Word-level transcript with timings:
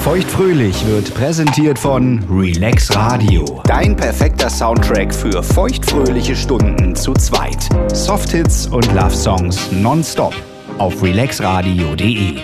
Feuchtfröhlich 0.00 0.86
wird 0.86 1.12
präsentiert 1.12 1.78
von 1.78 2.24
Relax 2.30 2.96
Radio. 2.96 3.60
Dein 3.64 3.94
perfekter 3.94 4.48
Soundtrack 4.48 5.14
für 5.14 5.42
feuchtfröhliche 5.42 6.34
Stunden 6.34 6.96
zu 6.96 7.12
zweit. 7.12 7.68
Softhits 7.92 8.66
und 8.66 8.86
Love 8.94 9.14
Songs 9.14 9.70
nonstop 9.70 10.34
auf 10.78 11.02
relaxradio.de. 11.02 12.38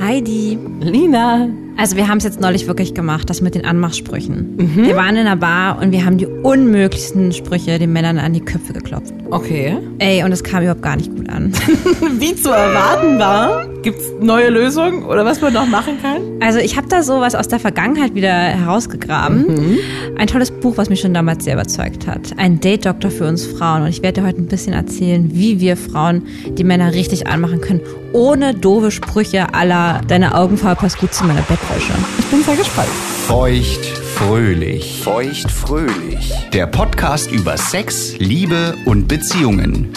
Heidi. 0.00 0.58
Lina. 0.80 1.48
Also 1.76 1.94
wir 1.96 2.08
haben 2.08 2.18
es 2.18 2.24
jetzt 2.24 2.40
neulich 2.40 2.66
wirklich 2.66 2.92
gemacht, 2.92 3.30
das 3.30 3.40
mit 3.40 3.54
den 3.54 3.64
Anmachsprüchen. 3.64 4.74
Wir 4.84 4.96
waren 4.96 5.14
in 5.14 5.26
einer 5.26 5.36
Bar 5.36 5.80
und 5.80 5.92
wir 5.92 6.04
haben 6.04 6.18
die 6.18 6.26
unmöglichsten 6.26 7.32
Sprüche 7.32 7.78
den 7.78 7.92
Männern 7.92 8.18
an 8.18 8.32
die 8.32 8.40
Köpfe 8.40 8.72
geklopft. 8.72 9.14
Okay. 9.30 9.78
Ey, 10.00 10.24
und 10.24 10.32
es 10.32 10.42
kam 10.42 10.62
überhaupt 10.62 10.82
gar 10.82 10.96
nicht 10.96 11.14
gut 11.14 11.28
an. 11.28 11.52
Wie 12.18 12.34
zu 12.34 12.50
erwarten 12.50 13.20
war. 13.20 13.77
Gibt's 13.88 14.12
neue 14.20 14.50
Lösungen 14.50 15.02
oder 15.04 15.24
was 15.24 15.40
man 15.40 15.54
noch 15.54 15.66
machen 15.66 15.94
kann? 16.02 16.20
Also 16.40 16.58
ich 16.58 16.76
habe 16.76 16.88
da 16.88 17.02
sowas 17.02 17.34
aus 17.34 17.48
der 17.48 17.58
Vergangenheit 17.58 18.14
wieder 18.14 18.28
herausgegraben. 18.28 19.78
Ein 20.18 20.26
tolles 20.26 20.50
Buch, 20.50 20.76
was 20.76 20.90
mich 20.90 21.00
schon 21.00 21.14
damals 21.14 21.44
sehr 21.44 21.54
überzeugt 21.54 22.06
hat. 22.06 22.34
Ein 22.36 22.60
Date-Doktor 22.60 23.10
für 23.10 23.26
uns 23.26 23.46
Frauen. 23.46 23.84
Und 23.84 23.88
ich 23.88 24.02
werde 24.02 24.20
dir 24.20 24.26
heute 24.26 24.42
ein 24.42 24.46
bisschen 24.46 24.74
erzählen, 24.74 25.30
wie 25.32 25.60
wir 25.60 25.78
Frauen 25.78 26.26
die 26.50 26.64
Männer 26.64 26.92
richtig 26.92 27.28
anmachen 27.28 27.62
können, 27.62 27.80
ohne 28.12 28.52
doofe 28.52 28.90
Sprüche 28.90 29.54
aller 29.54 30.02
deine 30.06 30.34
Augenfarbe 30.34 30.82
passt 30.82 30.98
gut 30.98 31.14
zu 31.14 31.24
meiner 31.24 31.40
Bettwäsche. 31.40 31.94
Ich 32.18 32.26
bin 32.26 32.42
sehr 32.42 32.56
gespannt. 32.56 32.90
Feuchtfröhlich. 33.26 35.00
Feuchtfröhlich. 35.02 36.30
Der 36.52 36.66
Podcast 36.66 37.32
über 37.32 37.56
Sex, 37.56 38.18
Liebe 38.18 38.74
und 38.84 39.08
Beziehungen. 39.08 39.88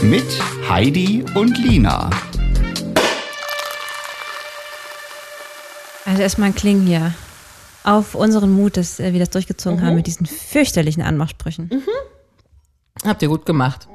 Mit 0.00 0.26
Heidi 0.68 1.24
und 1.34 1.58
Lina. 1.58 2.08
Also 6.06 6.22
erstmal 6.22 6.48
ein 6.48 6.54
Kling 6.54 6.86
hier. 6.86 7.12
Auf 7.84 8.14
unseren 8.14 8.50
Mut, 8.50 8.76
dass 8.76 8.98
äh, 8.98 9.12
wir 9.12 9.20
das 9.20 9.30
durchgezogen 9.30 9.84
haben 9.84 9.94
mit 9.94 10.06
diesen 10.06 10.26
fürchterlichen 10.26 11.02
Anmachsprüchen. 11.02 11.70
Habt 13.04 13.22
ihr 13.22 13.28
gut 13.28 13.44
gemacht. 13.44 13.86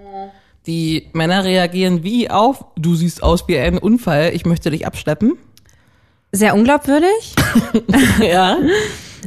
Die 0.68 1.08
Männer 1.14 1.44
reagieren 1.44 2.04
wie 2.04 2.30
auf, 2.30 2.66
du 2.76 2.96
siehst 2.96 3.24
aus 3.24 3.48
wie 3.48 3.58
ein 3.58 3.80
Unfall, 3.80 4.32
ich 4.34 4.46
möchte 4.46 4.70
dich 4.70 4.86
abschleppen. 4.86 5.38
Sehr 6.32 6.54
unglaubwürdig. 6.54 7.36
Ja. 8.22 8.58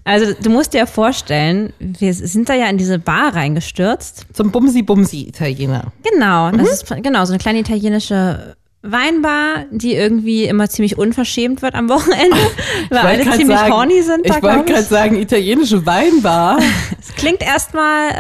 Also 0.03 0.35
du 0.35 0.51
musst 0.51 0.75
dir 0.75 0.79
ja 0.79 0.87
vorstellen, 0.87 1.73
wir 1.79 2.13
sind 2.13 2.49
da 2.49 2.55
ja 2.55 2.69
in 2.69 2.77
diese 2.77 2.99
Bar 2.99 3.37
reingestürzt. 3.37 4.27
Zum 4.33 4.51
Bumsi-Bumsi-Italiener. 4.51 5.93
Genau, 6.03 6.51
das 6.51 6.83
ist 6.83 7.03
genau 7.03 7.25
so 7.25 7.33
eine 7.33 7.39
kleine 7.39 7.61
italienische 7.61 8.57
Weinbar, 8.87 9.65
die 9.71 9.95
irgendwie 9.95 10.45
immer 10.45 10.69
ziemlich 10.69 10.99
unverschämt 10.99 11.63
wird 11.63 11.75
am 11.75 11.89
Wochenende, 11.89 12.37
weil 12.91 12.99
alle 12.99 13.23
ziemlich 13.37 13.59
sagen- 13.59 13.73
horny 13.73 14.03
sind. 14.03 14.29
Da, 14.29 14.37
Ich 14.37 14.43
wollte 14.43 14.73
gerade 14.73 14.83
sagen, 14.85 15.17
italienische 15.17 15.87
Weinbar. 15.87 16.59
Es 17.01 17.15
klingt 17.15 17.41
erstmal 17.43 18.11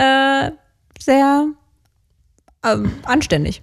äh, 0.48 0.50
sehr 1.00 1.46
ähm, 2.64 2.92
anständig. 3.04 3.62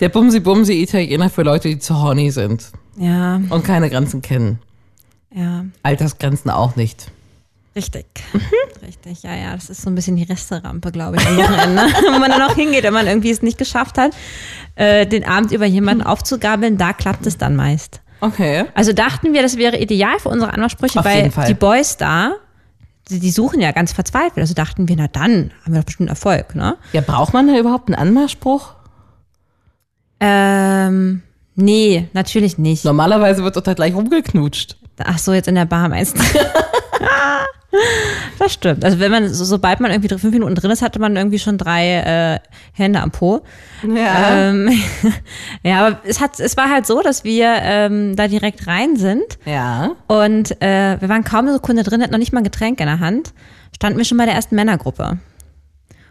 Der 0.00 0.10
Bumsi-Bumsi-Italiener 0.10 1.28
für 1.28 1.42
Leute, 1.42 1.68
die 1.68 1.78
zu 1.78 2.00
horny 2.00 2.30
sind 2.30 2.64
Ja, 2.96 3.40
und 3.50 3.64
keine 3.64 3.90
Grenzen 3.90 4.22
kennen. 4.22 4.58
ja. 5.34 5.66
Altersgrenzen 5.82 6.50
auch 6.50 6.76
nicht. 6.76 7.08
Richtig. 7.78 8.06
Richtig, 8.84 9.22
ja, 9.22 9.36
ja. 9.36 9.54
Das 9.54 9.70
ist 9.70 9.82
so 9.82 9.88
ein 9.88 9.94
bisschen 9.94 10.16
die 10.16 10.24
Resterampe, 10.24 10.90
glaube 10.90 11.16
ich, 11.16 11.24
am 11.28 11.36
Wochenende, 11.36 11.82
wo 12.12 12.18
man 12.18 12.28
dann 12.28 12.42
auch 12.42 12.56
hingeht, 12.56 12.82
wenn 12.82 12.92
man 12.92 13.06
irgendwie 13.06 13.30
es 13.30 13.40
nicht 13.40 13.56
geschafft 13.56 13.98
hat, 13.98 14.10
äh, 14.74 15.06
den 15.06 15.24
Abend 15.24 15.52
über 15.52 15.64
jemanden 15.64 16.02
aufzugabeln. 16.02 16.76
Da 16.76 16.92
klappt 16.92 17.24
es 17.26 17.38
dann 17.38 17.54
meist. 17.54 18.00
Okay. 18.20 18.64
Also 18.74 18.92
dachten 18.92 19.32
wir, 19.32 19.42
das 19.42 19.58
wäre 19.58 19.78
ideal 19.78 20.18
für 20.18 20.28
unsere 20.28 20.52
Anmachsprüche, 20.52 20.98
Auf 20.98 21.04
weil 21.04 21.30
die 21.46 21.54
Boys 21.54 21.96
da, 21.96 22.32
die, 23.10 23.20
die 23.20 23.30
suchen 23.30 23.60
ja 23.60 23.70
ganz 23.70 23.92
verzweifelt. 23.92 24.38
Also 24.38 24.54
dachten 24.54 24.88
wir, 24.88 24.96
na 24.96 25.06
dann 25.06 25.52
haben 25.62 25.72
wir 25.72 25.78
doch 25.78 25.86
bestimmt 25.86 26.08
Erfolg, 26.08 26.56
ne? 26.56 26.78
Ja, 26.92 27.00
braucht 27.00 27.32
man 27.32 27.46
da 27.46 27.56
überhaupt 27.56 27.88
einen 27.88 27.94
Anmachspruch? 27.94 28.74
Ähm, 30.18 31.22
nee, 31.54 32.08
natürlich 32.12 32.58
nicht. 32.58 32.84
Normalerweise 32.84 33.44
wird 33.44 33.54
doch 33.54 33.62
da 33.62 33.74
gleich 33.74 33.94
rumgeknutscht. 33.94 34.78
Ach 35.04 35.18
so, 35.18 35.32
jetzt 35.32 35.46
in 35.46 35.54
der 35.54 35.64
Bar 35.64 35.88
meinst 35.88 36.18
du? 36.18 36.22
Das 38.38 38.54
stimmt. 38.54 38.84
Also 38.84 38.98
wenn 38.98 39.10
man, 39.10 39.28
so, 39.28 39.44
sobald 39.44 39.80
man 39.80 39.90
irgendwie 39.90 40.08
fünf 40.08 40.32
Minuten 40.32 40.54
drin 40.54 40.70
ist, 40.70 40.80
hatte 40.80 40.98
man 40.98 41.16
irgendwie 41.16 41.38
schon 41.38 41.58
drei 41.58 42.40
äh, 42.40 42.48
Hände 42.72 43.00
am 43.00 43.10
Po. 43.10 43.42
Ja. 43.82 44.48
Ähm, 44.48 44.70
ja, 45.62 45.86
aber 45.86 46.00
es 46.04 46.20
hat, 46.20 46.40
es 46.40 46.56
war 46.56 46.70
halt 46.70 46.86
so, 46.86 47.02
dass 47.02 47.24
wir 47.24 47.46
ähm, 47.62 48.16
da 48.16 48.26
direkt 48.26 48.66
rein 48.66 48.96
sind 48.96 49.38
ja. 49.44 49.92
und 50.06 50.62
äh, 50.62 51.00
wir 51.00 51.08
waren 51.08 51.24
kaum 51.24 51.40
eine 51.40 51.52
Sekunde 51.54 51.82
drin, 51.82 52.02
hatten 52.02 52.12
noch 52.12 52.18
nicht 52.18 52.32
mal 52.32 52.40
ein 52.40 52.44
Getränk 52.44 52.80
in 52.80 52.86
der 52.86 53.00
Hand, 53.00 53.34
standen 53.74 53.98
wir 53.98 54.04
schon 54.04 54.18
bei 54.18 54.24
der 54.24 54.34
ersten 54.34 54.54
Männergruppe. 54.54 55.18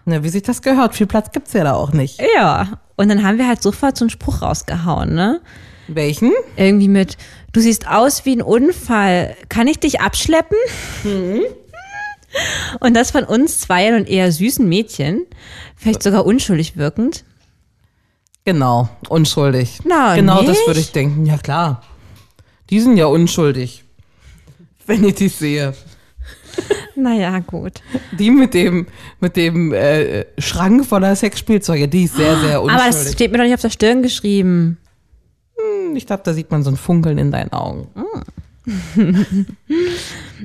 Na, 0.06 0.23
wie 0.23 0.29
sich 0.29 0.44
das 0.44 0.62
gehört. 0.62 0.96
Viel 0.96 1.07
Platz 1.07 1.31
gibt's 1.31 1.53
ja 1.53 1.66
da 1.66 1.73
auch 1.73 1.91
nicht. 1.91 2.22
Ja. 2.35 2.79
Und 2.96 3.09
dann 3.09 3.23
haben 3.23 3.38
wir 3.38 3.47
halt 3.47 3.62
sofort 3.62 3.97
so 3.97 4.06
einen 4.06 4.09
Spruch 4.09 4.41
rausgehauen, 4.41 5.13
ne? 5.13 5.41
Welchen? 5.90 6.31
Irgendwie 6.56 6.88
mit, 6.88 7.17
du 7.57 7.63
siehst 7.63 7.88
aus 7.88 8.23
wie 8.23 8.35
ein 8.35 8.44
Unfall, 8.44 9.35
kann 9.50 9.66
ich 9.68 9.79
dich 9.79 10.00
abschleppen? 10.00 10.57
Und 12.79 12.94
das 12.94 13.09
von 13.09 13.23
uns 13.23 13.62
zwei 13.62 13.95
und 13.95 14.07
eher 14.07 14.31
süßen 14.31 14.69
Mädchen, 14.69 15.25
vielleicht 15.75 16.03
sogar 16.03 16.23
unschuldig 16.23 16.78
wirkend. 16.78 17.23
Genau, 18.46 18.90
unschuldig. 19.09 19.79
Na, 19.85 20.16
genau 20.16 20.41
das 20.44 20.50
nicht? 20.50 20.67
würde 20.67 20.79
ich 20.79 20.91
denken. 20.91 21.25
Ja, 21.25 21.38
klar. 21.38 21.81
Die 22.69 22.79
sind 22.79 22.96
ja 22.96 23.07
unschuldig. 23.07 23.84
Wenn 24.85 25.03
ich 25.03 25.16
die 25.16 25.29
sehe. 25.29 25.73
Naja, 26.96 27.40
gut. 27.40 27.81
Die 28.19 28.29
mit 28.29 28.53
dem, 28.53 28.85
mit 29.19 29.35
dem 29.35 29.73
äh, 29.73 30.25
Schrank 30.40 30.85
voller 30.85 31.16
Sexspielzeuge, 31.16 31.88
die 31.88 32.03
ist 32.03 32.16
sehr, 32.16 32.40
sehr 32.40 32.57
Aber 32.59 32.67
das 32.67 32.88
unschuldig. 32.88 33.13
steht 33.13 33.31
mir 33.31 33.38
doch 33.40 33.46
nicht 33.46 33.53
auf 33.56 33.62
der 33.62 33.69
Stirn 33.69 34.03
geschrieben. 34.03 34.78
Ich 35.96 36.06
glaube, 36.08 36.24
da 36.25 36.34
sieht 36.34 36.52
man 36.52 36.64
so 36.64 36.72
ein 36.72 36.78
Funkeln 36.78 37.18
in 37.18 37.31
deinen 37.31 37.53
Augen. 37.53 37.88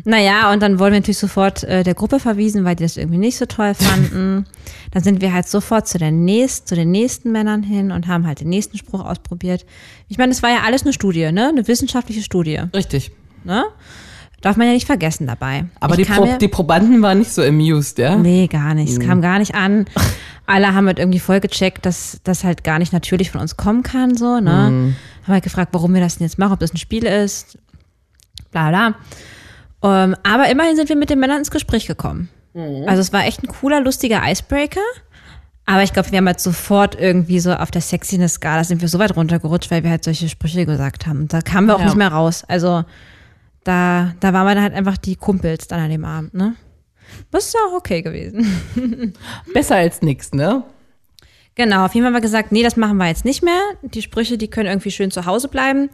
Naja, 0.04 0.52
und 0.52 0.62
dann 0.62 0.78
wurden 0.78 0.92
wir 0.92 1.00
natürlich 1.00 1.18
sofort 1.18 1.64
äh, 1.64 1.82
der 1.82 1.94
Gruppe 1.94 2.18
verwiesen, 2.18 2.64
weil 2.64 2.76
die 2.76 2.84
das 2.84 2.96
irgendwie 2.96 3.18
nicht 3.18 3.36
so 3.36 3.46
toll 3.46 3.74
fanden. 3.74 4.46
dann 4.90 5.02
sind 5.02 5.20
wir 5.20 5.32
halt 5.32 5.48
sofort 5.48 5.86
zu, 5.88 5.98
der 5.98 6.10
nächst, 6.10 6.68
zu 6.68 6.74
den 6.74 6.90
nächsten 6.90 7.32
Männern 7.32 7.62
hin 7.62 7.90
und 7.90 8.06
haben 8.06 8.26
halt 8.26 8.40
den 8.40 8.48
nächsten 8.48 8.78
Spruch 8.78 9.04
ausprobiert. 9.04 9.66
Ich 10.08 10.18
meine, 10.18 10.32
das 10.32 10.42
war 10.42 10.50
ja 10.50 10.60
alles 10.64 10.82
eine 10.82 10.92
Studie, 10.92 11.30
ne? 11.32 11.48
Eine 11.48 11.66
wissenschaftliche 11.68 12.22
Studie, 12.22 12.60
Richtig. 12.74 13.12
ne? 13.44 13.64
Darf 14.40 14.56
man 14.56 14.66
ja 14.66 14.72
nicht 14.72 14.86
vergessen 14.86 15.26
dabei. 15.26 15.66
Aber 15.78 15.96
die, 15.96 16.04
Pro 16.04 16.26
die 16.40 16.48
Probanden 16.48 17.00
waren 17.00 17.18
nicht 17.18 17.32
so 17.32 17.42
amused, 17.42 17.98
ja? 17.98 18.16
Nee, 18.16 18.48
gar 18.48 18.74
nicht. 18.74 18.92
Es 18.92 18.98
kam 18.98 19.20
gar 19.22 19.38
nicht 19.38 19.54
an. 19.54 19.86
Alle 20.46 20.74
haben 20.74 20.86
halt 20.86 20.98
irgendwie 20.98 21.20
voll 21.20 21.40
gecheckt, 21.40 21.86
dass 21.86 22.20
das 22.24 22.42
halt 22.44 22.64
gar 22.64 22.78
nicht 22.78 22.92
natürlich 22.92 23.30
von 23.30 23.40
uns 23.40 23.56
kommen 23.56 23.82
kann, 23.82 24.16
so, 24.16 24.40
ne? 24.40 24.94
Haben 25.22 25.32
halt 25.34 25.44
gefragt, 25.44 25.68
warum 25.72 25.94
wir 25.94 26.00
das 26.00 26.18
denn 26.18 26.26
jetzt 26.26 26.38
machen, 26.38 26.52
ob 26.52 26.60
das 26.60 26.74
ein 26.74 26.78
Spiel 26.78 27.04
ist, 27.04 27.58
bla, 28.50 28.68
bla. 28.70 28.94
Ähm, 29.84 30.16
aber 30.24 30.48
immerhin 30.50 30.76
sind 30.76 30.88
wir 30.88 30.96
mit 30.96 31.10
den 31.10 31.20
Männern 31.20 31.38
ins 31.38 31.50
Gespräch 31.50 31.86
gekommen. 31.86 32.28
Also 32.86 33.00
es 33.00 33.12
war 33.12 33.24
echt 33.24 33.42
ein 33.42 33.46
cooler, 33.48 33.80
lustiger 33.80 34.20
Icebreaker. 34.28 34.80
Aber 35.64 35.84
ich 35.84 35.92
glaube, 35.92 36.10
wir 36.10 36.18
haben 36.18 36.26
halt 36.26 36.40
sofort 36.40 37.00
irgendwie 37.00 37.38
so 37.40 37.54
auf 37.54 37.70
der 37.70 37.80
Sexiness-Skala 37.80 38.64
sind 38.64 38.80
wir 38.82 38.88
so 38.88 38.98
weit 38.98 39.16
runtergerutscht, 39.16 39.70
weil 39.70 39.84
wir 39.84 39.90
halt 39.90 40.02
solche 40.04 40.28
Sprüche 40.28 40.66
gesagt 40.66 41.06
haben. 41.06 41.20
Und 41.22 41.32
da 41.32 41.40
kamen 41.40 41.68
wir 41.68 41.76
auch 41.76 41.80
Ja. 41.80 41.86
nicht 41.86 41.96
mehr 41.96 42.08
raus. 42.12 42.44
Also 42.48 42.84
da, 43.64 44.12
da 44.20 44.32
waren 44.32 44.44
wir 44.46 44.54
dann 44.56 44.64
halt 44.64 44.74
einfach 44.74 44.96
die 44.98 45.14
Kumpels 45.16 45.68
dann 45.68 45.80
an 45.80 45.88
dem 45.90 46.04
Abend, 46.04 46.34
ne? 46.34 46.54
Das 47.30 47.46
ist 47.46 47.54
ja 47.54 47.60
auch 47.68 47.74
okay 47.76 48.02
gewesen. 48.02 49.14
Besser 49.54 49.76
als 49.76 50.02
nix, 50.02 50.32
ne? 50.32 50.62
Genau, 51.54 51.84
auf 51.84 51.94
jeden 51.94 52.04
Fall 52.04 52.12
haben 52.14 52.18
wir 52.18 52.22
gesagt, 52.22 52.52
nee, 52.52 52.62
das 52.62 52.76
machen 52.76 52.96
wir 52.96 53.08
jetzt 53.08 53.24
nicht 53.24 53.42
mehr. 53.42 53.60
Die 53.82 54.02
Sprüche, 54.02 54.38
die 54.38 54.48
können 54.48 54.68
irgendwie 54.68 54.90
schön 54.90 55.10
zu 55.10 55.26
Hause 55.26 55.48
bleiben. 55.48 55.90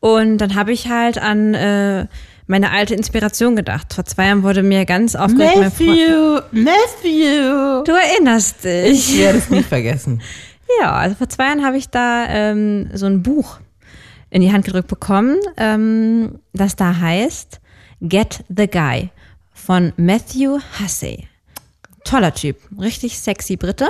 Und 0.00 0.38
dann 0.38 0.54
habe 0.54 0.72
ich 0.72 0.88
halt 0.88 1.18
an 1.18 1.54
äh, 1.54 2.06
meine 2.46 2.72
alte 2.72 2.94
Inspiration 2.94 3.54
gedacht. 3.54 3.92
Vor 3.94 4.04
zwei 4.04 4.26
Jahren 4.26 4.42
wurde 4.42 4.62
mir 4.64 4.84
ganz 4.86 5.14
aufgeregt. 5.14 5.56
mein 5.56 5.70
Freund- 5.70 6.52
Matthew. 6.52 7.84
Du 7.84 7.92
erinnerst 7.92 8.64
dich. 8.64 9.10
Ich 9.14 9.18
werde 9.20 9.38
es 9.38 9.50
nie 9.50 9.62
vergessen. 9.62 10.20
Ja, 10.80 10.92
also 10.92 11.16
vor 11.16 11.28
zwei 11.28 11.46
Jahren 11.46 11.64
habe 11.64 11.78
ich 11.78 11.88
da 11.88 12.26
ähm, 12.28 12.90
so 12.94 13.06
ein 13.06 13.24
Buch 13.24 13.58
in 14.30 14.40
die 14.40 14.52
Hand 14.52 14.64
gedrückt 14.64 14.86
bekommen, 14.86 15.40
ähm, 15.56 16.38
das 16.52 16.76
da 16.76 16.96
heißt 16.96 17.60
Get 18.00 18.44
the 18.48 18.68
Guy 18.68 19.10
von 19.64 19.92
Matthew 19.96 20.58
Hussey. 20.80 21.28
Toller 22.04 22.32
Typ, 22.34 22.56
richtig 22.80 23.18
sexy 23.18 23.56
Brite. 23.56 23.88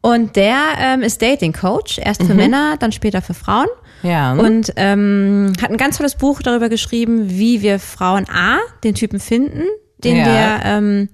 Und 0.00 0.36
der 0.36 0.56
ähm, 0.78 1.02
ist 1.02 1.20
Dating 1.22 1.52
Coach, 1.52 1.98
erst 1.98 2.22
für 2.22 2.34
Männer, 2.34 2.76
dann 2.78 2.92
später 2.92 3.22
für 3.22 3.34
Frauen. 3.34 3.66
Ja. 4.02 4.34
Und 4.34 4.72
ähm, 4.76 5.52
hat 5.62 5.70
ein 5.70 5.78
ganz 5.78 5.96
tolles 5.96 6.14
Buch 6.14 6.42
darüber 6.42 6.68
geschrieben, 6.68 7.30
wie 7.30 7.62
wir 7.62 7.78
Frauen 7.78 8.26
A, 8.28 8.58
den 8.84 8.94
Typen 8.94 9.18
finden, 9.18 9.62
den 9.98 10.16
Ja. 10.16 10.26
wir 10.26 10.60
ähm, 10.64 11.08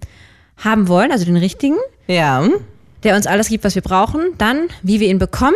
haben 0.56 0.88
wollen, 0.88 1.12
also 1.12 1.24
den 1.24 1.36
richtigen 1.36 1.76
ja. 2.08 2.42
der 3.04 3.14
uns 3.14 3.26
alles 3.28 3.48
gibt, 3.48 3.62
was 3.64 3.76
wir 3.76 3.82
brauchen, 3.82 4.32
dann 4.38 4.68
wie 4.82 4.98
wir 5.00 5.08
ihn 5.08 5.18
bekommen 5.18 5.54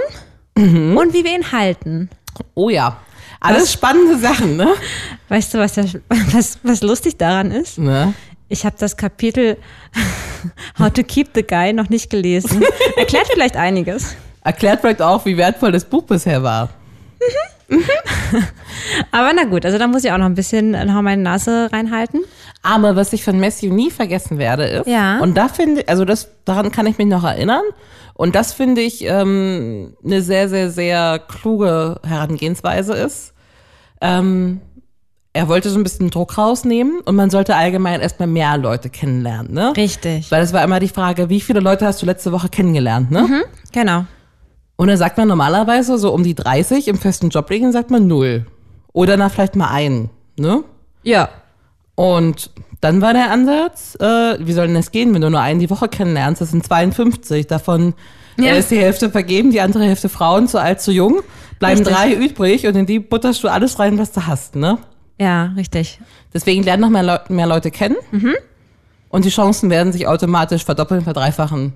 Mhm. 0.57 0.97
und 0.97 1.13
wie 1.13 1.25
wir 1.25 1.35
ihn 1.35 1.51
halten. 1.51 2.09
Oh 2.55 2.71
ja. 2.71 3.01
Alles 3.45 3.63
Was? 3.65 3.73
spannende 3.73 4.19
Sachen, 4.19 4.57
ne? 4.57 4.69
Weißt 5.29 5.55
du, 5.55 5.59
was, 5.59 5.75
der, 5.75 5.85
was, 6.33 6.59
was 6.63 6.83
lustig 6.83 7.17
daran 7.19 7.51
ist? 7.51 7.79
ne? 7.79 8.15
Ich 8.49 8.65
habe 8.67 8.77
das 8.79 8.97
Kapitel 8.97 9.57
How 10.79 10.91
to 10.93 11.03
Keep 11.03 11.31
the 11.35 11.43
Guy 11.43 11.73
noch 11.73 11.89
nicht 11.89 12.11
gelesen. 12.11 12.63
Erklärt 12.97 13.27
vielleicht 13.33 13.57
einiges. 13.57 14.15
Erklärt 14.43 14.81
vielleicht 14.81 15.03
auch, 15.03 15.25
wie 15.25 15.37
wertvoll 15.37 15.73
das 15.73 15.85
Buch 15.85 16.03
bisher 16.05 16.43
war. 16.43 16.69
Aber 19.11 19.33
na 19.35 19.45
gut, 19.45 19.65
also 19.65 19.79
da 19.79 19.87
muss 19.87 20.05
ich 20.05 20.13
auch 20.13 20.19
noch 20.19 20.27
ein 20.27 20.35
bisschen 20.35 20.73
noch 20.73 21.01
meine 21.03 21.23
Nase 21.23 21.69
reinhalten. 21.73 22.21
Aber 22.63 22.97
was 22.97 23.13
ich 23.13 23.25
von 23.25 23.41
Matthew 23.41 23.73
nie 23.73 23.91
vergessen 23.91 24.39
werde, 24.39 24.65
ist, 24.65 24.87
Ja. 24.87 25.19
und 25.21 25.35
da 25.37 25.49
finde 25.49 25.87
also 25.89 26.05
das, 26.05 26.29
daran 26.45 26.71
kann 26.73 26.87
ich 26.87 26.99
mich 26.99 27.07
noch 27.07 27.25
erinnern. 27.25 27.63
Und 28.15 28.35
das 28.37 28.53
finde 28.53 28.81
ich 28.81 29.05
ähm, 29.05 29.97
eine 30.05 30.23
sehr, 30.23 30.49
sehr, 30.49 30.71
sehr 30.71 31.19
kluge 31.19 32.01
Herangehensweise 32.07 32.95
ist. 32.95 33.34
Ähm, 34.05 34.61
er 35.33 35.49
wollte 35.49 35.71
so 35.71 35.79
ein 35.79 35.83
bisschen 35.83 36.11
Druck 36.11 36.39
rausnehmen 36.39 37.01
und 37.01 37.17
man 37.17 37.31
sollte 37.31 37.57
allgemein 37.57 38.01
erstmal 38.01 38.29
mehr 38.29 38.57
Leute 38.57 38.91
kennenlernen, 38.91 39.53
ne? 39.53 39.73
Richtig. 39.77 40.31
Weil 40.31 40.43
es 40.43 40.53
war 40.53 40.63
immer 40.63 40.79
die 40.79 40.89
Frage, 40.89 41.29
wie 41.31 41.41
viele 41.41 41.61
Leute 41.61 41.87
hast 41.87 42.03
du 42.03 42.07
letzte 42.07 42.31
Woche 42.31 42.49
kennengelernt, 42.49 43.11
ne? 43.11 43.45
Genau. 43.73 44.05
Und 44.77 44.89
dann 44.89 44.97
sagt 44.97 45.17
man 45.17 45.27
normalerweise 45.27 45.99
so 45.99 46.13
um 46.13 46.23
die 46.23 46.35
30 46.35 46.89
im 46.89 46.99
festen 46.99 47.31
Joblegen 47.31 47.73
sagt 47.73 47.91
man 47.91 48.07
null. 48.07 48.47
Oder 48.93 49.17
na 49.17 49.29
vielleicht 49.29 49.57
mal 49.57 49.71
einen, 49.71 50.11
ne? 50.37 50.63
Ja. 51.03 51.31
Und 51.95 52.51
dann 52.81 53.01
war 53.01 53.15
der 53.15 53.31
Ansatz, 53.31 53.97
äh, 54.01 54.37
wie 54.39 54.53
soll 54.53 54.67
denn 54.67 54.77
das 54.77 54.91
gehen, 54.91 55.15
wenn 55.15 55.23
du 55.23 55.31
nur 55.31 55.41
einen 55.41 55.61
die 55.61 55.71
Woche 55.71 55.89
kennenlernst? 55.89 56.43
Das 56.43 56.51
sind 56.51 56.65
52. 56.65 57.47
Davon 57.47 57.95
Ja. 58.37 58.53
äh, 58.55 58.59
ist 58.59 58.71
die 58.71 58.79
Hälfte 58.79 59.11
vergeben, 59.11 59.51
die 59.51 59.61
andere 59.61 59.85
Hälfte 59.85 60.09
Frauen, 60.09 60.49
zu 60.49 60.59
alt, 60.61 60.81
zu 60.81 60.93
jung. 60.93 61.21
Bleiben 61.59 61.79
Richtig. 61.79 61.95
drei 61.95 62.13
übrig 62.13 62.67
und 62.67 62.77
in 62.77 62.87
die 62.87 62.99
butterst 62.99 63.43
du 63.45 63.49
alles 63.49 63.79
rein, 63.79 63.99
was 63.99 64.13
du 64.13 64.27
hast, 64.27 64.57
ne? 64.57 64.79
Ja, 65.19 65.53
richtig. 65.57 66.01
Deswegen 66.33 66.65
lernen 66.65 66.81
noch 66.83 66.91
mehr, 66.91 67.05
Leu 67.05 67.19
mehr 67.29 67.47
Leute 67.47 67.71
kennen. 67.71 67.97
Mhm. 68.11 68.35
Und 69.09 69.25
die 69.25 69.31
Chancen 69.31 69.71
werden 69.71 69.93
sich 69.93 70.09
automatisch 70.09 70.65
verdoppeln, 70.65 71.03
verdreifachen, 71.03 71.73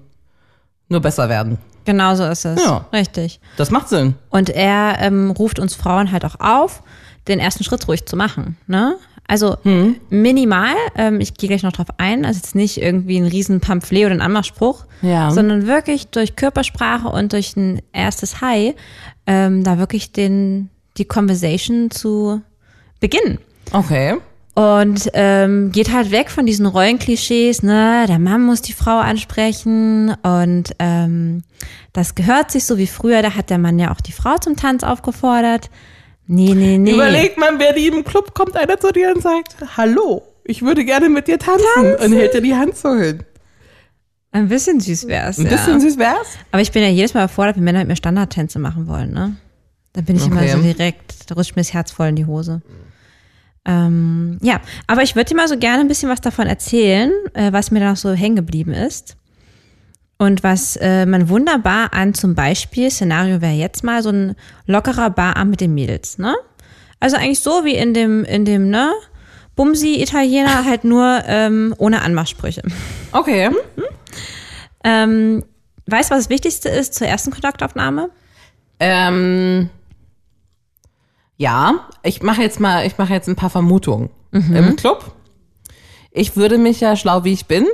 nur 0.88 1.00
besser 1.00 1.28
werden. 1.28 1.58
Genau 1.84 2.14
so 2.16 2.24
ist 2.24 2.44
es. 2.44 2.62
Ja. 2.62 2.84
Richtig. 2.92 3.40
Das 3.56 3.70
macht 3.70 3.88
Sinn. 3.88 4.14
Und 4.30 4.50
er 4.50 4.96
ähm, 5.00 5.30
ruft 5.30 5.58
uns 5.60 5.74
Frauen 5.76 6.10
halt 6.10 6.24
auch 6.24 6.40
auf, 6.40 6.82
den 7.28 7.38
ersten 7.38 7.62
Schritt 7.62 7.86
ruhig 7.86 8.06
zu 8.06 8.16
machen. 8.16 8.56
Ne? 8.66 8.96
Also 9.30 9.58
minimal, 10.08 10.74
ähm, 10.96 11.20
ich 11.20 11.34
gehe 11.34 11.48
gleich 11.48 11.62
noch 11.62 11.72
drauf 11.72 11.88
ein, 11.98 12.24
also 12.24 12.38
jetzt 12.38 12.54
nicht 12.54 12.80
irgendwie 12.80 13.18
ein 13.18 13.26
riesen 13.26 13.60
Pamphlet 13.60 14.06
oder 14.06 14.14
ein 14.14 14.20
Anmachspruch, 14.22 14.86
Ja. 15.02 15.30
sondern 15.30 15.66
wirklich 15.66 16.08
durch 16.08 16.34
Körpersprache 16.34 17.08
und 17.08 17.34
durch 17.34 17.54
ein 17.54 17.82
erstes 17.92 18.40
Hi, 18.40 18.74
ähm, 19.26 19.64
da 19.64 19.76
wirklich 19.78 20.12
den, 20.12 20.70
die 20.96 21.04
Conversation 21.04 21.90
zu 21.90 22.40
beginnen. 23.00 23.38
Okay. 23.72 24.16
Und 24.54 25.10
ähm, 25.12 25.70
geht 25.72 25.92
halt 25.92 26.10
weg 26.10 26.30
von 26.30 26.46
diesen 26.46 26.64
Rollenklischees, 26.66 27.62
ne? 27.62 28.06
Der 28.08 28.18
Mann 28.18 28.44
muss 28.44 28.60
die 28.62 28.72
Frau 28.72 28.98
ansprechen 28.98 30.16
und 30.22 30.72
ähm, 30.80 31.44
das 31.92 32.14
gehört 32.16 32.50
sich 32.50 32.64
so 32.64 32.76
wie 32.78 32.88
früher, 32.88 33.22
da 33.22 33.34
hat 33.36 33.50
der 33.50 33.58
Mann 33.58 33.78
ja 33.78 33.92
auch 33.92 34.00
die 34.00 34.10
Frau 34.12 34.36
zum 34.38 34.56
Tanz 34.56 34.82
aufgefordert. 34.82 35.70
Nee, 36.30 36.54
nee, 36.54 36.76
nee. 36.76 36.92
Überlegt 36.92 37.38
man, 37.38 37.58
wer 37.58 37.72
die 37.72 37.88
im 37.88 38.04
Club 38.04 38.34
kommt, 38.34 38.54
einer 38.56 38.78
zu 38.78 38.92
dir 38.92 39.12
und 39.14 39.22
sagt, 39.22 39.56
hallo, 39.76 40.22
ich 40.44 40.62
würde 40.62 40.84
gerne 40.84 41.08
mit 41.08 41.26
dir 41.26 41.38
tanzen. 41.38 41.96
Und 42.04 42.12
hält 42.12 42.34
dir 42.34 42.42
die 42.42 42.54
Hand 42.54 42.76
so 42.76 42.94
hin. 42.94 43.24
Ein 44.30 44.48
bisschen 44.48 44.78
süß 44.78 45.08
wär's. 45.08 45.38
Ein 45.38 45.46
ja. 45.46 45.52
bisschen 45.52 45.80
süß 45.80 45.96
wär's. 45.98 46.36
Aber 46.52 46.60
ich 46.60 46.70
bin 46.70 46.82
ja 46.82 46.90
jedes 46.90 47.14
Mal 47.14 47.22
erfordert, 47.22 47.56
wenn 47.56 47.64
Männer 47.64 47.78
mit 47.80 47.88
mir 47.88 47.96
Standardtänze 47.96 48.58
machen 48.58 48.86
wollen, 48.86 49.10
ne? 49.12 49.36
Da 49.94 50.02
bin 50.02 50.16
ich 50.16 50.26
immer 50.26 50.42
Okay. 50.42 50.50
so 50.50 50.60
direkt, 50.60 51.30
da 51.30 51.34
rutscht 51.34 51.56
mir 51.56 51.62
das 51.62 51.72
Herz 51.72 51.90
voll 51.90 52.08
in 52.08 52.16
die 52.16 52.26
Hose. 52.26 52.60
Ähm, 53.64 54.38
ja, 54.42 54.60
aber 54.86 55.02
ich 55.02 55.16
würde 55.16 55.30
dir 55.30 55.36
mal 55.36 55.48
so 55.48 55.58
gerne 55.58 55.80
ein 55.80 55.88
bisschen 55.88 56.08
was 56.08 56.20
davon 56.20 56.46
erzählen, 56.46 57.12
äh, 57.34 57.52
was 57.52 57.70
mir 57.70 57.80
da 57.80 57.90
noch 57.90 57.96
so 57.96 58.12
hängen 58.12 58.36
geblieben 58.36 58.72
ist. 58.72 59.16
Und 60.18 60.42
was 60.42 60.76
äh, 60.76 61.06
man 61.06 61.28
wunderbar 61.28 61.92
an 61.94 62.12
zum 62.12 62.34
Beispiel, 62.34 62.90
Szenario 62.90 63.40
wäre 63.40 63.52
jetzt 63.52 63.84
mal 63.84 64.02
so 64.02 64.10
ein 64.10 64.34
lockerer 64.66 65.10
Bararm 65.10 65.50
mit 65.50 65.60
den 65.60 65.74
Mädels, 65.74 66.18
ne? 66.18 66.34
Also 67.00 67.16
eigentlich 67.16 67.38
so 67.40 67.64
wie 67.64 67.76
in 67.76 67.94
dem, 67.94 68.24
in 68.24 68.44
dem, 68.44 68.68
ne? 68.68 68.92
Bumsi-Italiener, 69.56 70.64
halt 70.66 70.82
nur 70.84 71.22
ähm, 71.26 71.72
ohne 71.78 72.02
Anmachsprüche. 72.02 72.62
Okay. 73.12 73.50
Ähm, 74.84 75.44
weißt 75.86 76.10
du, 76.10 76.14
was 76.14 76.24
das 76.24 76.30
Wichtigste 76.30 76.68
ist 76.68 76.94
zur 76.94 77.06
ersten 77.06 77.30
Kontaktaufnahme? 77.30 78.10
Ähm, 78.80 79.70
ja, 81.36 81.86
ich 82.02 82.22
mache 82.22 82.42
jetzt 82.42 82.58
mal, 82.58 82.84
ich 82.86 82.98
mache 82.98 83.12
jetzt 83.12 83.28
ein 83.28 83.36
paar 83.36 83.50
Vermutungen 83.50 84.10
Mhm. 84.30 84.56
im 84.56 84.76
Club. 84.76 85.12
Ich 86.10 86.36
würde 86.36 86.58
mich 86.58 86.80
ja 86.80 86.96
schlau 86.96 87.24
wie 87.24 87.32
ich 87.32 87.46
bin 87.46 87.66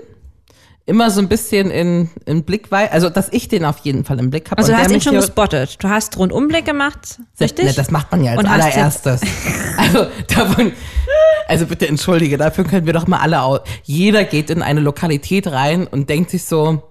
immer 0.86 1.10
so 1.10 1.20
ein 1.20 1.28
bisschen 1.28 1.70
in, 1.70 2.10
in 2.26 2.44
Blickweite, 2.44 2.92
also 2.92 3.08
dass 3.08 3.28
ich 3.32 3.48
den 3.48 3.64
auf 3.64 3.78
jeden 3.78 4.04
Fall 4.04 4.18
im 4.18 4.30
Blick 4.30 4.50
habe. 4.50 4.58
Also 4.58 4.72
du 4.72 4.78
hast 4.78 4.90
ihn 4.90 5.00
schon 5.00 5.14
gespottet. 5.14 5.82
Du 5.82 5.88
hast 5.88 6.18
Rundumblick 6.18 6.64
gemacht, 6.64 7.20
richtig? 7.40 7.64
Ne, 7.64 7.72
das 7.72 7.90
macht 7.90 8.10
man 8.10 8.22
ja 8.22 8.32
als 8.32 8.40
Und 8.40 8.46
allererstes. 8.46 9.20
Also 9.76 10.06
davon, 10.28 10.72
also 11.48 11.66
bitte 11.66 11.88
entschuldige, 11.88 12.36
dafür 12.36 12.62
können 12.64 12.86
wir 12.86 12.92
doch 12.92 13.08
mal 13.08 13.18
alle 13.18 13.42
aus. 13.42 13.60
Jeder 13.82 14.22
geht 14.24 14.48
in 14.48 14.62
eine 14.62 14.80
Lokalität 14.80 15.48
rein 15.48 15.86
und 15.88 16.08
denkt 16.08 16.30
sich 16.30 16.44
so, 16.44 16.82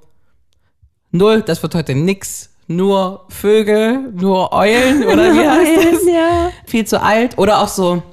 null, 1.11 1.43
das 1.43 1.63
wird 1.63 1.75
heute 1.75 1.95
nix. 1.95 2.49
Nur 2.67 3.25
Vögel, 3.29 4.11
nur 4.13 4.51
Eulen 4.53 5.03
oder 5.05 5.33
wie 5.33 5.47
heißt 5.49 5.93
das? 5.93 6.13
ja. 6.13 6.49
Viel 6.65 6.85
zu 6.85 7.01
alt. 7.01 7.37
Oder 7.37 7.61
auch 7.61 7.67
so, 7.67 8.03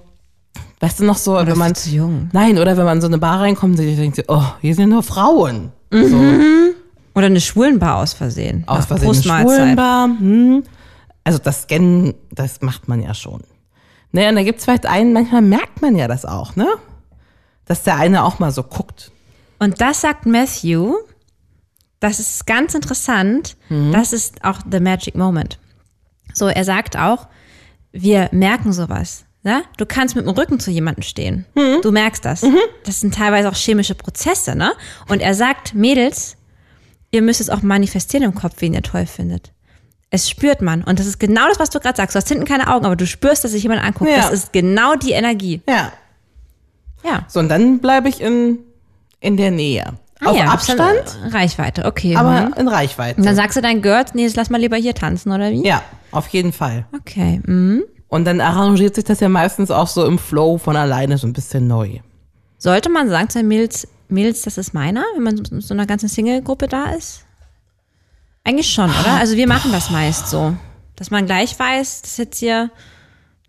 weißt 0.81 1.01
du 1.01 1.05
noch 1.05 1.17
so, 1.19 1.35
wenn 1.35 1.57
man. 1.59 1.75
zu 1.75 1.91
jung. 1.91 2.29
Nein, 2.33 2.59
oder 2.59 2.77
wenn 2.77 2.85
man 2.85 2.99
in 2.99 3.01
so 3.01 3.07
eine 3.07 3.19
Bar 3.19 3.41
reinkommt 3.41 3.79
und 3.79 3.85
sich 3.85 3.97
denkt, 3.97 4.23
oh, 4.29 4.45
hier 4.61 4.75
sind 4.75 4.89
nur 4.91 5.03
Frauen. 5.03 5.73
Oder 7.15 7.27
eine 7.27 7.41
Schwulenbar 7.41 7.99
aus 7.99 8.13
Versehen. 8.13 8.65
Aus 8.67 8.87
Versehen 8.87 9.31
eine. 9.31 9.43
Schwulenbar. 9.49 10.05
Hm. 10.07 10.63
Also 11.25 11.39
das 11.39 11.63
Scannen, 11.63 12.15
das 12.31 12.61
macht 12.63 12.89
man 12.89 13.03
ja 13.03 13.15
schon. 13.15 13.43
Ne, 14.13 14.29
und 14.29 14.35
da 14.37 14.43
gibt's 14.43 14.65
vielleicht 14.65 14.87
einen, 14.87 15.13
manchmal 15.13 15.43
merkt 15.43 15.83
man 15.83 15.95
ja 15.95 16.09
das 16.09 16.25
auch, 16.25 16.57
ne? 16.57 16.67
Dass 17.67 17.85
der 17.85 17.97
eine 17.97 18.25
auch 18.25 18.39
mal 18.41 18.51
so 18.51 18.63
guckt. 18.65 19.13
Und 19.61 19.81
das 19.81 20.01
sagt 20.01 20.27
Matthew, 20.27 20.95
das 22.01 22.19
ist 22.19 22.47
ganz 22.47 22.75
interessant, 22.75 23.57
Mhm. 23.69 23.93
das 23.93 24.13
ist 24.13 24.43
auch 24.45 24.59
the 24.69 24.81
magic 24.81 25.15
moment. 25.15 25.59
So, 26.33 26.49
er 26.49 26.65
sagt 26.65 26.97
auch, 26.97 27.29
wir 27.93 28.29
merken 28.33 28.73
sowas. 28.73 29.25
Ne? 29.43 29.63
Du 29.79 29.87
kannst 29.87 30.17
mit 30.17 30.27
dem 30.27 30.31
Rücken 30.31 30.61
zu 30.61 30.71
jemandem 30.71 31.03
stehen. 31.03 31.47
Mhm. 31.55 31.81
Du 31.83 31.93
merkst 31.93 32.25
das. 32.25 32.45
Das 32.85 33.01
sind 33.01 33.15
teilweise 33.15 33.49
auch 33.49 33.55
chemische 33.55 33.95
Prozesse, 33.95 34.55
ne? 34.55 34.73
Und 35.09 35.21
er 35.21 35.35
sagt, 35.35 35.75
Mädels, 35.75 36.37
ihr 37.11 37.23
müsst 37.23 37.41
es 37.41 37.49
auch 37.49 37.63
manifestieren 37.63 38.25
im 38.25 38.35
Kopf, 38.35 38.57
wen 38.59 38.75
ihr 38.75 38.83
toll 38.83 39.07
findet. 39.07 39.53
Es 40.11 40.29
spürt 40.29 40.61
man. 40.61 40.83
Und 40.83 40.99
das 40.99 41.07
ist 41.07 41.19
genau 41.19 41.47
das, 41.49 41.59
was 41.59 41.71
du 41.71 41.81
gerade 41.81 41.97
sagst. 41.97 42.15
Du 42.15 42.19
hast 42.19 42.29
hinten 42.29 42.45
keine 42.45 42.69
Augen, 42.69 42.85
aber 42.85 42.97
du 42.97 43.07
spürst, 43.07 43.45
dass 43.45 43.53
sich 43.53 43.63
jemand 43.63 43.83
anguckt. 43.83 44.11
Ja. 44.11 44.17
Das 44.17 44.33
ist 44.33 44.53
genau 44.53 44.95
die 44.97 45.13
Energie. 45.13 45.63
Ja. 45.69 45.93
Ja. 47.05 47.25
So, 47.29 47.41
und 47.41 47.49
dann 47.49 47.79
bleibe 47.79 48.09
ich 48.09 48.21
in, 48.21 48.59
in 49.21 49.37
der 49.37 49.51
Nähe. 49.51 49.95
Ah 50.21 50.31
Auf 50.31 50.37
ja, 50.37 50.45
Abstand, 50.47 51.19
Reichweite, 51.31 51.87
okay. 51.87 52.15
aber 52.15 52.49
mhm. 52.49 52.55
in 52.59 52.69
Reichweite. 52.69 53.19
Und 53.19 53.25
dann 53.25 53.37
sagst 53.37 53.57
du 53.57 53.63
dein 53.63 53.81
Girls, 53.81 54.13
nee, 54.13 54.29
lass 54.35 54.51
mal 54.51 54.61
lieber 54.61 54.77
hier 54.77 54.95
tanzen, 54.95 55.33
oder 55.33 55.51
wie? 55.51 55.67
ja, 55.67 55.83
auf 56.11 56.29
jeden 56.29 56.53
Fall. 56.53 56.85
Okay. 56.95 57.41
Mhm. 57.47 57.85
Und 58.11 58.25
dann 58.25 58.41
arrangiert 58.41 58.97
sich 58.97 59.05
das 59.05 59.21
ja 59.21 59.29
meistens 59.29 59.71
auch 59.71 59.87
so 59.87 60.05
im 60.05 60.19
Flow 60.19 60.59
von 60.59 60.77
alleine 60.77 61.17
so 61.17 61.29
ein 61.29 61.33
bisschen 61.33 61.69
neu. 61.69 62.01
Sollte 62.59 62.91
man 62.91 63.09
sagen 63.09 63.31
zu 63.31 63.39
den 63.39 63.47
Mädels, 63.47 63.87
Mädels, 64.09 64.43
das 64.43 64.59
ist 64.59 64.75
meiner, 64.75 65.05
wenn 65.15 65.23
man 65.23 65.37
mit 65.37 65.63
so 65.63 65.73
einer 65.73 65.87
ganzen 65.87 66.09
Single-Gruppe 66.09 66.67
da 66.67 66.91
ist? 66.91 67.25
Eigentlich 68.43 68.69
schon, 68.69 68.91
oder? 68.91 69.15
Also 69.15 69.37
wir 69.37 69.47
machen 69.47 69.71
das 69.71 69.91
meist 69.91 70.27
so. 70.27 70.57
Dass 70.97 71.13
man 71.13 71.25
gleich 71.25 71.57
weiß, 71.57 72.03
das 72.03 72.11
ist 72.11 72.19
jetzt 72.19 72.39
hier 72.41 72.71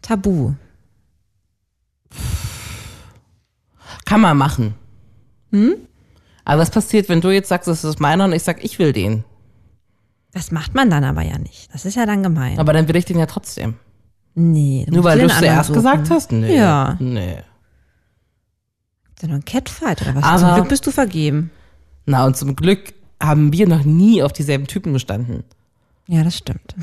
tabu. 0.04 0.54
Kann 4.06 4.22
man 4.22 4.38
machen. 4.38 4.76
Hm? 5.52 5.74
Aber 6.46 6.62
was 6.62 6.70
passiert, 6.70 7.10
wenn 7.10 7.22
du 7.22 7.32
jetzt 7.32 7.50
sagst, 7.50 7.68
das 7.68 7.84
ist 7.84 8.00
meiner 8.00 8.26
und 8.26 8.34
ich 8.34 8.44
sag, 8.44 8.64
ich 8.64 8.78
will 8.78 8.94
den? 8.94 9.24
Das 10.34 10.52
macht 10.52 10.76
man 10.76 10.92
dann 10.92 11.04
aber 11.04 11.24
ja 11.24 11.40
nicht. 11.40 11.74
Das 11.74 11.86
ist 11.86 11.96
ja 11.96 12.06
dann 12.06 12.22
gemein. 12.22 12.60
Aber 12.60 12.74
dann 12.74 12.88
will 12.88 12.96
ich 12.96 13.06
den 13.06 13.18
ja 13.18 13.26
trotzdem. 13.26 13.76
Nee. 14.36 14.86
Nur 14.90 15.04
weil 15.04 15.20
du 15.20 15.26
es 15.26 15.38
zuerst 15.38 15.68
suchen. 15.68 15.76
gesagt 15.76 16.10
hast? 16.10 16.32
Nee. 16.32 16.56
Ja. 16.58 16.96
Nee. 17.00 17.38
Ist 19.16 19.28
noch 19.28 19.36
ein 19.36 19.46
Catfight 19.46 20.02
oder 20.02 20.16
was? 20.16 20.24
Aber- 20.24 20.40
Zum 20.40 20.54
Glück 20.56 20.70
bist 20.70 20.88
du 20.88 20.92
vergeben. 20.92 21.52
Na, 22.06 22.26
und 22.26 22.36
zum 22.36 22.56
Glück 22.56 22.94
haben 23.22 23.54
wir 23.54 23.68
noch 23.68 23.84
nie 23.84 24.24
auf 24.24 24.34
dieselben 24.34 24.66
Typen 24.68 24.94
gestanden. 24.94 25.44
Ja, 26.08 26.24
das 26.24 26.38
stimmt. 26.38 26.76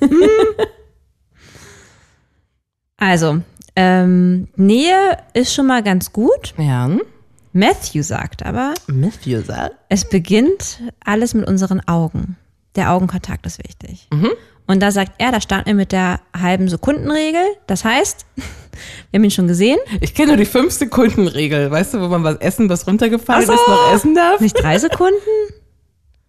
also, 2.96 3.40
ähm, 3.76 4.48
Nähe 4.56 5.18
ist 5.34 5.54
schon 5.54 5.66
mal 5.66 5.82
ganz 5.82 6.12
gut. 6.12 6.54
Ja. 6.58 6.88
Matthew 7.52 8.02
sagt 8.02 8.42
aber, 8.44 8.72
Matthew 8.86 9.42
sagt. 9.42 9.74
es 9.90 10.08
beginnt 10.08 10.80
alles 11.04 11.34
mit 11.34 11.46
unseren 11.46 11.86
Augen. 11.86 12.36
Der 12.76 12.92
Augenkontakt 12.92 13.44
ist 13.44 13.58
wichtig. 13.62 14.08
Und 14.66 14.80
da 14.80 14.90
sagt 14.90 15.12
er, 15.18 15.32
da 15.32 15.40
starten 15.40 15.66
wir 15.66 15.74
mit 15.74 15.92
der 15.92 16.20
halben 16.38 16.68
Sekundenregel. 16.68 17.44
Das 17.66 17.84
heißt, 17.84 18.26
wir 19.10 19.18
haben 19.18 19.24
ihn 19.24 19.30
schon 19.30 19.48
gesehen. 19.48 19.78
Ich 20.00 20.14
kenne 20.14 20.28
nur 20.28 20.36
die 20.36 20.46
5-Sekunden-Regel. 20.46 21.70
Weißt 21.70 21.94
du, 21.94 22.00
wo 22.00 22.08
man 22.08 22.24
was 22.24 22.36
essen, 22.36 22.68
was 22.68 22.86
runtergefallen 22.86 23.46
so. 23.46 23.52
ist, 23.52 23.68
noch 23.68 23.94
essen 23.94 24.14
darf? 24.14 24.40
Nicht 24.40 24.60
drei 24.60 24.78
Sekunden? 24.78 25.14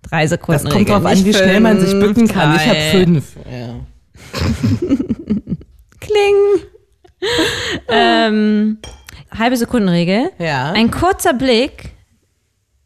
Drei 0.02 0.28
Sekunden. 0.28 0.64
Das 0.64 0.74
kommt 0.74 0.90
drauf 0.90 1.06
an, 1.06 1.24
wie 1.24 1.34
schnell 1.34 1.60
man 1.60 1.80
sich 1.80 1.92
bücken 1.92 2.28
kann. 2.28 2.56
Ich 2.56 2.68
habe 2.68 2.80
fünf. 2.92 3.36
Ja. 3.50 3.76
Kling. 6.00 6.36
ähm, 7.88 8.80
halbe 9.32 9.56
Sekundenregel. 9.58 10.32
Ja. 10.40 10.72
Ein 10.72 10.92
kurzer 10.92 11.34
Blick, 11.34 11.92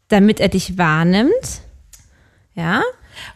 damit 0.08 0.40
er 0.40 0.48
dich 0.48 0.78
wahrnimmt. 0.78 1.62
Ja. 2.54 2.82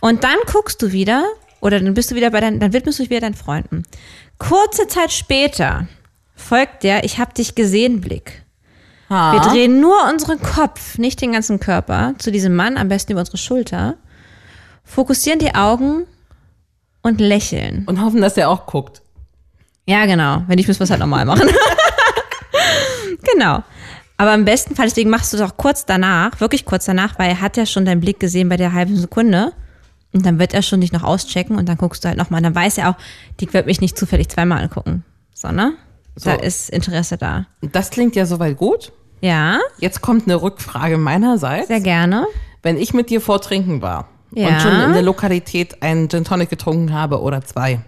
Und 0.00 0.23
dann 0.25 0.37
guckst 0.47 0.81
du 0.83 0.92
wieder, 0.92 1.25
oder 1.62 1.81
dann 1.81 1.95
bist 1.95 2.11
du 2.11 2.16
wieder 2.16 2.31
bei 2.31 2.40
deinen, 2.40 2.61
dann 2.61 2.73
widmest 2.73 2.99
du 2.99 3.04
dich 3.04 3.11
wieder 3.11 3.21
deinen 3.21 3.35
Freunden. 3.35 3.85
Kurze 4.37 4.88
Zeit 4.88 5.12
später 5.12 5.87
folgt 6.35 6.83
der 6.83 7.04
Ich 7.04 7.19
hab 7.19 7.35
dich 7.35 7.54
gesehen 7.54 8.00
Blick. 8.02 8.42
Wir 9.09 9.40
drehen 9.40 9.78
nur 9.78 10.09
unseren 10.11 10.40
Kopf, 10.40 10.97
nicht 10.97 11.21
den 11.21 11.33
ganzen 11.33 11.61
Körper, 11.61 12.14
zu 12.16 12.33
diesem 12.33 12.57
Mann, 12.57 12.78
am 12.78 12.88
besten 12.88 13.12
über 13.12 13.21
unsere 13.21 13.37
Schulter, 13.37 13.97
fokussieren 14.85 15.38
die 15.38 15.54
Augen 15.54 16.07
und 17.02 17.21
lächeln. 17.21 17.85
Und 17.87 18.00
hoffen, 18.00 18.23
dass 18.23 18.38
er 18.38 18.49
auch 18.49 18.64
guckt. 18.64 19.02
Ja, 19.87 20.07
genau. 20.07 20.42
Wenn 20.47 20.57
nicht, 20.57 20.66
müssen 20.66 20.81
wir 20.81 20.85
es 20.85 20.90
halt 20.90 21.00
normal 21.00 21.26
machen. 21.26 21.47
genau. 23.35 23.62
Aber 24.16 24.35
im 24.35 24.47
besten 24.47 24.75
Fall, 24.76 24.87
deswegen 24.87 25.11
machst 25.11 25.33
du 25.33 25.37
es 25.37 25.42
auch 25.42 25.59
kurz 25.59 25.85
danach, 25.85 26.40
wirklich 26.40 26.64
kurz 26.64 26.87
danach, 26.87 27.19
weil 27.19 27.28
er 27.28 27.40
hat 27.42 27.59
ja 27.59 27.66
schon 27.66 27.85
deinen 27.85 28.00
Blick 28.00 28.19
gesehen 28.19 28.49
bei 28.49 28.57
der 28.57 28.73
halben 28.73 28.97
Sekunde. 28.97 29.52
Und 30.12 30.26
dann 30.26 30.38
wird 30.38 30.52
er 30.54 30.62
schon 30.62 30.81
dich 30.81 30.92
noch 30.92 31.02
auschecken 31.04 31.57
und 31.57 31.69
dann 31.69 31.78
guckst 31.78 32.04
du 32.04 32.09
halt 32.09 32.19
nochmal. 32.19 32.42
Dann 32.42 32.54
weiß 32.54 32.78
er 32.78 32.90
auch, 32.90 32.95
die 33.40 33.52
wird 33.52 33.66
mich 33.66 33.81
nicht 33.81 33.97
zufällig 33.97 34.28
zweimal 34.28 34.62
angucken. 34.62 35.04
So, 35.35 35.49
ne? 35.50 35.73
Da 36.23 36.35
ist 36.35 36.69
Interesse 36.69 37.16
da. 37.16 37.47
Das 37.62 37.88
klingt 37.90 38.14
ja 38.16 38.26
soweit 38.26 38.59
gut. 38.59 38.92
Ja, 39.23 39.59
Jetzt 39.78 40.02
kommt 40.02 40.25
eine 40.25 40.42
Rückfrage 40.42 40.99
meinerseits. 40.99 41.69
sehr 41.69 41.81
gerne. 41.81 42.26
Wenn 42.62 42.76
ich 42.76 42.92
mit 42.92 43.09
dir 43.09 43.21
vortrinken 43.21 43.81
war 43.81 44.09
Ja. 44.35 44.49
und 44.49 44.61
schon 44.61 44.81
in 44.81 44.92
der 44.92 45.02
Lokalität 45.02 45.83
einen 45.83 46.09
Gin 46.11 46.25
Tonic 46.25 46.50
getrunken 46.50 46.92
habe 46.92 47.21
oder 47.23 47.40
zwei, 47.42 47.81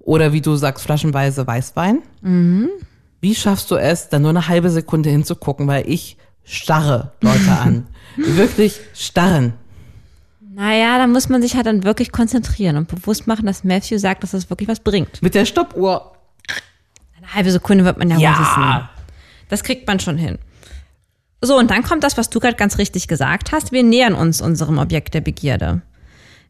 oder 0.00 0.32
wie 0.32 0.40
du 0.40 0.56
sagst, 0.56 0.84
flaschenweise 0.84 1.46
Weißwein, 1.46 2.02
Mhm. 2.22 2.68
wie 3.20 3.34
schaffst 3.34 3.70
du 3.70 3.76
es, 3.76 4.08
dann 4.08 4.22
nur 4.22 4.30
eine 4.30 4.48
halbe 4.48 4.70
Sekunde 4.70 5.10
hinzugucken, 5.10 5.66
weil 5.68 5.88
ich 5.88 6.16
starre 6.44 7.12
Leute 7.20 7.50
an. 7.52 7.86
Wirklich 8.16 8.80
starren. 8.94 9.52
Naja, 10.58 10.96
da 10.96 11.06
muss 11.06 11.28
man 11.28 11.42
sich 11.42 11.54
halt 11.54 11.66
dann 11.66 11.84
wirklich 11.84 12.12
konzentrieren 12.12 12.78
und 12.78 12.88
bewusst 12.88 13.26
machen, 13.26 13.44
dass 13.44 13.62
Matthew 13.62 13.98
sagt, 13.98 14.22
dass 14.22 14.30
das 14.30 14.48
wirklich 14.48 14.70
was 14.70 14.80
bringt. 14.80 15.20
Mit 15.20 15.34
der 15.34 15.44
Stoppuhr. 15.44 16.16
Eine 17.18 17.34
halbe 17.34 17.52
Sekunde 17.52 17.84
wird 17.84 17.98
man 17.98 18.08
ja, 18.08 18.16
Ja. 18.16 18.30
wohl 18.32 18.40
wissen. 18.40 18.88
Das 19.50 19.62
kriegt 19.62 19.86
man 19.86 20.00
schon 20.00 20.16
hin. 20.16 20.38
So, 21.42 21.58
und 21.58 21.70
dann 21.70 21.82
kommt 21.82 22.04
das, 22.04 22.16
was 22.16 22.30
du 22.30 22.40
gerade 22.40 22.56
ganz 22.56 22.78
richtig 22.78 23.06
gesagt 23.06 23.52
hast. 23.52 23.70
Wir 23.72 23.82
nähern 23.82 24.14
uns 24.14 24.40
unserem 24.40 24.78
Objekt 24.78 25.12
der 25.12 25.20
Begierde. 25.20 25.82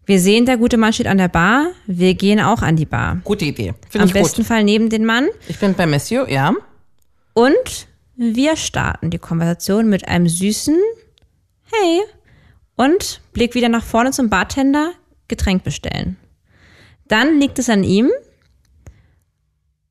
Wir 0.04 0.20
sehen, 0.20 0.46
der 0.46 0.56
gute 0.56 0.76
Mann 0.76 0.92
steht 0.92 1.08
an 1.08 1.18
der 1.18 1.26
Bar. 1.26 1.66
Wir 1.88 2.14
gehen 2.14 2.38
auch 2.38 2.62
an 2.62 2.76
die 2.76 2.86
Bar. 2.86 3.18
Gute 3.25 3.44
Idee. 3.46 3.70
Am 3.70 3.75
Finde 3.90 4.06
ich 4.06 4.12
besten 4.12 4.42
gut. 4.42 4.46
Fall 4.46 4.62
neben 4.62 4.88
den 4.88 5.04
Mann. 5.04 5.26
Ich 5.48 5.58
bin 5.58 5.75
bei 5.75 5.84
Messio, 5.84 6.28
ja. 6.28 6.54
Und 7.34 7.88
wir 8.14 8.54
starten 8.54 9.10
die 9.10 9.18
Konversation 9.18 9.88
mit 9.88 10.06
einem 10.06 10.28
süßen 10.28 10.76
Hey 11.72 12.02
und 12.76 13.21
Blick 13.33 13.54
wieder 13.54 13.68
nach 13.68 13.85
vorne 13.85 14.12
zum 14.12 14.30
Bartender, 14.30 14.92
Getränk 15.28 15.64
bestellen. 15.64 16.16
Dann 17.09 17.40
liegt 17.40 17.59
es 17.59 17.68
an 17.68 17.83
ihm, 17.83 18.11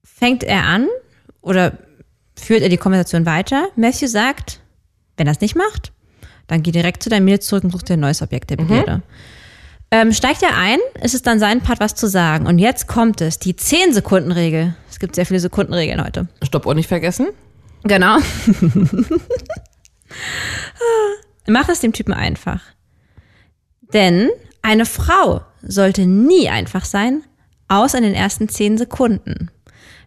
fängt 0.04 0.44
er 0.44 0.64
an 0.64 0.88
oder 1.42 1.78
führt 2.38 2.62
er 2.62 2.70
die 2.70 2.78
Konversation 2.78 3.26
weiter. 3.26 3.68
Matthew 3.76 4.08
sagt, 4.08 4.60
wenn 5.18 5.28
er 5.28 5.32
es 5.32 5.42
nicht 5.42 5.56
macht, 5.56 5.92
dann 6.48 6.64
geh 6.64 6.72
direkt 6.72 7.04
zu 7.04 7.10
deinem 7.10 7.26
Mädel 7.26 7.42
zurück 7.42 7.64
und 7.64 7.72
such 7.72 7.84
dir 7.84 7.94
ein 7.94 8.02
neues 8.02 8.22
Objekt 8.22 8.50
der 8.50 8.58
Begierde. 8.58 9.02
Ähm, 9.92 10.14
steigt 10.14 10.44
er 10.44 10.58
ein, 10.58 10.80
ist 11.02 11.14
es 11.14 11.22
dann 11.22 11.40
sein 11.40 11.62
Part, 11.62 11.80
was 11.80 11.96
zu 11.96 12.08
sagen. 12.08 12.48
Und 12.48 12.60
jetzt 12.60 12.88
kommt 12.88 13.22
es, 13.22 13.40
die 13.40 13.54
10-Sekunden-Regel. 13.54 14.76
Es 14.90 15.00
gibt 15.00 15.16
sehr 15.16 15.26
viele 15.26 15.40
Sekundenregeln 15.40 16.04
heute. 16.04 16.28
Stoppuhr 16.44 16.76
nicht 16.76 16.88
vergessen. 16.88 17.28
Genau. 17.84 18.18
Mach 21.48 21.70
es 21.70 21.80
dem 21.80 21.94
Typen 21.94 22.14
einfach. 22.14 22.62
Denn 23.96 24.30
eine 24.62 24.86
Frau 24.86 25.42
sollte 25.64 26.06
nie 26.06 26.50
einfach 26.50 26.86
sein, 26.86 27.24
außer 27.70 27.98
in 27.98 28.04
den 28.04 28.14
ersten 28.14 28.50
zehn 28.50 28.78
Sekunden. 28.78 29.50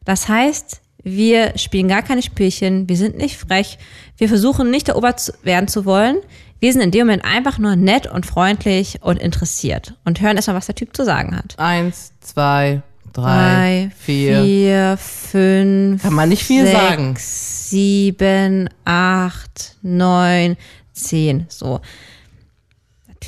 Das 0.05 0.29
heißt, 0.29 0.81
wir 1.03 1.57
spielen 1.57 1.89
gar 1.89 2.03
keine 2.03 2.23
Spielchen, 2.23 2.89
wir 2.89 2.97
sind 2.97 3.17
nicht 3.17 3.37
frech, 3.39 3.79
wir 4.19 4.29
versuchen 4.29 4.71
nicht 4.71 4.89
erobert 4.89 5.33
werden 5.43 5.69
zu 5.69 5.85
wollen. 5.85 6.19
Wir 6.61 6.73
sind 6.73 6.83
in 6.83 6.91
dem 6.91 7.07
Moment 7.07 7.25
einfach 7.25 7.59
nur 7.59 7.77
nett 7.77 8.07
und 8.09 8.27
freundlich 8.27 8.99
und 9.01 9.19
interessiert 9.19 9.95
und 10.05 10.21
hören 10.21 10.37
erstmal, 10.37 10.57
was 10.57 10.67
der 10.67 10.75
Typ 10.75 10.95
zu 10.95 11.05
sagen 11.05 11.37
hat. 11.37 11.55
Eins, 11.59 12.13
zwei, 12.21 12.83
drei, 13.13 13.23
Drei, 13.23 13.91
vier. 13.97 14.43
vier, 14.43 14.99
fünf. 14.99 16.03
Kann 16.03 16.15
man 16.15 16.29
nicht 16.29 16.43
viel 16.43 16.67
sechs, 16.67 16.79
sagen. 16.79 17.15
Sieben, 17.17 18.69
acht, 18.85 19.77
neun, 19.83 20.57
zehn. 20.93 21.47
So. 21.49 21.81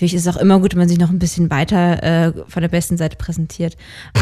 Natürlich 0.01 0.15
ist 0.15 0.27
es 0.27 0.35
auch 0.35 0.41
immer 0.41 0.59
gut, 0.61 0.73
wenn 0.73 0.79
man 0.79 0.89
sich 0.89 0.99
noch 0.99 1.11
ein 1.11 1.19
bisschen 1.19 1.51
weiter 1.51 2.03
äh, 2.03 2.33
von 2.49 2.63
der 2.63 2.71
besten 2.71 2.97
Seite 2.97 3.17
präsentiert. 3.17 3.77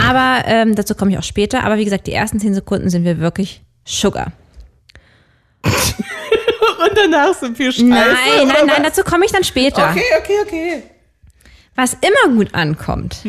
Aber 0.09 0.43
ähm, 0.47 0.75
dazu 0.75 0.97
komme 0.97 1.13
ich 1.13 1.19
auch 1.19 1.23
später. 1.23 1.63
Aber 1.63 1.79
wie 1.79 1.85
gesagt, 1.85 2.09
die 2.09 2.13
ersten 2.13 2.41
zehn 2.41 2.53
Sekunden 2.53 2.91
sind 2.91 3.05
wir 3.05 3.21
wirklich 3.21 3.63
Sugar. 3.85 4.33
Und 5.65 6.97
danach 6.97 7.33
sind 7.35 7.57
wir 7.61 7.71
scheiße. 7.71 7.85
nein, 7.87 8.09
nein, 8.49 8.67
nein, 8.67 8.83
dazu 8.83 9.03
komme 9.05 9.25
ich 9.25 9.31
dann 9.31 9.45
später. 9.45 9.89
Okay, 9.91 10.03
okay, 10.21 10.37
okay. 10.45 10.83
Was 11.77 11.93
immer 11.95 12.35
gut 12.35 12.53
ankommt, 12.55 13.25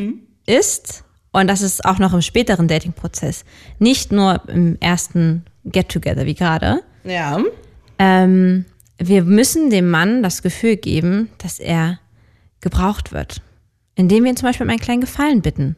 ist, 0.48 1.04
und 1.32 1.46
das 1.48 1.62
ist 1.62 1.86
auch 1.86 2.00
noch 2.00 2.16
im 2.16 2.24
späteren 2.24 2.68
Dating-Prozess, 2.68 3.46
nicht 3.78 4.12
nur 4.12 4.42
im 4.48 4.76
ersten 4.80 5.46
Get-Together 5.66 6.26
wie 6.26 6.34
gerade, 6.34 6.82
Ja. 7.04 7.44
ähm, 8.00 8.66
wir 8.98 9.24
müssen 9.24 9.70
dem 9.70 9.92
Mann 9.92 10.24
das 10.24 10.42
Gefühl 10.42 10.78
geben, 10.78 11.30
dass 11.38 11.60
er 11.60 12.00
gebraucht 12.62 13.12
wird. 13.12 13.42
Indem 13.96 14.24
wir 14.24 14.32
ihn 14.32 14.38
zum 14.38 14.48
Beispiel 14.48 14.66
um 14.66 14.70
einen 14.70 14.80
kleinen 14.80 15.02
Gefallen 15.02 15.42
bitten. 15.42 15.76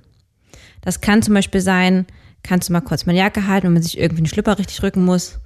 Das 0.81 1.01
kann 1.01 1.21
zum 1.21 1.33
Beispiel 1.33 1.61
sein, 1.61 2.05
kannst 2.43 2.69
du 2.69 2.73
mal 2.73 2.81
kurz 2.81 3.05
meine 3.05 3.19
Jacke 3.19 3.47
halten, 3.47 3.67
wenn 3.67 3.73
man 3.73 3.83
sich 3.83 3.97
irgendwie 3.97 4.21
einen 4.21 4.27
Schlüpper 4.27 4.57
richtig 4.57 4.81
rücken 4.83 5.05
muss. 5.05 5.39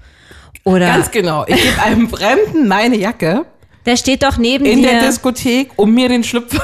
Oder 0.63 0.87
Ganz 0.87 1.11
genau. 1.11 1.45
Ich 1.47 1.61
gebe 1.61 1.81
einem 1.81 2.09
Fremden 2.09 2.67
meine 2.67 2.95
Jacke 2.97 3.45
der 3.85 3.97
steht 3.97 4.23
doch 4.23 4.37
neben 4.37 4.65
in 4.65 4.81
dir. 4.81 4.89
der 4.89 5.07
Diskothek, 5.07 5.71
um 5.75 5.93
mir 5.93 6.09
den 6.09 6.23
Schlüpfer. 6.23 6.61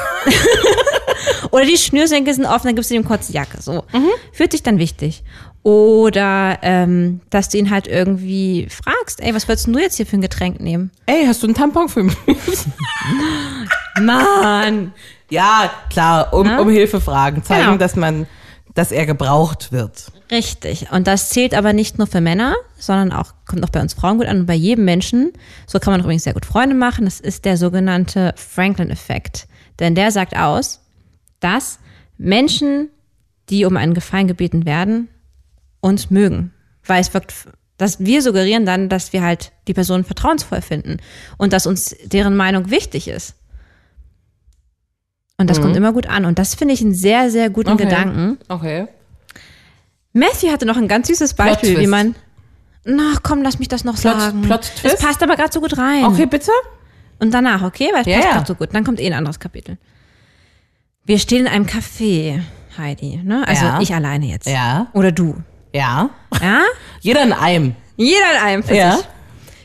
Oder 1.51 1.65
die 1.65 1.77
Schnürsenkel 1.77 2.33
sind 2.33 2.45
offen, 2.45 2.67
dann 2.67 2.75
gibst 2.75 2.89
du 2.89 2.95
ihm 2.95 3.05
kurz 3.05 3.27
die 3.27 3.33
Jacke. 3.33 3.61
So. 3.61 3.83
Fühlt 4.31 4.51
sich 4.51 4.63
dann 4.63 4.79
wichtig. 4.79 5.23
Oder 5.63 6.57
ähm, 6.63 7.21
dass 7.29 7.49
du 7.49 7.57
ihn 7.59 7.69
halt 7.69 7.87
irgendwie 7.87 8.67
fragst, 8.69 9.21
ey, 9.21 9.35
was 9.35 9.47
würdest 9.47 9.67
du 9.67 9.77
jetzt 9.77 9.97
hier 9.97 10.07
für 10.07 10.17
ein 10.17 10.21
Getränk 10.21 10.59
nehmen? 10.59 10.89
Ey, 11.05 11.25
hast 11.27 11.43
du 11.43 11.47
einen 11.47 11.53
Tampon 11.55 11.87
für 11.87 12.03
mich? 12.03 12.15
Mann! 14.01 14.93
ja, 15.29 15.71
klar, 15.89 16.33
um, 16.33 16.49
um 16.59 16.69
Hilfe 16.69 16.99
fragen. 16.99 17.43
Zeigen, 17.43 17.65
Genau. 17.65 17.77
dass 17.77 17.95
man, 17.95 18.25
dass 18.73 18.91
er 18.91 19.05
gebraucht 19.05 19.71
wird. 19.71 20.11
Richtig. 20.31 20.91
Und 20.91 21.07
das 21.07 21.29
zählt 21.29 21.53
aber 21.53 21.73
nicht 21.73 21.97
nur 21.97 22.07
für 22.07 22.21
Männer, 22.21 22.55
sondern 22.77 23.11
auch, 23.11 23.33
kommt 23.45 23.63
auch 23.63 23.69
bei 23.69 23.81
uns 23.81 23.93
Frauen 23.93 24.17
gut 24.17 24.27
an 24.27 24.39
und 24.41 24.45
bei 24.45 24.53
jedem 24.55 24.85
Menschen. 24.85 25.31
So 25.67 25.79
kann 25.79 25.91
man 25.93 26.01
übrigens 26.01 26.23
sehr 26.23 26.33
gut 26.33 26.45
Freunde 26.45 26.73
machen. 26.75 27.05
Das 27.05 27.19
ist 27.19 27.45
der 27.45 27.57
sogenannte 27.57 28.33
Franklin-Effekt. 28.37 29.47
Denn 29.79 29.93
der 29.93 30.11
sagt 30.11 30.35
aus, 30.35 30.81
dass 31.39 31.79
Menschen, 32.17 32.89
die 33.49 33.65
um 33.65 33.75
einen 33.77 33.93
Gefallen 33.93 34.27
gebeten 34.27 34.65
werden, 34.65 35.09
uns 35.81 36.09
mögen. 36.09 36.53
Weil 36.85 37.01
es 37.01 37.13
wirkt, 37.13 37.33
dass 37.77 37.99
wir 37.99 38.21
suggerieren 38.21 38.65
dann, 38.65 38.89
dass 38.89 39.11
wir 39.13 39.21
halt 39.23 39.51
die 39.67 39.73
Person 39.73 40.03
vertrauensvoll 40.03 40.61
finden 40.61 40.97
und 41.37 41.51
dass 41.53 41.65
uns 41.67 41.95
deren 42.05 42.35
Meinung 42.35 42.69
wichtig 42.71 43.07
ist. 43.07 43.35
Und 45.37 45.49
das 45.49 45.59
kommt 45.59 45.75
immer 45.75 45.91
gut 45.91 46.07
an. 46.07 46.25
Und 46.25 46.37
das 46.37 46.53
finde 46.55 46.73
ich 46.75 46.81
einen 46.81 46.93
sehr, 46.93 47.31
sehr 47.31 47.49
guten 47.49 47.71
Okay. 47.71 47.85
Gedanken. 47.85 48.37
Okay. 48.47 48.87
Matthew 50.13 50.51
hatte 50.51 50.65
noch 50.65 50.77
ein 50.77 50.87
ganz 50.87 51.07
süßes 51.07 51.33
Beispiel, 51.33 51.79
wie 51.79 51.87
man. 51.87 52.15
Na, 52.83 53.13
komm, 53.23 53.41
lass 53.41 53.57
mich 53.59 53.67
das 53.67 53.83
noch 53.83 53.95
Plot- 53.95 54.19
sagen. 54.19 54.41
Plot-Twist? 54.41 54.95
Es 54.95 54.99
passt 55.01 55.23
aber 55.23 55.35
gerade 55.35 55.51
so 55.51 55.61
gut 55.61 55.77
rein. 55.77 56.05
Okay, 56.05 56.25
bitte? 56.25 56.51
Und 57.19 57.31
danach, 57.33 57.63
okay? 57.63 57.89
Weil 57.93 58.01
es 58.01 58.07
Ja, 58.07 58.17
passt 58.19 58.31
gerade 58.33 58.47
so 58.47 58.55
gut. 58.55 58.69
Dann 58.73 58.83
kommt 58.83 58.99
eh 58.99 59.05
ein 59.07 59.13
anderes 59.13 59.39
Kapitel. 59.39 59.77
Wir 61.05 61.17
stehen 61.19 61.45
in 61.45 61.47
einem 61.51 61.65
Café, 61.65 62.41
Heidi. 62.77 63.17
Ne? 63.23 63.47
Also 63.47 63.65
Ja. 63.65 63.81
ich 63.81 63.93
alleine 63.93 64.25
jetzt. 64.27 64.47
Ja. 64.47 64.87
Oder 64.93 65.11
du. 65.11 65.35
Ja. 65.73 66.09
Ja? 66.41 66.61
Jeder 67.01 67.23
in 67.23 67.33
einem. 67.33 67.75
Jeder 67.97 68.31
in 68.35 68.43
einem 68.43 68.63
für 68.63 68.75
Ja. 68.75 68.97
sich. 68.97 69.05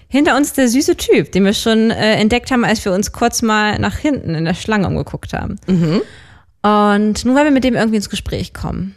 Hinter 0.09 0.37
uns 0.37 0.53
der 0.53 0.69
süße 0.69 0.97
Typ, 0.97 1.33
den 1.33 1.45
wir 1.45 1.53
schon 1.53 1.91
äh, 1.91 2.15
entdeckt 2.15 2.51
haben, 2.51 2.65
als 2.65 2.85
wir 2.85 2.93
uns 2.93 3.13
kurz 3.13 3.43
mal 3.43 3.79
nach 3.79 3.97
hinten 3.99 4.35
in 4.35 4.45
der 4.45 4.55
Schlange 4.55 4.87
umgeguckt 4.87 5.33
haben. 5.33 5.59
Mhm. 5.67 6.01
Und 6.63 7.25
nun 7.25 7.35
wollen 7.35 7.45
wir 7.45 7.51
mit 7.51 7.65
dem 7.65 7.75
irgendwie 7.75 7.97
ins 7.97 8.09
Gespräch 8.09 8.55
kommen. 8.55 8.95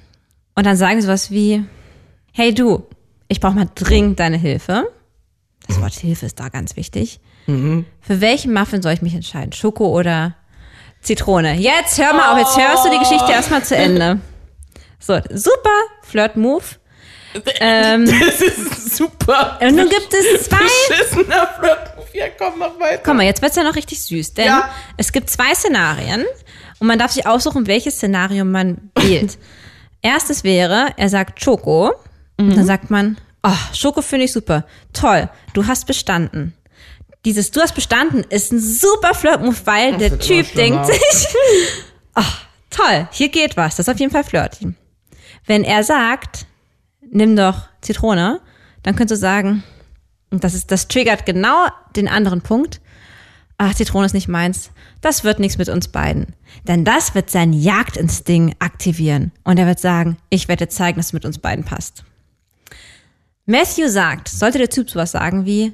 Und 0.56 0.66
dann 0.66 0.78
sagen 0.78 1.02
sie 1.02 1.08
sowas 1.08 1.32
wie, 1.32 1.66
hey 2.32 2.54
du, 2.54 2.84
ich 3.28 3.40
brauche 3.40 3.54
mal 3.56 3.70
dringend 3.76 4.20
deine 4.20 4.38
Hilfe. 4.38 4.88
Das 5.68 5.82
Wort 5.82 5.94
Hilfe 5.94 6.26
ist 6.28 6.40
da 6.40 6.50
ganz 6.50 6.76
wichtig. 6.76 7.20
Für 7.46 8.22
welchen 8.22 8.54
Muffin 8.54 8.82
soll 8.84 8.94
ich 8.94 9.02
mich 9.02 9.16
entscheiden? 9.16 9.54
Schoko 9.54 9.88
oder 9.98 10.36
Zitrone? 11.02 11.56
Jetzt 11.56 11.98
hör 11.98 12.14
mal 12.14 12.34
auf, 12.34 12.38
jetzt 12.38 12.58
hörst 12.58 12.86
du 12.86 12.92
die 12.92 13.00
Geschichte 13.00 13.32
erstmal 13.32 13.64
zu 13.64 13.76
Ende. 13.76 14.20
So, 15.00 15.20
super 15.34 15.70
Flirt-Move. 16.04 16.64
Ähm, 17.60 18.06
Das 18.20 18.42
ist 18.42 18.96
super. 18.98 19.58
und 19.62 19.76
nun 19.76 19.90
gibt 19.90 20.14
es 20.14 20.46
zwei 20.46 20.58
Beschissener 20.58 21.48
Flirt-Move. 21.60 22.08
Ja, 22.14 22.26
komm, 22.38 22.54
mach 22.58 22.80
weiter. 22.80 23.02
Guck 23.04 23.16
mal, 23.16 23.24
jetzt 23.24 23.42
wird's 23.42 23.56
ja 23.56 23.64
noch 23.64 23.76
richtig 23.76 24.02
süß, 24.04 24.34
denn 24.34 24.46
Ja. 24.48 24.70
es 24.98 25.12
gibt 25.12 25.30
zwei 25.30 25.54
Szenarien 25.54 26.26
und 26.80 26.88
man 26.88 26.98
darf 26.98 27.12
sich 27.12 27.28
aussuchen, 27.28 27.68
welches 27.68 27.96
Szenario 27.96 28.46
man 28.46 28.90
wählt. 28.96 29.38
Erstes 30.02 30.44
wäre, 30.44 30.94
er 30.98 31.10
sagt 31.10 31.44
Schoko, 31.44 31.94
und 32.38 32.56
dann 32.56 32.66
sagt 32.66 32.90
man, 32.90 33.18
oh, 33.44 33.52
Schoko 33.74 34.02
finde 34.02 34.26
ich 34.26 34.32
super, 34.32 34.66
toll, 34.94 35.30
du 35.54 35.68
hast 35.68 35.86
bestanden. 35.88 36.54
Dieses 37.26 37.52
Du 37.52 37.60
hast 37.60 37.76
bestanden 37.76 38.24
ist 38.30 38.54
ein 38.54 38.62
super 38.62 39.14
Flirt-Move, 39.14 39.58
weil 39.66 39.98
der 39.98 40.12
wird 40.12 40.30
immer 40.30 40.42
Typ 40.44 40.54
denkt 40.56 40.86
sich, 40.86 41.28
oh, 42.16 42.22
toll, 42.70 43.10
hier 43.12 43.28
geht 43.30 43.58
was, 43.58 43.76
das 43.76 43.88
ist 43.88 43.94
auf 43.94 44.00
jeden 44.00 44.12
Fall 44.12 44.24
flirty. 44.24 44.74
Wenn 45.46 45.66
er 45.66 45.84
sagt, 45.84 46.46
nimm 47.12 47.36
doch 47.36 47.68
Zitrone, 47.82 48.40
dann 48.84 48.96
könntest 48.96 49.18
du 49.18 49.22
sagen, 49.22 49.64
und 50.32 50.44
das 50.44 50.54
ist, 50.54 50.72
das 50.72 50.88
triggert 50.88 51.26
genau 51.26 51.68
den 51.96 52.08
anderen 52.08 52.42
Punkt. 52.42 52.82
Ach, 53.58 53.74
Zitrone 53.74 54.06
ist 54.06 54.14
nicht 54.14 54.28
meins. 54.28 54.72
Das 55.02 55.24
wird 55.24 55.40
nichts 55.40 55.58
mit 55.58 55.68
uns 55.70 55.90
beiden. 55.90 56.36
Denn 56.68 56.86
das 56.86 57.14
wird 57.16 57.30
seinen 57.30 57.52
Jagdinstinkt 57.54 58.56
aktivieren. 58.62 59.32
Und 59.44 59.58
er 59.60 59.66
wird 59.66 59.80
sagen, 59.80 60.18
ich 60.30 60.48
werde 60.48 60.66
dir 60.66 60.70
zeigen, 60.70 60.98
dass 60.98 61.08
es 61.08 61.14
mit 61.14 61.26
uns 61.26 61.40
beiden 61.40 61.66
passt. 61.66 62.04
Matthew 63.46 63.88
sagt, 63.90 64.30
sollte 64.30 64.60
der 64.60 64.70
Typ 64.70 64.90
sowas 64.90 65.12
sagen 65.12 65.46
wie, 65.46 65.74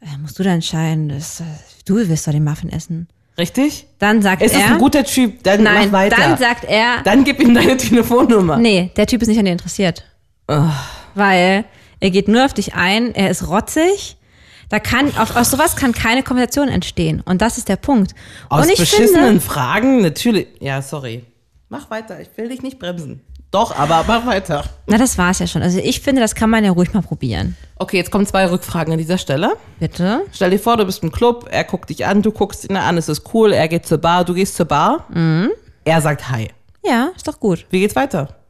äh, 0.00 0.18
musst 0.20 0.38
du 0.38 0.42
da 0.42 0.50
entscheiden, 0.50 1.08
das, 1.08 1.40
äh, 1.40 1.44
du 1.86 1.96
willst 1.96 2.26
doch 2.26 2.32
den 2.32 2.44
Muffin 2.44 2.70
essen. 2.70 3.08
Richtig? 3.38 3.86
Dann 3.98 4.20
sagt 4.20 4.42
Es 4.42 4.52
ist 4.52 4.58
er, 4.60 4.72
ein 4.72 4.78
guter 4.78 5.04
Typ. 5.04 5.42
Dann 5.44 5.62
nein, 5.62 5.86
mach 5.86 5.92
weiter. 6.00 6.16
dann 6.16 6.36
sagt 6.36 6.64
er, 6.64 7.02
Dann 7.04 7.24
gib 7.24 7.40
ihm 7.40 7.54
deine 7.54 7.76
Telefonnummer. 7.78 8.56
nee, 8.58 8.90
der 8.96 9.06
Typ 9.06 9.22
ist 9.22 9.28
nicht 9.28 9.38
an 9.38 9.44
dir 9.46 9.52
interessiert. 9.52 10.04
Weil 11.14 11.64
er 12.00 12.10
geht 12.10 12.28
nur 12.28 12.44
auf 12.44 12.54
dich 12.54 12.74
ein, 12.74 13.14
er 13.14 13.30
ist 13.30 13.48
rotzig. 13.48 14.16
Da 14.68 14.78
kann, 14.80 15.14
auf, 15.18 15.36
aus 15.36 15.50
sowas 15.50 15.76
kann 15.76 15.92
keine 15.92 16.22
Konversation 16.22 16.68
entstehen. 16.68 17.20
Und 17.20 17.42
das 17.42 17.58
ist 17.58 17.68
der 17.68 17.76
Punkt. 17.76 18.14
Aus 18.48 18.64
Und 18.64 18.72
ich 18.72 18.78
beschissenen 18.78 19.24
finde, 19.24 19.40
Fragen, 19.40 20.00
natürlich. 20.00 20.48
Ja, 20.60 20.80
sorry. 20.80 21.24
Mach 21.68 21.90
weiter. 21.90 22.20
Ich 22.20 22.28
will 22.36 22.48
dich 22.48 22.62
nicht 22.62 22.78
bremsen. 22.78 23.20
Doch, 23.50 23.76
aber 23.78 24.04
mach 24.08 24.24
weiter. 24.24 24.64
na, 24.86 24.96
das 24.96 25.18
war's 25.18 25.38
ja 25.38 25.46
schon. 25.46 25.60
Also 25.60 25.78
ich 25.78 26.00
finde, 26.00 26.22
das 26.22 26.34
kann 26.34 26.48
man 26.48 26.64
ja 26.64 26.70
ruhig 26.70 26.94
mal 26.94 27.02
probieren. 27.02 27.54
Okay, 27.76 27.98
jetzt 27.98 28.10
kommen 28.10 28.26
zwei 28.26 28.50
Rückfragen 28.50 28.92
an 28.94 28.98
dieser 28.98 29.18
Stelle. 29.18 29.56
Bitte? 29.78 30.22
Stell 30.32 30.50
dir 30.50 30.58
vor, 30.58 30.78
du 30.78 30.86
bist 30.86 31.02
im 31.02 31.12
Club, 31.12 31.48
er 31.50 31.64
guckt 31.64 31.90
dich 31.90 32.06
an, 32.06 32.22
du 32.22 32.32
guckst 32.32 32.64
ihn 32.64 32.76
an, 32.76 32.96
es 32.96 33.10
ist 33.10 33.34
cool, 33.34 33.52
er 33.52 33.68
geht 33.68 33.84
zur 33.84 33.98
Bar, 33.98 34.24
du 34.24 34.32
gehst 34.32 34.56
zur 34.56 34.64
Bar. 34.64 35.04
Mhm. 35.12 35.50
Er 35.84 36.00
sagt 36.00 36.30
Hi. 36.30 36.48
Ja, 36.82 37.10
ist 37.14 37.28
doch 37.28 37.38
gut. 37.38 37.66
Wie 37.68 37.80
geht's 37.80 37.94
weiter? 37.94 38.41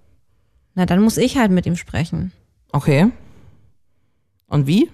Na, 0.74 0.86
dann 0.86 1.00
muss 1.00 1.18
ich 1.18 1.36
halt 1.36 1.50
mit 1.50 1.66
ihm 1.66 1.76
sprechen. 1.76 2.32
Okay. 2.72 3.10
Und 4.48 4.66
wie? 4.66 4.90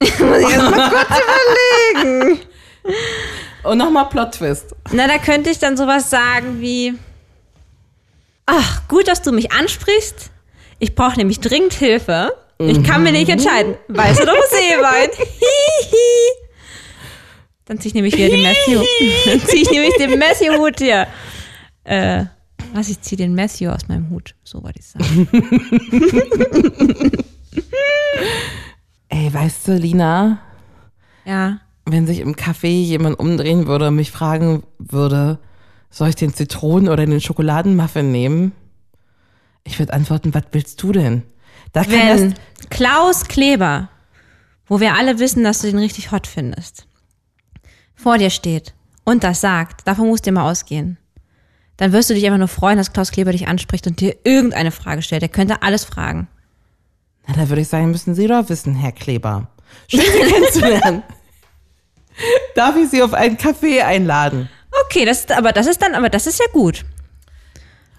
Und 3.64 3.78
nochmal 3.78 4.08
Plot-Twist. 4.08 4.74
Na, 4.92 5.06
da 5.06 5.18
könnte 5.18 5.50
ich 5.50 5.58
dann 5.58 5.76
sowas 5.76 6.10
sagen 6.10 6.60
wie, 6.60 6.94
ach, 8.46 8.88
gut, 8.88 9.08
dass 9.08 9.22
du 9.22 9.32
mich 9.32 9.52
ansprichst. 9.52 10.30
Ich 10.78 10.94
brauche 10.94 11.16
nämlich 11.16 11.40
dringend 11.40 11.74
Hilfe. 11.74 12.34
Ich 12.58 12.82
kann 12.84 13.02
mir 13.02 13.12
nicht 13.12 13.28
entscheiden. 13.28 13.76
Weißt 13.88 14.20
du 14.20 14.26
doch, 14.26 14.36
was 14.36 14.50
Seewein? 14.50 15.10
Hihi. 15.16 15.96
Dann 17.64 17.80
zieh 17.80 17.88
ich 17.88 17.94
nämlich 17.94 18.16
wieder 18.16 18.28
den 18.28 18.42
Matthew. 18.42 18.84
Dann 19.24 19.40
zieh 19.46 19.62
ich 19.62 19.70
nämlich 19.70 19.94
den 19.96 20.18
Matthew-Hut 20.18 20.78
hier. 20.78 21.06
Äh, 21.84 22.24
was, 22.74 22.88
ich 22.88 23.00
zieh 23.00 23.16
den 23.16 23.34
Matthew 23.34 23.68
aus 23.70 23.88
meinem 23.88 24.10
Hut. 24.10 24.34
So 24.44 24.62
wollte 24.62 24.80
ich 24.80 24.86
sagen. 24.86 25.28
Ey, 29.08 29.32
weißt 29.32 29.68
du, 29.68 29.76
Lina, 29.76 30.38
Ja. 31.24 31.58
wenn 31.84 32.06
sich 32.06 32.20
im 32.20 32.34
Café 32.34 32.68
jemand 32.68 33.18
umdrehen 33.18 33.66
würde 33.66 33.88
und 33.88 33.96
mich 33.96 34.10
fragen 34.10 34.62
würde, 34.78 35.38
soll 35.90 36.08
ich 36.08 36.14
den 36.16 36.32
Zitronen- 36.34 36.88
oder 36.88 37.04
den 37.04 37.20
Schokoladenmuffin 37.20 38.10
nehmen? 38.10 38.52
Ich 39.64 39.78
würde 39.78 39.92
antworten, 39.92 40.32
was 40.34 40.44
willst 40.52 40.82
du 40.82 40.92
denn? 40.92 41.22
Da 41.72 41.84
kann 41.84 41.92
Wenn 41.92 42.34
Klaus 42.70 43.24
Kleber, 43.24 43.88
wo 44.66 44.80
wir 44.80 44.94
alle 44.94 45.18
wissen, 45.18 45.44
dass 45.44 45.60
du 45.60 45.66
den 45.68 45.78
richtig 45.78 46.10
hot 46.10 46.26
findest, 46.26 46.86
vor 47.94 48.18
dir 48.18 48.30
steht 48.30 48.74
und 49.04 49.22
das 49.24 49.40
sagt, 49.40 49.86
davon 49.86 50.08
musst 50.08 50.26
du 50.26 50.32
mal 50.32 50.50
ausgehen, 50.50 50.96
dann 51.76 51.92
wirst 51.92 52.10
du 52.10 52.14
dich 52.14 52.24
einfach 52.26 52.38
nur 52.38 52.48
freuen, 52.48 52.76
dass 52.78 52.92
Klaus 52.92 53.10
Kleber 53.10 53.32
dich 53.32 53.48
anspricht 53.48 53.86
und 53.86 54.00
dir 54.00 54.14
irgendeine 54.24 54.70
Frage 54.70 55.02
stellt. 55.02 55.22
Er 55.22 55.28
könnte 55.28 55.62
alles 55.62 55.84
fragen. 55.84 56.28
na, 57.26 57.34
da 57.34 57.48
würde 57.48 57.62
ich 57.62 57.68
sagen, 57.68 57.90
müssen 57.90 58.14
Sie 58.14 58.26
doch 58.26 58.48
wissen, 58.48 58.74
Herr 58.74 58.92
Kleber. 58.92 59.48
Schön, 59.88 60.00
Sie 60.00 60.20
kennenzulernen. 60.32 61.02
Darf 62.54 62.76
ich 62.76 62.90
Sie 62.90 63.02
auf 63.02 63.14
einen 63.14 63.36
Kaffee 63.38 63.80
einladen? 63.82 64.48
Okay, 64.86 65.04
das 65.04 65.20
ist, 65.20 65.32
aber 65.32 65.52
das 65.52 65.66
ist 65.66 65.80
dann, 65.82 65.94
aber 65.94 66.08
das 66.10 66.26
ist 66.26 66.38
ja 66.38 66.46
gut. 66.52 66.84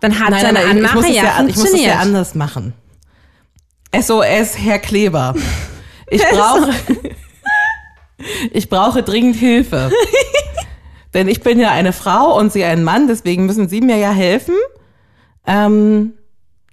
Dann 0.01 0.19
hat 0.19 0.39
seine 0.39 0.59
ich- 0.63 0.67
ich 0.67 0.73
muss 0.81 0.91
Anmache 0.91 1.07
es 1.09 1.15
ja, 1.15 1.23
ich 1.23 1.39
muss 1.39 1.49
es 1.49 1.55
funktioniert. 1.55 1.93
ja 1.95 1.99
anders 1.99 2.35
machen. 2.35 2.73
SOS, 3.95 4.57
Herr 4.57 4.79
Kleber. 4.79 5.33
Ich 6.07 6.21
brauche, 6.31 6.71
ich 8.51 8.69
brauche 8.69 9.03
dringend 9.03 9.35
Hilfe. 9.35 9.91
Denn 11.13 11.27
ich 11.27 11.41
bin 11.41 11.59
ja 11.59 11.71
eine 11.71 11.93
Frau 11.93 12.37
und 12.37 12.51
Sie 12.51 12.63
ein 12.63 12.83
Mann, 12.83 13.07
deswegen 13.07 13.45
müssen 13.45 13.69
Sie 13.69 13.81
mir 13.81 13.97
ja 13.97 14.11
helfen. 14.11 14.55
Ähm, 15.45 16.13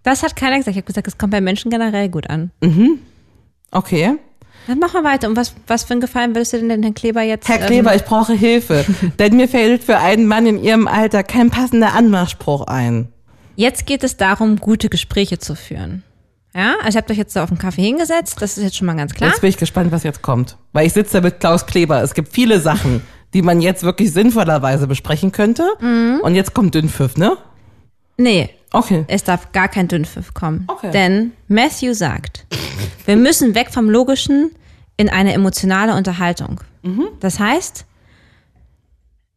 das 0.03 0.22
hat 0.22 0.37
keiner 0.37 0.57
gesagt. 0.57 0.76
Ich 0.76 0.76
habe 0.76 0.87
gesagt, 0.87 1.07
es 1.07 1.18
kommt 1.18 1.33
bei 1.33 1.40
Menschen 1.40 1.70
generell 1.70 2.09
gut 2.09 2.29
an. 2.31 2.50
okay. 3.70 4.16
Dann 4.66 4.79
machen 4.79 5.03
wir 5.03 5.05
weiter. 5.05 5.29
Und 5.29 5.37
was, 5.37 5.55
was 5.66 5.85
für 5.85 5.94
einen 5.94 6.00
Gefallen 6.00 6.35
würdest 6.35 6.53
du 6.53 6.59
denn 6.59 6.68
den 6.68 6.83
Herrn 6.83 6.94
Kleber 6.94 7.22
jetzt? 7.22 7.48
Herr 7.48 7.61
ähm, 7.61 7.66
Kleber, 7.66 7.94
ich 7.94 8.05
brauche 8.05 8.35
Hilfe. 8.35 8.85
Denn 9.18 9.37
mir 9.37 9.48
fällt 9.48 9.85
für 9.85 9.98
einen 9.98 10.26
Mann 10.26 10.46
in 10.46 10.62
Ihrem 10.62 10.87
Alter 10.87 11.22
kein 11.22 11.50
passender 11.50 11.94
Anmachspruch 11.94 12.66
ein. 12.66 13.09
Jetzt 13.57 13.87
geht 13.87 14.05
es 14.05 14.16
darum, 14.16 14.57
gute 14.57 14.88
Gespräche 14.88 15.38
zu 15.38 15.55
führen. 15.55 16.05
Ja, 16.55 16.74
also 16.83 16.96
ihr 16.96 17.03
habt 17.03 17.11
euch 17.11 17.16
jetzt 17.16 17.37
da 17.37 17.44
auf 17.44 17.48
den 17.48 17.59
Kaffee 17.59 17.83
hingesetzt, 17.83 18.37
das 18.40 18.59
ist 18.59 18.64
jetzt 18.64 18.76
schon 18.76 18.87
mal 18.87 18.96
ganz 18.96 19.14
klar. 19.14 19.31
Jetzt 19.31 19.40
bin 19.40 19.50
ich 19.50 19.57
gespannt, 19.57 19.92
was 19.92 20.03
jetzt 20.03 20.20
kommt. 20.20 20.57
Weil 20.72 20.87
ich 20.87 20.92
sitze 20.92 21.20
mit 21.20 21.38
Klaus 21.40 21.66
Kleber. 21.66 22.03
Es 22.03 22.14
gibt 22.14 22.33
viele 22.33 22.61
Sachen, 22.61 23.03
die 23.34 23.42
man 23.42 23.60
jetzt 23.60 23.82
wirklich 23.82 24.12
sinnvollerweise 24.12 24.86
besprechen 24.86 25.32
könnte. 25.32 25.68
Mhm. 25.80 26.20
Und 26.22 26.34
jetzt 26.34 26.54
kommt 26.54 26.74
Dünnpfiff, 26.74 27.16
ne? 27.16 27.36
Nee, 28.16 28.50
Okay. 28.72 29.04
es 29.08 29.24
darf 29.24 29.52
gar 29.52 29.68
kein 29.68 29.88
Dünnpfiff 29.88 30.34
kommen. 30.34 30.64
Okay. 30.68 30.90
Denn 30.92 31.32
Matthew 31.48 31.94
sagt, 31.94 32.46
wir 33.06 33.16
müssen 33.16 33.54
weg 33.54 33.68
vom 33.72 33.88
Logischen 33.90 34.50
in 34.96 35.08
eine 35.08 35.32
emotionale 35.32 35.94
Unterhaltung. 35.94 36.60
Mhm. 36.82 37.08
Das 37.20 37.40
heißt, 37.40 37.84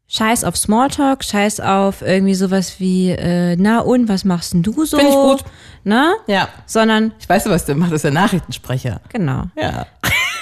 scheiß 0.07 0.43
auf 0.43 0.57
Smalltalk, 0.57 1.23
scheiß 1.23 1.59
auf 1.61 2.01
irgendwie 2.01 2.35
sowas 2.35 2.79
wie, 2.79 3.09
äh, 3.11 3.55
na 3.57 3.79
und, 3.79 4.09
was 4.09 4.25
machst 4.25 4.53
denn 4.53 4.61
du 4.63 4.85
so? 4.85 4.97
Find 4.97 5.09
ich 5.09 5.15
gut. 5.15 5.43
Ne? 5.83 6.13
Ja. 6.27 6.49
Sondern, 6.65 7.13
Ich 7.19 7.27
weiß, 7.27 7.45
was 7.47 7.65
der 7.65 7.75
macht, 7.75 7.91
das 7.91 7.97
ist 7.97 8.03
der 8.03 8.11
Nachrichtensprecher. 8.11 9.01
genau. 9.09 9.45
Ja. 9.55 9.87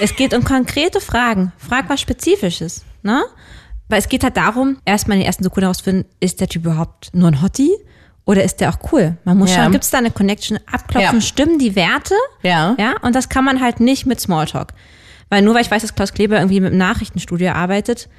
Es 0.01 0.15
geht 0.15 0.33
um 0.33 0.43
konkrete 0.43 0.99
Fragen. 0.99 1.51
Frag 1.57 1.87
was 1.89 2.01
Spezifisches, 2.01 2.83
ne? 3.03 3.23
Weil 3.87 3.99
es 3.99 4.09
geht 4.09 4.23
halt 4.23 4.35
darum, 4.35 4.77
erstmal 4.83 5.17
in 5.17 5.21
den 5.21 5.27
ersten 5.27 5.43
Sekunden 5.43 5.65
herauszufinden, 5.65 6.05
ist 6.19 6.39
der 6.39 6.47
Typ 6.47 6.65
überhaupt 6.65 7.11
nur 7.13 7.27
ein 7.27 7.41
Hottie? 7.41 7.71
Oder 8.25 8.43
ist 8.43 8.61
der 8.61 8.69
auch 8.69 8.91
cool? 8.91 9.17
Man 9.25 9.37
muss 9.37 9.51
Ja. 9.51 9.57
schauen, 9.63 9.71
gibt 9.71 9.83
es 9.83 9.89
da 9.91 9.97
eine 9.99 10.09
Connection, 10.11 10.57
abklopfen, 10.71 11.15
Ja. 11.19 11.21
stimmen 11.21 11.59
die 11.59 11.75
Werte? 11.75 12.15
Ja. 12.41 12.75
Ja, 12.79 12.95
und 13.01 13.13
das 13.15 13.29
kann 13.29 13.43
man 13.45 13.61
halt 13.61 13.79
nicht 13.79 14.05
mit 14.05 14.19
Smalltalk. 14.19 14.73
Weil 15.29 15.41
nur 15.43 15.53
weil 15.53 15.61
ich 15.61 15.69
weiß, 15.71 15.81
dass 15.81 15.93
Klaus 15.95 16.13
Kleber 16.13 16.37
irgendwie 16.37 16.59
mit 16.61 16.69
einem 16.69 16.77
Nachrichtenstudio 16.79 17.51
arbeitet, 17.51 18.09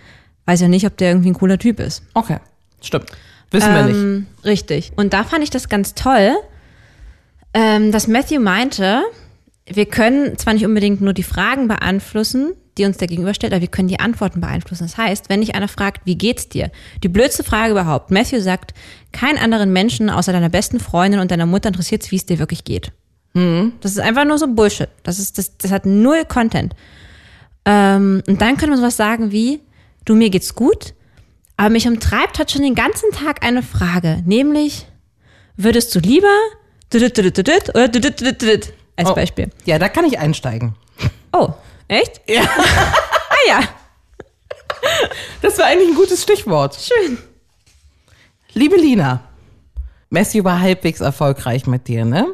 weiß 0.47 0.61
ich 0.61 0.63
ja 0.63 0.69
nicht, 0.69 0.87
ob 0.87 0.97
der 0.99 1.09
irgendwie 1.11 1.31
ein 1.31 1.35
cooler 1.35 1.59
Typ 1.59 1.81
ist. 1.81 2.03
Okay. 2.15 2.39
Stimmt. 2.81 3.11
Wissen 3.51 3.75
wir 3.75 3.83
nicht. 3.85 3.97
Ähm, 3.97 4.27
Richtig. 4.45 4.93
Und 4.97 5.13
da 5.15 5.25
fand 5.25 5.43
ich 5.43 5.51
das 5.51 5.69
ganz 5.69 5.95
toll, 5.95 6.33
ähm, 7.55 7.93
dass 7.93 8.07
Matthew 8.09 8.41
meinte, 8.41 9.03
wir 9.67 9.87
können 9.87 10.37
zwar 10.39 10.55
nicht 10.55 10.67
unbedingt 10.67 11.01
nur 11.01 11.13
die 11.13 11.23
Fragen 11.23 11.69
beeinflussen, 11.69 12.53
die 12.79 12.85
uns 12.85 12.97
der 12.97 13.09
Gegenüber 13.09 13.35
stellt, 13.35 13.53
aber 13.53 13.61
wir 13.61 13.69
können 13.69 13.89
die 13.89 14.01
Antworten 14.01 14.41
beeinflussen. 14.41 14.85
Das 14.85 14.97
heißt, 14.97 15.29
wenn 15.29 15.41
dich 15.41 15.55
einer 15.55 15.69
fragt, 15.69 16.07
wie 16.07 16.17
geht's 16.17 16.49
dir? 16.49 16.71
Die 17.03 17.09
blödste 17.09 17.45
Frage 17.45 17.73
überhaupt. 17.73 18.11
Matthew 18.11 18.41
sagt, 18.41 18.73
kein 19.13 19.37
anderen 19.37 19.73
Menschen 19.73 20.11
außer 20.11 20.33
deiner 20.33 20.49
besten 20.49 20.81
Freundin 20.81 21.21
und 21.21 21.31
deiner 21.31 21.47
Mutter 21.47 21.69
interessiert 21.69 22.11
wie 22.11 22.17
es 22.17 22.27
dir 22.27 22.39
wirklich 22.39 22.65
geht. 22.65 22.93
Das 23.81 23.93
ist 23.93 24.01
einfach 24.01 24.25
nur 24.25 24.39
so 24.39 24.49
Bullshit. 24.49 24.89
Das 25.03 25.19
ist, 25.19 25.39
das, 25.39 25.57
das 25.59 25.71
hat 25.71 25.87
null 25.87 26.25
Content. 26.27 26.75
Ähm, 27.65 28.23
und 28.27 28.41
dann 28.41 28.57
können 28.57 28.73
wir 28.73 28.79
sowas 28.79 28.97
sagen 28.97 29.33
wie, 29.33 29.61
du, 30.05 30.15
mir 30.15 30.31
geht's 30.31 30.55
gut, 30.55 30.95
Aber 31.57 31.71
mich 31.71 31.87
umtreibt 31.87 32.39
hat 32.39 32.51
schon 32.51 32.63
den 32.63 32.75
ganzen 32.75 33.11
Tag 33.13 33.45
eine 33.45 33.63
Frage, 33.63 34.23
nämlich, 34.27 34.87
würdest 35.57 35.95
du 35.95 36.01
lieber 36.01 36.37
als 38.97 39.11
Oh. 39.11 39.15
Beispiel? 39.15 39.51
Ja, 39.65 39.79
da 39.79 39.89
kann 39.89 40.05
ich 40.05 40.19
einsteigen. 40.19 40.75
Oh, 41.33 41.51
echt? 41.89 42.21
Ja. 42.29 42.43
Ah 42.43 43.49
ja, 43.49 43.61
Das 45.41 45.59
war 45.59 45.67
eigentlich 45.67 45.89
ein 45.89 45.95
gutes 45.95 46.23
Stichwort. 46.23 46.77
schön. 46.77 47.19
Liebe 48.55 48.77
Lina, 48.77 49.21
Messi 50.11 50.45
war 50.45 50.61
halbwegs 50.61 51.01
erfolgreich 51.01 51.67
mit 51.67 51.89
dir, 51.89 52.05
ne? 52.05 52.27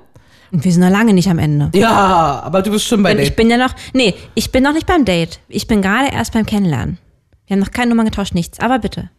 Und 0.51 0.65
wir 0.65 0.73
sind 0.73 0.81
noch 0.81 0.91
lange 0.91 1.13
nicht 1.13 1.29
am 1.29 1.39
Ende. 1.39 1.71
Ja, 1.79 2.41
aber 2.45 2.63
du 2.63 2.71
bist 2.71 2.87
schon 2.87 3.03
bei 3.03 3.13
Und 3.13 3.19
ich 3.19 3.29
Date. 3.29 3.37
bin 3.37 3.51
ja 3.51 3.57
noch, 3.59 3.75
nee, 3.93 4.15
ich 4.35 4.51
bin 4.51 4.65
noch 4.65 4.73
nicht 4.73 4.87
beim 4.87 5.05
Date. 5.05 5.41
Ich 5.49 5.67
bin 5.69 5.83
gerade 5.83 6.13
erst 6.13 6.33
beim 6.33 6.47
Kennenlernen. 6.47 6.99
Wir 7.47 7.55
haben 7.55 7.61
noch 7.61 7.71
keine 7.71 7.91
Nummern 7.91 8.07
getauscht, 8.07 8.35
nichts. 8.35 8.59
Aber 8.61 8.79
bitte. 8.79 9.11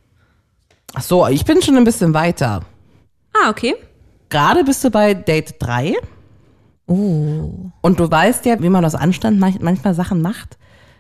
Ach 0.95 1.02
so, 1.04 1.25
ich 1.28 1.45
bin 1.45 1.62
schon 1.62 1.78
ein 1.78 1.84
bisschen 1.84 2.13
weiter. 2.13 2.62
Ah, 3.34 3.49
okay. 3.49 3.75
Gerade 4.30 4.63
bist 4.63 4.84
du 4.84 4.89
bei 4.89 5.13
Date 5.13 5.56
3 5.60 5.93
Oh. 6.89 7.71
und 7.82 7.99
du 7.99 8.10
weißt 8.12 8.45
ja, 8.45 8.60
wie 8.62 8.69
man 8.69 8.84
aus 8.84 8.95
Anstand 8.95 9.39
manch- 9.39 9.62
manchmal 9.62 9.93
Sachen 9.93 10.21
macht, 10.21 10.58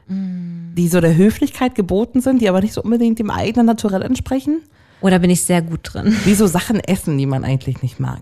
die 0.07 0.87
so 0.87 1.01
der 1.01 1.15
Höflichkeit 1.15 1.75
geboten 1.75 2.21
sind, 2.21 2.41
die 2.41 2.49
aber 2.49 2.61
nicht 2.61 2.73
so 2.73 2.81
unbedingt 2.81 3.19
dem 3.19 3.29
eigenen 3.29 3.65
Naturell 3.65 4.01
entsprechen. 4.03 4.61
Oder 5.01 5.19
bin 5.19 5.29
ich 5.29 5.43
sehr 5.43 5.61
gut 5.61 5.81
drin? 5.83 6.15
Wie 6.25 6.33
so 6.33 6.47
Sachen 6.47 6.79
essen, 6.79 7.17
die 7.17 7.25
man 7.25 7.43
eigentlich 7.43 7.81
nicht 7.83 7.99
mag. 7.99 8.21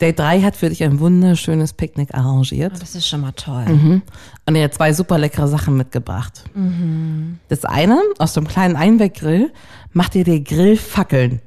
Date 0.00 0.18
3 0.18 0.42
hat 0.42 0.56
für 0.56 0.68
dich 0.68 0.82
ein 0.84 1.00
wunderschönes 1.00 1.72
Picknick 1.72 2.14
arrangiert. 2.14 2.80
Das 2.80 2.94
ist 2.94 3.06
schon 3.08 3.20
mal 3.20 3.32
toll. 3.32 4.00
und 4.46 4.54
er 4.56 4.64
hat 4.64 4.74
zwei 4.74 4.92
super 4.92 5.18
leckere 5.18 5.48
Sachen 5.48 5.76
mitgebracht. 5.76 6.44
Das 7.48 7.64
eine, 7.64 8.00
aus 8.18 8.36
einem 8.36 8.46
kleinen 8.48 8.76
Einweggrill, 8.76 9.52
macht 9.92 10.14
ihr 10.14 10.24
dir 10.24 10.40
Grillfackeln. 10.40 11.40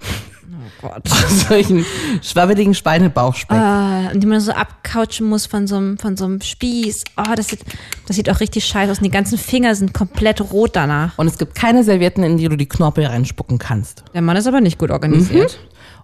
Oh 0.82 0.88
Gott. 0.88 1.04
Aus 1.12 1.48
solchen 1.48 1.86
schwabbeligen 2.22 2.74
Schweinebauchspeck. 2.74 3.58
Äh, 3.58 4.18
die 4.18 4.28
man 4.28 4.40
so 4.40 4.52
abcouchen 4.52 5.28
muss 5.28 5.46
von 5.46 5.68
so 5.68 5.78
einem, 5.78 5.98
von 5.98 6.18
so 6.18 6.26
einem 6.26 6.42
Spieß. 6.42 7.04
Oh, 7.18 7.34
das 7.36 7.48
sieht, 7.48 7.62
das 8.08 8.16
sieht 8.16 8.30
auch 8.30 8.40
richtig 8.40 8.66
scheiße 8.66 8.92
aus. 8.92 8.98
Und 9.00 9.06
die 9.06 9.12
ganzen 9.12 9.38
Finger 9.38 9.76
sind 9.76 9.94
komplett 9.94 10.42
rot 10.42 10.76
danach. 10.76 11.18
Und 11.18 11.28
es 11.28 11.38
gibt 11.38 11.56
keine 11.56 11.84
Servietten, 11.84 12.24
in 12.24 12.38
die 12.38 12.48
du 12.48 12.56
die 12.56 12.68
Knorpel 12.68 13.06
reinspucken 13.06 13.58
kannst. 13.58 14.04
Der 14.14 14.22
Mann 14.22 14.38
ist 14.38 14.48
aber 14.48 14.62
nicht 14.62 14.78
gut 14.78 14.92
organisiert. 14.92 15.60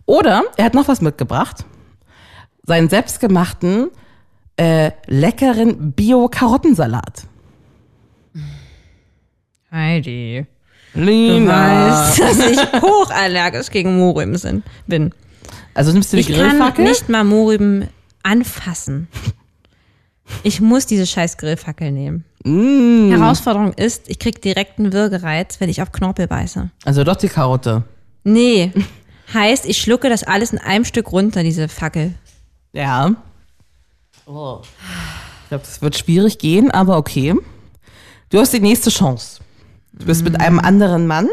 Oder 0.06 0.44
er 0.56 0.66
hat 0.66 0.74
noch 0.74 0.88
was 0.88 1.02
mitgebracht. 1.02 1.66
Seinen 2.64 2.90
selbstgemachten, 2.90 3.90
äh, 4.58 4.92
leckeren 5.08 5.94
Bio-Karottensalat. 5.94 7.24
Heidi. 9.72 10.46
Du 10.98 11.04
Lina. 11.04 11.90
weißt, 11.92 12.20
dass 12.20 12.40
ich 12.40 12.82
hochallergisch 12.82 13.70
gegen 13.70 13.98
Mohrrüben 13.98 14.64
bin. 14.88 15.14
Also 15.76 15.92
nimmst 15.92 16.12
du 16.12 16.18
die 16.18 16.22
Ich 16.22 16.28
kann 16.36 16.50
Grillfackel? 16.50 16.86
nicht 16.86 17.08
mal 17.08 17.24
Mohrrüben 17.24 17.88
anfassen. 18.24 19.08
Ich 20.44 20.60
muss 20.60 20.88
diese 20.88 21.06
scheiß 21.06 21.38
Grillfackel 21.38 21.92
nehmen. 21.92 22.26
Mm. 22.44 23.12
Herausforderung 23.12 23.74
ist, 23.74 24.10
ich 24.10 24.18
krieg 24.20 24.42
direkt 24.42 24.80
einen 24.80 24.92
Würgereiz, 24.92 25.60
wenn 25.60 25.70
ich 25.70 25.82
auf 25.82 25.92
Knorpel 25.92 26.28
beiße. 26.28 26.70
Also 26.84 27.04
doch 27.04 27.16
die 27.16 27.30
Karotte. 27.30 27.84
Nee. 28.24 28.72
Heißt, 29.34 29.66
ich 29.66 29.78
schlucke 29.80 30.10
das 30.10 30.24
alles 30.24 30.52
in 30.52 30.58
einem 30.58 30.84
Stück 30.86 31.12
runter, 31.12 31.44
diese 31.44 31.68
Fackel. 31.68 32.16
Ja. 32.74 33.12
Oh. 34.26 34.62
Ich 35.44 35.50
glaube, 35.50 35.64
das 35.64 35.82
wird 35.82 35.98
schwierig 35.98 36.40
gehen, 36.40 36.72
aber 36.72 36.98
okay. 36.98 37.36
Du 38.30 38.40
hast 38.40 38.52
die 38.54 38.60
nächste 38.60 38.90
Chance. 38.90 39.42
Du 40.00 40.06
bist 40.06 40.24
mit 40.24 40.40
einem 40.40 40.60
anderen 40.60 41.08
Mann 41.08 41.28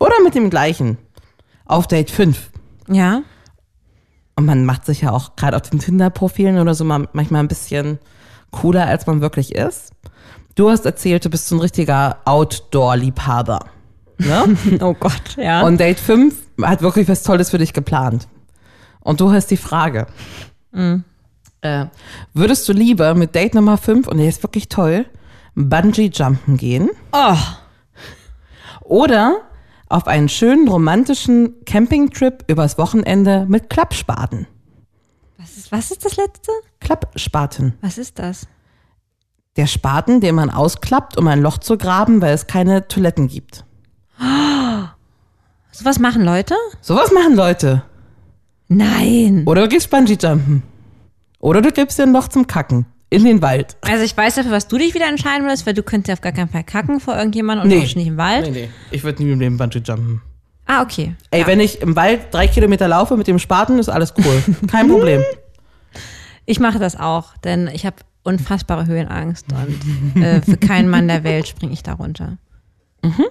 oder 0.00 0.20
mit 0.22 0.34
dem 0.34 0.50
gleichen 0.50 0.98
auf 1.64 1.86
Date 1.86 2.10
5. 2.10 2.50
Ja? 2.88 3.22
Und 4.36 4.46
man 4.46 4.64
macht 4.64 4.86
sich 4.86 5.02
ja 5.02 5.12
auch 5.12 5.36
gerade 5.36 5.56
auf 5.56 5.62
den 5.62 5.78
Tinder-Profilen 5.78 6.58
oder 6.58 6.74
so 6.74 6.84
mal, 6.84 7.08
manchmal 7.12 7.42
ein 7.42 7.48
bisschen 7.48 7.98
cooler, 8.50 8.86
als 8.86 9.06
man 9.06 9.20
wirklich 9.20 9.54
ist. 9.54 9.92
Du 10.54 10.70
hast 10.70 10.86
erzählt, 10.86 11.24
du 11.24 11.30
bist 11.30 11.48
so 11.48 11.56
ein 11.56 11.60
richtiger 11.60 12.18
Outdoor-Liebhaber. 12.24 13.66
Ne? 14.18 14.56
Oh 14.80 14.94
Gott, 14.94 15.36
ja. 15.36 15.62
Und 15.62 15.78
Date 15.78 16.00
5 16.00 16.34
hat 16.62 16.82
wirklich 16.82 17.08
was 17.08 17.22
Tolles 17.22 17.50
für 17.50 17.58
dich 17.58 17.72
geplant. 17.72 18.26
Und 19.00 19.20
du 19.20 19.30
hast 19.32 19.46
die 19.50 19.56
Frage. 19.56 20.06
Äh, 21.60 21.86
würdest 22.34 22.68
du 22.68 22.72
lieber 22.72 23.14
mit 23.14 23.34
Date 23.34 23.54
Nummer 23.54 23.76
5, 23.76 24.08
und 24.08 24.18
der 24.18 24.28
ist 24.28 24.42
wirklich 24.42 24.68
toll, 24.68 25.06
Bungee-Jumpen 25.54 26.56
gehen? 26.56 26.90
oh, 27.12 27.36
Oder 28.88 29.42
auf 29.90 30.06
einen 30.06 30.30
schönen 30.30 30.66
romantischen 30.66 31.62
Campingtrip 31.66 32.44
übers 32.48 32.78
Wochenende 32.78 33.44
mit 33.46 33.68
Klappspaten? 33.68 34.46
was 35.36 35.56
ist, 35.56 35.72
was 35.72 35.90
ist 35.90 36.04
das 36.04 36.16
letzte? 36.16 36.50
Klappspaten. 36.80 37.74
Was 37.82 37.98
ist 37.98 38.18
das? 38.18 38.46
Der 39.56 39.66
Spaten, 39.66 40.20
den 40.20 40.34
man 40.34 40.50
ausklappt, 40.50 41.18
um 41.18 41.28
ein 41.28 41.42
Loch 41.42 41.58
zu 41.58 41.76
graben, 41.76 42.22
weil 42.22 42.32
es 42.34 42.46
keine 42.46 42.88
Toiletten 42.88 43.28
gibt. 43.28 43.64
So 45.70 45.84
was 45.84 46.00
machen 46.00 46.24
Leute? 46.24 46.56
Sowas 46.80 47.12
machen 47.12 47.36
Leute. 47.36 47.84
Nein. 48.66 49.44
Oder 49.46 49.62
du 49.62 49.68
gehst 49.68 49.90
Bungee-Jumpen. 49.90 50.64
Oder 51.38 51.62
du 51.62 51.70
gibst 51.70 52.00
dir 52.00 52.02
ein 52.02 52.12
Loch 52.12 52.26
zum 52.26 52.48
Kacken. 52.48 52.86
In 53.10 53.24
den 53.24 53.40
Wald. 53.40 53.76
Also 53.82 54.04
ich 54.04 54.14
weiß 54.16 54.36
ja, 54.36 54.42
für 54.42 54.50
was 54.50 54.68
du 54.68 54.76
dich 54.76 54.92
wieder 54.94 55.08
entscheiden 55.08 55.44
würdest, 55.46 55.66
weil 55.66 55.72
du 55.74 55.82
könntest 55.82 56.08
ja 56.08 56.14
auf 56.14 56.20
gar 56.20 56.32
keinen 56.32 56.50
Fall 56.50 56.64
kacken 56.64 57.00
vor 57.00 57.16
irgendjemandem 57.16 57.64
und 57.64 57.68
Nee. 57.70 57.82
auch 57.82 57.86
schon 57.88 57.98
nicht 58.00 58.08
im 58.08 58.16
Wald. 58.18 58.50
nee. 58.52 58.68
Ich 58.90 59.02
würde 59.02 59.22
nie 59.22 59.32
im 59.32 59.40
Leben 59.40 59.56
Bungee-Jumpen. 59.56 60.20
Ah, 60.66 60.82
okay. 60.82 61.14
Ey, 61.30 61.40
ja. 61.40 61.46
wenn 61.46 61.60
ich 61.60 61.80
im 61.80 61.96
Wald 61.96 62.26
drei 62.32 62.46
Kilometer 62.48 62.86
laufe 62.88 63.16
mit 63.16 63.26
dem 63.26 63.38
Spaten, 63.38 63.78
ist 63.78 63.88
alles 63.88 64.12
cool. 64.18 64.42
Kein 64.70 64.88
Problem. 64.88 65.22
Ich 66.44 66.60
mache 66.60 66.78
das 66.78 66.96
auch, 66.96 67.34
denn 67.38 67.68
ich 67.68 67.86
habe 67.86 67.96
unfassbare 68.24 68.86
Höhenangst 68.86 69.46
und 69.52 70.22
äh, 70.22 70.42
für 70.42 70.58
keinen 70.58 70.90
Mann 70.90 71.08
der 71.08 71.24
Welt 71.24 71.48
springe 71.48 71.72
ich 71.72 71.82
da 71.82 71.94
runter. 71.94 72.36
Mhm. 73.02 73.24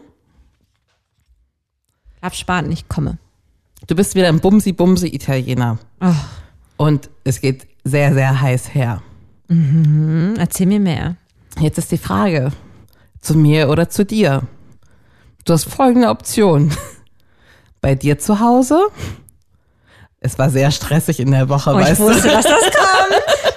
Abspaten, 2.21 2.71
ich 2.71 2.87
komme. 2.89 3.17
Du 3.85 3.95
bist 3.95 4.15
wieder 4.15 4.27
ein 4.29 4.39
Bumsi-Bumsi-Italiener. 4.39 5.77
Oh, 6.01 6.13
Und 6.77 7.09
es 7.23 7.41
geht 7.41 7.67
sehr, 7.83 8.13
sehr 8.13 8.41
heiß 8.41 8.73
her. 8.73 9.01
Hm, 9.47 10.35
erzähl 10.37 10.67
mir 10.67 10.79
mehr. 10.79 11.15
Jetzt 11.59 11.77
ist 11.77 11.91
die 11.91 11.97
Frage, 11.97 12.51
zu 13.19 13.35
mir 13.35 13.69
oder 13.69 13.89
zu 13.89 14.05
dir? 14.05 14.43
Du 15.45 15.53
hast 15.53 15.65
folgende 15.65 16.09
Option. 16.09 16.71
Bei 17.81 17.95
dir 17.95 18.19
zu 18.19 18.39
Hause? 18.39 18.79
Es 20.19 20.37
war 20.39 20.49
sehr 20.49 20.71
stressig 20.71 21.19
in 21.19 21.31
der 21.31 21.47
Woche, 21.49 21.71
Oh, 21.73 21.79
ich 21.79 21.85
weißt 21.87 22.01
wusste, 22.01 22.27
du? 22.27 22.33
dass 22.33 22.43
das 22.45 22.61
kommt. 22.63 23.23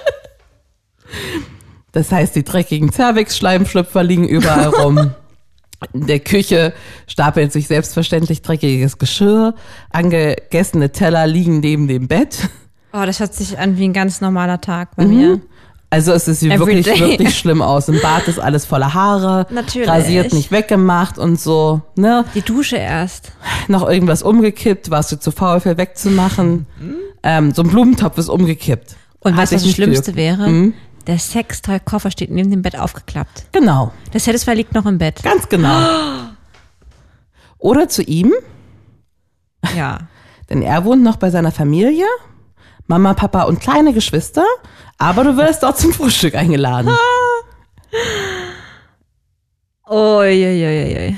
Das 1.93 2.09
heißt, 2.09 2.35
die 2.37 2.43
dreckigen 2.45 2.89
Cervix-Schleimschlüpfer 2.91 4.01
liegen 4.01 4.25
überall 4.25 4.67
rum. 4.81 5.11
In 5.91 6.07
der 6.07 6.19
Küche 6.21 6.73
stapelt 7.05 7.51
sich 7.51 7.67
selbstverständlich 7.67 8.41
dreckiges 8.41 8.97
Geschirr. 8.97 9.55
Angegessene 9.89 10.93
Teller 10.93 11.27
liegen 11.27 11.59
neben 11.59 11.89
dem 11.89 12.07
Bett. 12.07 12.47
Oh, 12.93 13.03
das 13.05 13.19
hört 13.19 13.33
sich 13.33 13.57
an 13.59 13.77
wie 13.77 13.83
ein 13.85 13.93
ganz 13.93 14.21
normaler 14.21 14.61
Tag 14.61 14.95
bei 14.95 15.05
mir. 15.05 15.41
Also 15.93 16.13
es 16.13 16.23
sieht 16.25 16.51
Every 16.51 16.67
wirklich, 16.77 16.85
day. 16.85 16.99
wirklich 17.01 17.37
schlimm 17.37 17.61
aus. 17.61 17.89
Im 17.89 17.99
Bad 18.01 18.27
ist 18.29 18.39
alles 18.39 18.65
voller 18.65 18.93
Haare. 18.93 19.45
Natürlich. 19.51 19.87
Rasiert 19.89 20.31
nicht 20.33 20.49
weggemacht 20.51 21.17
und 21.19 21.39
so. 21.39 21.81
Ne? 21.95 22.23
Die 22.33 22.41
Dusche 22.41 22.77
erst. 22.77 23.33
Noch 23.67 23.87
irgendwas 23.87 24.23
umgekippt, 24.23 24.89
warst 24.89 25.11
du 25.11 25.19
zu 25.19 25.31
faul 25.31 25.59
für 25.59 25.77
wegzumachen. 25.77 26.65
Ähm, 27.23 27.53
so 27.53 27.61
ein 27.63 27.67
Blumentopf 27.69 28.17
ist 28.17 28.29
umgekippt. 28.29 28.95
Und 29.19 29.35
Hat 29.35 29.43
was 29.43 29.49
das 29.51 29.69
Schlimmste 29.69 30.13
gejuckt. 30.13 30.39
wäre, 30.39 30.73
der 31.07 31.19
Sextoy-Koffer 31.19 32.09
steht 32.09 32.31
neben 32.31 32.49
dem 32.49 32.61
Bett 32.61 32.79
aufgeklappt. 32.79 33.47
Genau. 33.51 33.91
Der 34.13 34.19
Satisfy 34.21 34.53
liegt 34.53 34.73
noch 34.73 34.85
im 34.85 34.97
Bett. 34.97 35.21
Ganz 35.23 35.49
genau. 35.49 35.77
Oder 37.59 37.89
zu 37.89 38.01
ihm, 38.01 38.33
Ja. 39.75 39.99
denn 40.49 40.61
er 40.61 40.85
wohnt 40.85 41.03
noch 41.03 41.17
bei 41.17 41.29
seiner 41.29 41.51
Familie. 41.51 42.05
Mama, 42.91 43.13
Papa 43.13 43.43
und 43.43 43.61
kleine 43.61 43.93
Geschwister. 43.93 44.43
Aber 44.97 45.23
du 45.23 45.37
wirst 45.37 45.63
dort 45.63 45.79
zum 45.79 45.93
Frühstück 45.93 46.35
eingeladen. 46.35 46.91
Uiuiui. 49.89 51.15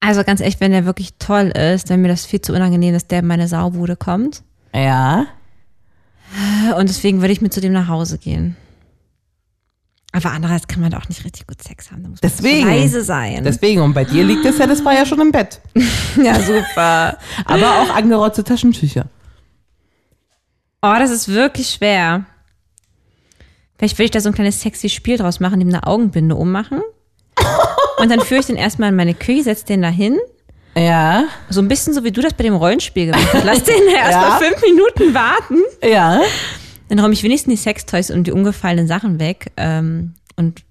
Also 0.00 0.24
ganz 0.24 0.40
echt, 0.40 0.60
wenn 0.60 0.72
der 0.72 0.84
wirklich 0.84 1.14
toll 1.20 1.46
ist, 1.46 1.90
dann 1.90 2.02
mir 2.02 2.08
das 2.08 2.26
viel 2.26 2.40
zu 2.40 2.52
unangenehm, 2.52 2.92
dass 2.92 3.06
der 3.06 3.20
in 3.20 3.28
meine 3.28 3.46
Saubude 3.46 3.94
kommt. 3.94 4.42
Ja. 4.74 5.26
Und 6.76 6.88
deswegen 6.88 7.20
würde 7.20 7.32
ich 7.32 7.40
mit 7.40 7.54
zu 7.54 7.60
dem 7.60 7.72
nach 7.72 7.86
Hause 7.86 8.18
gehen. 8.18 8.56
Aber 10.16 10.30
andererseits 10.30 10.68
kann 10.68 10.80
man 10.80 10.90
da 10.92 10.98
auch 10.98 11.08
nicht 11.08 11.24
richtig 11.24 11.44
gut 11.46 11.60
Sex 11.60 11.90
haben. 11.90 12.04
Da 12.04 12.08
muss 12.08 12.22
man 12.22 12.30
Deswegen. 12.30 12.62
so 12.62 12.66
leise 12.68 13.02
sein. 13.02 13.42
Deswegen, 13.44 13.80
und 13.82 13.94
bei 13.94 14.04
dir 14.04 14.22
liegt 14.24 14.44
der 14.44 14.52
Satisfier 14.52 14.92
ja 14.92 15.04
schon 15.04 15.20
im 15.20 15.32
Bett. 15.32 15.60
ja, 16.22 16.34
super. 16.40 17.18
Aber 17.44 17.80
auch 17.82 17.94
angerotzte 17.96 18.44
Taschentücher. 18.44 19.06
Oh, 20.82 20.94
das 20.98 21.10
ist 21.10 21.28
wirklich 21.28 21.68
schwer. 21.70 22.24
Vielleicht 23.76 23.98
will 23.98 24.04
ich 24.04 24.12
da 24.12 24.20
so 24.20 24.28
ein 24.28 24.34
kleines 24.34 24.60
sexy 24.60 24.88
Spiel 24.88 25.16
draus 25.18 25.40
machen, 25.40 25.60
ihm 25.60 25.68
eine 25.68 25.84
Augenbinde 25.86 26.36
ummachen. 26.36 26.80
Und 27.98 28.08
dann 28.10 28.20
führe 28.20 28.40
ich 28.40 28.46
den 28.46 28.56
erstmal 28.56 28.90
in 28.90 28.96
meine 28.96 29.14
Küche, 29.14 29.42
setze 29.42 29.66
den 29.66 29.82
da 29.82 29.88
hin. 29.88 30.18
Ja. 30.76 31.24
So 31.50 31.60
ein 31.60 31.68
bisschen 31.68 31.92
so, 31.92 32.04
wie 32.04 32.12
du 32.12 32.20
das 32.20 32.34
bei 32.34 32.44
dem 32.44 32.54
Rollenspiel 32.54 33.06
gemacht 33.06 33.28
hast. 33.32 33.44
Lass 33.44 33.64
den 33.64 33.82
erstmal 33.88 34.30
Ja. 34.30 34.38
fünf 34.38 34.62
Minuten 34.62 35.14
warten. 35.14 35.58
Ja. 35.82 36.20
Dann 36.88 36.98
räume 36.98 37.14
ich 37.14 37.22
wenigstens 37.22 37.52
die 37.52 37.56
Sextoys 37.62 38.10
und 38.10 38.26
die 38.26 38.32
umgefallenen 38.32 38.86
Sachen 38.86 39.18
weg 39.18 39.52
ähm, 39.56 40.14
und 40.36 40.62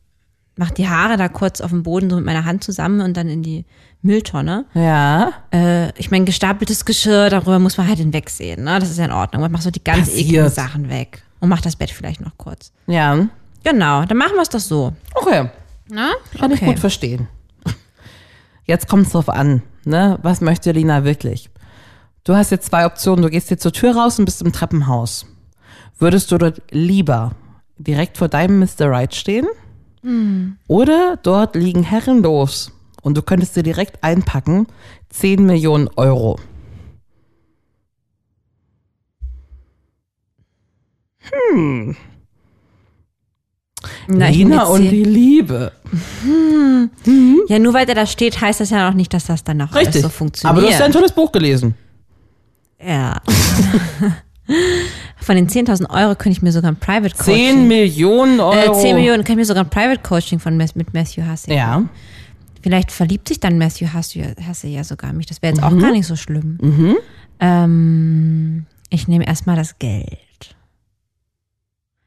mache 0.55 0.73
die 0.73 0.87
Haare 0.87 1.17
da 1.17 1.27
kurz 1.29 1.61
auf 1.61 1.71
dem 1.71 1.83
Boden 1.83 2.09
so 2.09 2.15
mit 2.17 2.25
meiner 2.25 2.45
Hand 2.45 2.63
zusammen 2.63 3.01
und 3.01 3.17
dann 3.17 3.27
in 3.27 3.41
die 3.41 3.65
Mülltonne. 4.03 4.65
Ja. 4.73 5.31
Äh, 5.51 5.97
ich 5.99 6.11
meine, 6.11 6.25
gestapeltes 6.25 6.85
Geschirr, 6.85 7.29
darüber 7.29 7.57
muss 7.59 7.77
man 7.77 7.87
halt 7.87 7.97
hinwegsehen. 7.97 8.63
Ne? 8.63 8.77
Das 8.79 8.91
ist 8.91 8.99
ja 8.99 9.05
in 9.05 9.11
Ordnung. 9.11 9.41
Man 9.41 9.51
macht 9.51 9.63
so 9.63 9.71
die 9.71 9.83
ganz 9.83 10.09
Passiert. 10.09 10.27
ekligen 10.27 10.49
Sachen 10.49 10.89
weg 10.89 11.23
und 11.39 11.49
macht 11.49 11.65
das 11.65 11.75
Bett 11.75 11.89
vielleicht 11.89 12.21
noch 12.21 12.37
kurz. 12.37 12.71
Ja. 12.87 13.27
Genau, 13.63 14.05
dann 14.05 14.17
machen 14.17 14.35
wir 14.35 14.41
es 14.41 14.49
doch 14.49 14.59
so. 14.59 14.93
Okay. 15.15 15.49
Na? 15.89 16.11
Kann 16.37 16.51
ich 16.51 16.59
gut 16.61 16.79
verstehen. 16.79 17.27
Jetzt 18.65 18.87
kommt 18.87 19.07
es 19.07 19.11
drauf 19.11 19.29
an, 19.29 19.61
ne? 19.83 20.17
Was 20.21 20.39
möchte 20.39 20.71
Lina 20.71 21.03
wirklich? 21.03 21.49
Du 22.23 22.35
hast 22.35 22.51
jetzt 22.51 22.67
zwei 22.67 22.85
Optionen. 22.85 23.21
Du 23.21 23.29
gehst 23.29 23.49
jetzt 23.49 23.63
zur 23.63 23.73
Tür 23.73 23.95
raus 23.95 24.19
und 24.19 24.25
bist 24.25 24.41
im 24.41 24.53
Treppenhaus. 24.53 25.25
Würdest 25.99 26.31
du 26.31 26.37
dort 26.37 26.61
lieber 26.71 27.31
direkt 27.77 28.17
vor 28.17 28.27
deinem 28.27 28.59
Mr. 28.59 28.89
Right 28.89 29.13
stehen? 29.15 29.47
Oder 30.67 31.17
dort 31.23 31.55
liegen 31.55 31.83
herrenlos 31.83 32.71
und 33.01 33.15
du 33.17 33.21
könntest 33.21 33.55
dir 33.55 33.63
direkt 33.63 34.03
einpacken 34.03 34.67
10 35.09 35.45
Millionen 35.45 35.87
Euro. 35.95 36.37
Na, 44.07 44.29
ich 44.29 44.37
Lina 44.37 44.63
und 44.65 44.81
die 44.89 45.03
Liebe. 45.03 45.71
hier- 46.23 46.89
ja, 47.47 47.59
nur 47.59 47.73
weil 47.73 47.85
der 47.85 47.95
da 47.95 48.05
steht, 48.05 48.39
heißt 48.39 48.59
das 48.61 48.69
ja 48.69 48.87
noch 48.89 48.95
nicht, 48.95 49.13
dass 49.13 49.25
das 49.25 49.43
dann 49.43 49.61
auch 49.61 49.71
alles 49.73 50.01
so 50.01 50.09
funktioniert. 50.09 50.51
Aber 50.57 50.61
du 50.61 50.67
hast 50.71 50.79
ja 50.79 50.85
ein 50.85 50.91
tolles 50.91 51.11
Buch 51.11 51.31
gelesen. 51.31 51.75
Ja. 52.85 53.21
Von 55.17 55.35
den 55.35 55.47
10.000 55.47 55.89
Euro 55.89 56.15
könnte 56.15 56.31
ich 56.37 56.41
mir 56.41 56.51
sogar 56.51 56.71
ein 56.71 56.75
Private 56.75 57.15
10 57.15 57.25
Coaching. 57.25 57.67
Millionen 57.67 58.39
Äh, 58.39 58.43
Euro. 58.43 58.79
10 58.81 58.95
Millionen 58.95 59.23
kann 59.23 59.33
ich 59.33 59.37
mir 59.37 59.45
sogar 59.45 59.63
ein 59.63 59.69
Private 59.69 60.01
Coaching 60.01 60.39
von 60.39 60.57
mit 60.57 60.93
Matthew 60.93 61.23
Hussey. 61.29 61.53
Ja. 61.55 61.83
Vielleicht 62.61 62.91
verliebt 62.91 63.27
sich 63.27 63.39
dann 63.39 63.57
Matthew 63.57 63.93
Hussey, 63.93 64.23
Hussey 64.47 64.69
ja 64.73 64.83
sogar 64.83 65.13
mich. 65.13 65.25
Das 65.27 65.41
wäre 65.41 65.53
jetzt 65.53 65.61
Mhm. 65.63 65.77
auch 65.77 65.81
gar 65.81 65.91
nicht 65.91 66.07
so 66.07 66.15
schlimm. 66.15 66.57
Ähm, 67.39 68.65
ich 68.89 69.07
nehme 69.07 69.25
erstmal 69.27 69.55
das 69.55 69.79
Geld. 69.79 70.17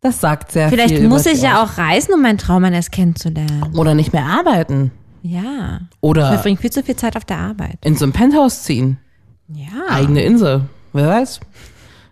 Das 0.01 0.21
sagt 0.21 0.53
sehr 0.53 0.69
Vielleicht 0.69 0.97
viel. 0.97 1.09
muss 1.09 1.27
über 1.27 1.35
ich 1.35 1.43
ja 1.43 1.63
auch 1.63 1.79
reisen, 1.79 2.15
um 2.15 2.23
meinen 2.23 2.39
Traummann 2.39 2.73
erst 2.73 2.93
kennenzulernen. 2.93 3.73
Oder 3.77 3.95
nicht 3.95 4.13
mehr 4.13 4.25
arbeiten. 4.25 4.93
Ja. 5.23 5.81
Ich 5.91 5.97
Oder 6.01 6.33
verbringe 6.35 6.59
viel 6.59 6.71
zu 6.71 6.83
viel 6.83 6.97
Zeit 6.97 7.17
auf 7.17 7.25
der 7.25 7.39
Arbeit. 7.39 7.79
in 7.85 7.97
so 7.97 8.05
ein 8.05 8.13
Penthouse 8.13 8.63
ziehen. 8.63 8.99
Ja. 9.49 9.67
Eigene 9.91 10.23
Insel. 10.23 10.63
Wer 10.93 11.09
weiß. 11.09 11.41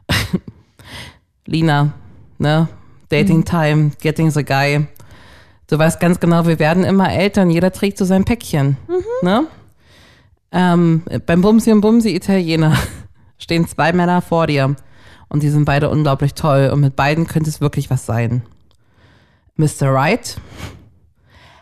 Lina, 1.47 1.93
ne? 2.39 2.69
Dating 3.09 3.39
Mhm. 3.39 3.45
Time, 3.45 3.91
getting 4.01 4.31
the 4.31 4.45
guy. 4.45 4.87
Du 5.69 5.79
weißt 5.79 6.01
ganz 6.01 6.21
genau, 6.21 6.47
wir 6.47 6.59
werden 6.59 6.85
immer 6.85 7.13
Eltern. 7.13 7.51
Jeder 7.51 7.73
trägt 7.73 7.99
so 7.99 8.05
sein 8.05 8.25
Päckchen. 8.25 8.77
Mhm. 8.89 9.05
Ne? 9.23 9.47
Ähm, 10.53 11.03
beim 11.27 11.41
Bumsi 11.41 11.73
und 11.73 11.81
Bumsi 11.81 12.15
Italiener 12.15 12.77
stehen 13.39 13.67
zwei 13.67 13.93
Männer 13.93 14.21
vor 14.23 14.47
dir. 14.47 14.77
Und 15.29 15.43
die 15.43 15.49
sind 15.49 15.65
beide 15.65 15.91
unglaublich 15.91 16.35
toll. 16.35 16.71
Und 16.73 16.81
mit 16.81 16.97
beiden 16.97 17.27
könnte 17.27 17.51
es 17.51 17.61
wirklich 17.61 17.91
was 17.91 18.07
sein. 18.07 18.43
Mr. 19.57 19.93
Right 19.93 20.37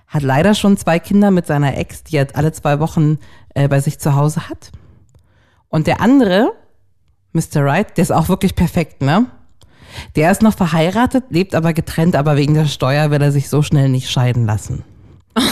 hat 0.08 0.22
leider 0.22 0.54
schon 0.54 0.76
zwei 0.76 0.98
Kinder 0.98 1.30
mit 1.30 1.46
seiner 1.46 1.76
Ex, 1.78 2.04
die 2.04 2.16
er 2.16 2.26
alle 2.34 2.52
zwei 2.52 2.80
Wochen 2.80 3.18
äh, 3.54 3.66
bei 3.68 3.80
sich 3.80 3.98
zu 3.98 4.14
Hause 4.14 4.48
hat. 4.48 4.70
Und 5.68 5.86
der 5.86 6.00
andere, 6.02 6.52
Mr. 7.32 7.64
Right, 7.64 7.96
der 7.96 8.02
ist 8.02 8.10
auch 8.12 8.28
wirklich 8.28 8.54
perfekt, 8.54 9.02
ne? 9.02 9.26
Der 10.16 10.30
ist 10.30 10.42
noch 10.42 10.54
verheiratet, 10.54 11.24
lebt 11.30 11.54
aber 11.54 11.72
getrennt, 11.72 12.16
aber 12.16 12.36
wegen 12.36 12.54
der 12.54 12.66
Steuer 12.66 13.10
will 13.10 13.22
er 13.22 13.32
sich 13.32 13.48
so 13.48 13.62
schnell 13.62 13.88
nicht 13.88 14.10
scheiden 14.10 14.46
lassen. 14.46 14.84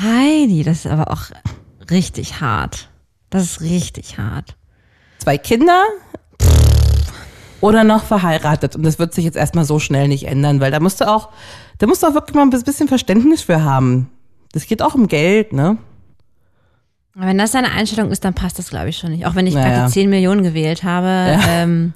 Heidi, 0.00 0.62
das 0.64 0.84
ist 0.84 0.90
aber 0.90 1.10
auch 1.10 1.22
richtig 1.90 2.40
hart. 2.40 2.88
Das 3.30 3.42
ist 3.44 3.60
richtig 3.60 4.18
hart. 4.18 4.56
Zwei 5.18 5.38
Kinder 5.38 5.84
oder 7.60 7.84
noch 7.84 8.04
verheiratet. 8.04 8.76
Und 8.76 8.82
das 8.82 8.98
wird 8.98 9.14
sich 9.14 9.24
jetzt 9.24 9.36
erstmal 9.36 9.64
so 9.64 9.78
schnell 9.78 10.08
nicht 10.08 10.26
ändern, 10.26 10.60
weil 10.60 10.70
da 10.70 10.80
musst 10.80 11.00
du 11.00 11.08
auch, 11.08 11.30
da 11.78 11.86
musst 11.86 12.02
du 12.02 12.08
auch 12.08 12.14
wirklich 12.14 12.34
mal 12.34 12.42
ein 12.42 12.50
bisschen 12.50 12.88
Verständnis 12.88 13.42
für 13.42 13.64
haben. 13.64 14.10
Das 14.52 14.66
geht 14.66 14.82
auch 14.82 14.94
um 14.94 15.08
Geld, 15.08 15.52
ne? 15.52 15.78
Wenn 17.14 17.36
das 17.38 17.52
seine 17.52 17.70
Einstellung 17.72 18.10
ist, 18.10 18.24
dann 18.24 18.32
passt 18.34 18.58
das, 18.58 18.70
glaube 18.70 18.88
ich, 18.88 18.96
schon 18.96 19.10
nicht. 19.12 19.26
Auch 19.26 19.34
wenn 19.34 19.46
ich 19.46 19.54
Naja. 19.54 19.68
gerade 19.68 19.86
die 19.86 19.92
10 19.92 20.08
Millionen 20.10 20.42
gewählt 20.42 20.82
habe, 20.82 21.38
ähm, 21.48 21.92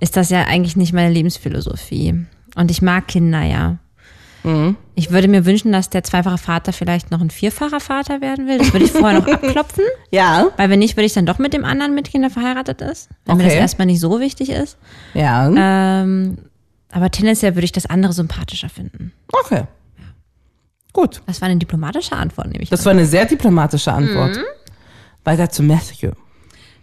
ist 0.00 0.16
das 0.16 0.30
ja 0.30 0.44
eigentlich 0.46 0.76
nicht 0.76 0.92
meine 0.92 1.12
Lebensphilosophie. 1.12 2.24
Und 2.54 2.70
ich 2.70 2.80
mag 2.80 3.08
Kinder 3.08 3.42
ja. 3.42 3.76
Mhm. 4.44 4.76
Ich 4.94 5.10
würde 5.10 5.28
mir 5.28 5.44
wünschen, 5.44 5.72
dass 5.72 5.90
der 5.90 6.02
zweifache 6.04 6.38
Vater 6.38 6.72
vielleicht 6.72 7.10
noch 7.10 7.20
ein 7.20 7.28
vierfacher 7.30 7.80
Vater 7.80 8.20
werden 8.20 8.46
will. 8.46 8.58
Das 8.58 8.72
würde 8.72 8.86
ich 8.86 8.92
vorher 8.92 9.20
noch 9.20 9.26
abklopfen. 9.32 9.84
Ja. 10.10 10.46
Weil 10.56 10.70
wenn 10.70 10.78
nicht, 10.78 10.96
würde 10.96 11.06
ich 11.06 11.12
dann 11.12 11.26
doch 11.26 11.38
mit 11.38 11.52
dem 11.52 11.64
anderen 11.64 11.94
Mitkind, 11.94 12.22
der 12.24 12.30
verheiratet 12.30 12.80
ist. 12.80 13.10
Weil 13.26 13.36
mir 13.36 13.42
das 13.44 13.52
Okay. 13.52 13.60
erstmal 13.60 13.86
nicht 13.86 14.00
so 14.00 14.18
wichtig 14.20 14.48
ist. 14.50 14.78
Ja. 15.12 15.50
Ähm, 16.02 16.38
aber 16.90 17.10
tendenziell 17.10 17.54
würde 17.54 17.64
ich 17.66 17.72
das 17.72 17.86
andere 17.86 18.12
sympathischer 18.14 18.68
finden. 18.70 19.12
Okay. 19.32 19.64
Gut. 20.98 21.22
Das 21.26 21.40
war 21.40 21.48
eine 21.48 21.58
diplomatische 21.58 22.16
Antwort, 22.16 22.48
nehme 22.48 22.64
ich 22.64 22.70
Das 22.70 22.84
war 22.84 22.90
eine 22.90 23.06
sehr 23.06 23.24
diplomatische 23.24 23.92
Antwort. 23.92 24.36
Weiter 25.22 25.48
zu 25.48 25.62
Matthew. 25.62 26.10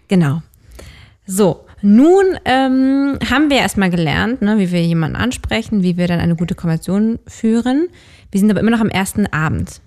Genau. 0.08 0.42
So, 1.28 1.66
nun 1.82 2.24
ähm, 2.46 3.20
haben 3.30 3.50
wir 3.50 3.58
erstmal 3.58 3.90
gelernt, 3.90 4.42
ne, 4.42 4.58
wie 4.58 4.72
wir 4.72 4.82
jemanden 4.82 5.18
ansprechen, 5.18 5.84
wie 5.84 5.98
wir 5.98 6.08
dann 6.08 6.22
eine 6.22 6.38
gute 6.38 6.56
Konversation 6.56 7.20
führen. 7.28 7.90
Wir 8.32 8.40
sind 8.40 8.50
aber 8.50 8.62
immer 8.62 8.72
noch 8.72 8.80
am 8.80 8.88
ersten 8.88 9.28
Abend. 9.28 9.82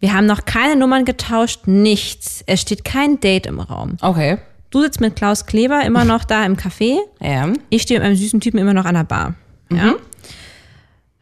Wir 0.00 0.14
haben 0.14 0.26
noch 0.26 0.46
keine 0.46 0.74
Nummern 0.74 1.04
getauscht, 1.04 1.68
nichts. 1.68 2.42
Es 2.48 2.60
steht 2.60 2.84
kein 2.84 3.20
Date 3.20 3.46
im 3.46 3.60
Raum. 3.60 3.98
Okay. 4.00 4.38
Du 4.70 4.80
sitzt 4.80 5.00
mit 5.00 5.14
Klaus 5.14 5.46
Kleber 5.46 5.84
immer 5.84 6.04
noch 6.04 6.24
da 6.24 6.44
im 6.44 6.56
Café. 6.56 6.96
Ja. 7.20 7.52
Ich 7.70 7.82
stehe 7.82 8.00
mit 8.00 8.06
einem 8.06 8.16
süßen 8.16 8.40
Typen 8.40 8.58
immer 8.58 8.74
noch 8.74 8.84
an 8.84 8.96
der 8.96 9.04
Bar. 9.04 9.34
Ja? 9.70 9.94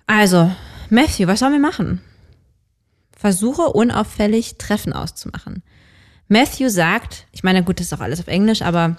Also, 0.06 0.50
Matthew, 0.88 1.26
was 1.26 1.40
sollen 1.40 1.52
wir 1.52 1.60
machen? 1.60 2.00
Versuche 3.22 3.62
unauffällig 3.62 4.56
Treffen 4.58 4.92
auszumachen. 4.92 5.62
Matthew 6.26 6.70
sagt, 6.70 7.26
ich 7.30 7.44
meine, 7.44 7.62
gut, 7.62 7.78
das 7.78 7.86
ist 7.86 7.92
auch 7.92 8.00
alles 8.00 8.18
auf 8.18 8.26
Englisch, 8.26 8.62
aber 8.62 8.96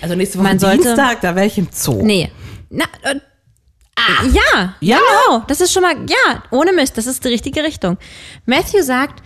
Also 0.00 0.14
nächste 0.14 0.38
Woche 0.38 0.48
Man 0.48 0.58
sollte- 0.58 0.82
Dienstag, 0.84 1.20
da 1.20 1.36
wäre 1.36 1.44
ich 1.46 1.58
im 1.58 1.68
Zoo. 1.70 2.02
Nee. 2.02 2.30
Na, 2.70 2.84
äh, 3.02 3.16
ja, 4.32 4.74
Ja? 4.80 4.96
genau. 4.98 5.44
Das 5.46 5.60
ist 5.60 5.72
schon 5.74 5.82
mal, 5.82 5.94
ja, 6.08 6.42
ohne 6.50 6.72
Mist, 6.72 6.96
das 6.96 7.06
ist 7.06 7.22
die 7.22 7.28
richtige 7.28 7.62
Richtung. 7.62 7.98
Matthew 8.46 8.80
sagt, 8.82 9.22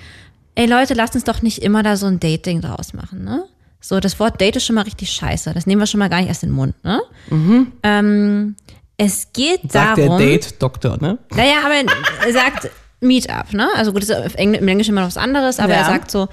ey 0.57 0.67
Leute, 0.67 0.95
lasst 0.95 1.15
uns 1.15 1.23
doch 1.23 1.43
nicht 1.43 1.59
immer 1.63 1.85
da 1.85 1.97
so 1.97 2.07
ein 2.07 2.19
Dating 2.19 2.61
draus 2.61 2.93
machen, 2.93 3.23
ne? 3.23 3.45
So, 3.81 4.01
das 4.01 4.19
Wort 4.19 4.41
Date 4.41 4.57
ist 4.57 4.65
schon 4.65 4.75
mal 4.75 4.83
richtig 4.83 5.13
scheiße. 5.13 5.53
Das 5.55 5.67
nehmen 5.67 5.81
wir 5.81 5.87
schon 5.87 6.01
mal 6.01 6.09
gar 6.09 6.19
nicht 6.19 6.29
erst 6.29 6.43
in 6.43 6.49
den 6.49 6.57
Mund, 6.57 6.75
ne? 6.83 7.01
Ähm, 7.85 8.57
es 8.97 9.29
geht 9.33 9.71
Sagt 9.71 9.99
darum. 9.99 10.19
der 10.19 10.27
Date-Doktor, 10.27 10.97
ne? 11.01 11.19
Naja, 11.31 11.57
aber 11.65 11.75
er 12.27 12.33
sagt 12.33 12.71
Meetup, 13.05 13.53
ne? 13.53 13.69
Also 13.77 13.93
gut, 13.93 14.03
das 14.03 14.11
ist 14.27 14.37
im 14.39 14.55
Englischen 14.69 14.91
immer 14.93 15.03
noch 15.03 15.09
was 15.09 15.17
anderes, 15.17 15.59
aber 15.61 15.73
Ja. 15.73 15.81
er 15.81 15.85
sagt 15.85 16.11
so, 16.11 16.29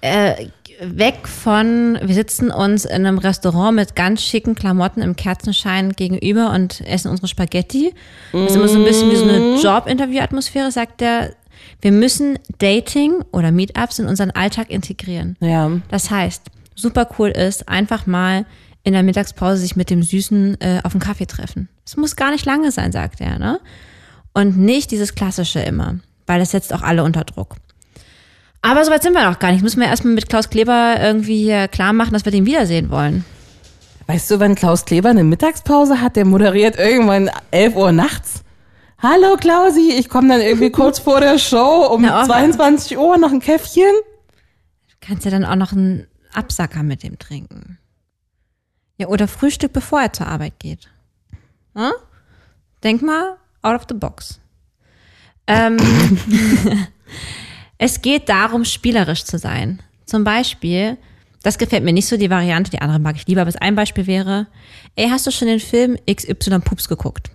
äh, 0.00 0.46
weg 0.80 1.26
von, 1.26 1.98
wir 2.02 2.14
sitzen 2.14 2.50
uns 2.52 2.84
in 2.84 3.04
einem 3.04 3.18
Restaurant 3.18 3.74
mit 3.74 3.96
ganz 3.96 4.22
schicken 4.22 4.54
Klamotten 4.54 5.02
im 5.02 5.16
Kerzenschein 5.16 5.92
gegenüber 5.92 6.52
und 6.52 6.80
essen 6.82 7.10
unsere 7.10 7.26
Spaghetti. 7.26 7.92
Das 8.32 8.50
ist 8.50 8.56
immer 8.56 8.68
so 8.68 8.78
ein 8.78 8.84
bisschen 8.84 9.10
wie 9.10 9.16
so 9.16 9.24
eine 9.24 9.56
Job-Interview-Atmosphäre, 9.60 10.70
sagt 10.70 11.02
er, 11.02 11.32
wir 11.80 11.90
müssen 11.92 12.38
Dating 12.58 13.24
oder 13.32 13.50
Meetups 13.50 13.98
in 13.98 14.06
unseren 14.06 14.30
Alltag 14.30 14.70
integrieren. 14.70 15.36
Ja. 15.40 15.70
Das 15.90 16.10
heißt, 16.10 16.42
super 16.76 17.08
cool 17.18 17.30
ist, 17.30 17.68
einfach 17.68 18.06
mal 18.06 18.46
in 18.84 18.92
der 18.92 19.02
Mittagspause 19.02 19.56
sich 19.58 19.74
mit 19.74 19.90
dem 19.90 20.02
Süßen 20.04 20.60
äh, 20.60 20.80
auf 20.84 20.92
einen 20.92 21.00
Kaffee 21.00 21.26
treffen. 21.26 21.68
Es 21.84 21.96
muss 21.96 22.14
gar 22.14 22.30
nicht 22.30 22.46
lange 22.46 22.70
sein, 22.70 22.92
sagt 22.92 23.20
er, 23.20 23.38
ne? 23.38 23.58
Und 24.38 24.56
nicht 24.56 24.92
dieses 24.92 25.16
Klassische 25.16 25.58
immer, 25.58 25.96
weil 26.28 26.38
das 26.38 26.52
setzt 26.52 26.72
auch 26.72 26.82
alle 26.82 27.02
unter 27.02 27.24
Druck. 27.24 27.56
Aber 28.62 28.84
soweit 28.84 29.02
sind 29.02 29.14
wir 29.14 29.28
noch 29.28 29.40
gar 29.40 29.50
nicht. 29.50 29.62
Müssen 29.64 29.80
wir 29.80 29.88
erstmal 29.88 30.14
mit 30.14 30.28
Klaus 30.28 30.48
Kleber 30.48 30.94
irgendwie 31.00 31.42
hier 31.42 31.66
klar 31.66 31.92
machen, 31.92 32.12
dass 32.12 32.24
wir 32.24 32.30
den 32.30 32.46
wiedersehen 32.46 32.88
wollen. 32.90 33.24
Weißt 34.06 34.30
du, 34.30 34.38
wenn 34.38 34.54
Klaus 34.54 34.84
Kleber 34.84 35.08
eine 35.08 35.24
Mittagspause 35.24 36.00
hat, 36.00 36.14
der 36.14 36.24
moderiert 36.24 36.78
irgendwann 36.78 37.28
11 37.50 37.74
Uhr 37.74 37.90
nachts? 37.90 38.44
Hallo 39.02 39.34
Klausi, 39.36 39.90
ich 39.98 40.08
komme 40.08 40.28
dann 40.28 40.40
irgendwie 40.40 40.70
kurz 40.70 41.00
vor 41.00 41.20
der 41.20 41.40
Show 41.40 41.88
um 41.92 42.02
Na, 42.02 42.22
auch- 42.22 42.26
22 42.26 42.96
Uhr 42.96 43.18
noch 43.18 43.32
ein 43.32 43.40
Käffchen. 43.40 43.90
Kannst 45.00 45.24
ja 45.24 45.32
dann 45.32 45.44
auch 45.44 45.56
noch 45.56 45.72
einen 45.72 46.06
Absacker 46.32 46.84
mit 46.84 47.02
dem 47.02 47.18
trinken. 47.18 47.78
Ja, 48.98 49.08
oder 49.08 49.26
Frühstück, 49.26 49.72
bevor 49.72 50.00
er 50.00 50.12
zur 50.12 50.28
Arbeit 50.28 50.60
geht. 50.60 50.88
Hm? 51.74 51.90
Denk 52.84 53.02
mal 53.02 53.36
out 53.62 53.74
of 53.74 53.86
the 53.88 53.94
box. 53.94 54.40
Ähm, 55.46 55.76
es 57.78 58.02
geht 58.02 58.28
darum, 58.28 58.64
spielerisch 58.64 59.24
zu 59.24 59.38
sein. 59.38 59.80
Zum 60.04 60.24
Beispiel, 60.24 60.96
das 61.42 61.58
gefällt 61.58 61.84
mir 61.84 61.92
nicht 61.92 62.06
so, 62.06 62.16
die 62.16 62.30
Variante, 62.30 62.70
die 62.70 62.80
andere 62.80 62.98
mag 62.98 63.16
ich 63.16 63.26
lieber, 63.26 63.42
aber 63.42 63.52
ein 63.60 63.74
Beispiel 63.74 64.06
wäre, 64.06 64.46
ey, 64.96 65.08
hast 65.08 65.26
du 65.26 65.30
schon 65.30 65.48
den 65.48 65.60
Film 65.60 65.96
XY 66.10 66.60
Pups 66.60 66.88
geguckt? 66.88 67.30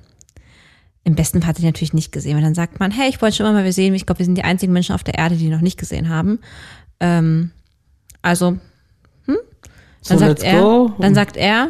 Im 1.06 1.16
besten 1.16 1.42
Fall 1.42 1.50
hat 1.50 1.60
er 1.60 1.66
natürlich 1.66 1.94
nicht 1.94 2.12
gesehen, 2.12 2.36
weil 2.36 2.44
dann 2.44 2.56
sagt 2.56 2.80
man, 2.80 2.92
hey, 2.92 3.10
ich 3.10 3.22
wollte 3.22 3.38
schon 3.38 3.46
immer 3.46 3.62
mal 3.62 3.72
sehen, 3.72 3.94
ich 3.94 4.06
glaube, 4.06 4.20
wir 4.20 4.26
sind 4.26 4.36
die 4.38 4.44
einzigen 4.44 4.74
Menschen 4.74 4.96
auf 4.96 5.04
der 5.04 5.16
Erde, 5.16 5.36
die 5.36 5.46
ihn 5.46 5.52
noch 5.52 5.62
nicht 5.62 5.80
gesehen 5.80 6.10
haben. 6.10 6.40
Ähm, 7.00 7.52
also, 8.22 8.58
hm? 9.26 9.38
Dann 10.08 10.18
So, 10.20 10.26
sagt 10.26 10.44
er, 10.44 10.62
go. 10.62 10.94
dann 11.00 11.16
sagt 11.16 11.38
er, 11.38 11.70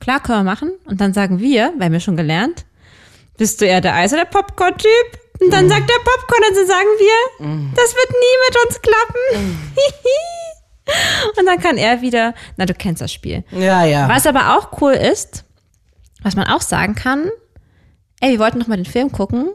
klar 0.00 0.22
können 0.22 0.38
wir 0.40 0.44
machen. 0.44 0.70
Und 0.84 1.00
dann 1.00 1.12
sagen 1.12 1.40
wir, 1.40 1.72
weil 1.78 1.90
wir 1.92 2.00
schon 2.00 2.16
gelernt, 2.16 2.65
bist 3.36 3.60
du 3.60 3.66
eher 3.66 3.80
der 3.80 3.94
Eis- 3.94 4.12
oder 4.12 4.24
der 4.24 4.30
Popcorn-Typ? 4.30 5.20
Und 5.40 5.52
dann 5.52 5.68
sagt 5.68 5.88
der 5.88 5.94
Popcorn, 5.96 6.42
und 6.48 6.56
dann 6.56 6.66
sagen 6.66 6.88
wir, 6.98 7.74
das 7.74 7.94
wird 7.94 8.10
nie 8.10 8.36
mit 8.48 8.66
uns 8.66 8.80
klappen. 8.80 9.48
Mhm. 9.48 9.72
und 11.38 11.46
dann 11.46 11.60
kann 11.60 11.76
er 11.76 12.00
wieder, 12.00 12.34
na, 12.56 12.64
du 12.64 12.74
kennst 12.74 13.02
das 13.02 13.12
Spiel. 13.12 13.44
Ja, 13.50 13.84
ja. 13.84 14.08
Was 14.08 14.26
aber 14.26 14.56
auch 14.56 14.80
cool 14.80 14.92
ist, 14.92 15.44
was 16.22 16.36
man 16.36 16.46
auch 16.46 16.62
sagen 16.62 16.94
kann, 16.94 17.30
ey, 18.20 18.32
wir 18.32 18.38
wollten 18.38 18.58
noch 18.58 18.66
mal 18.66 18.76
den 18.76 18.86
Film 18.86 19.12
gucken. 19.12 19.50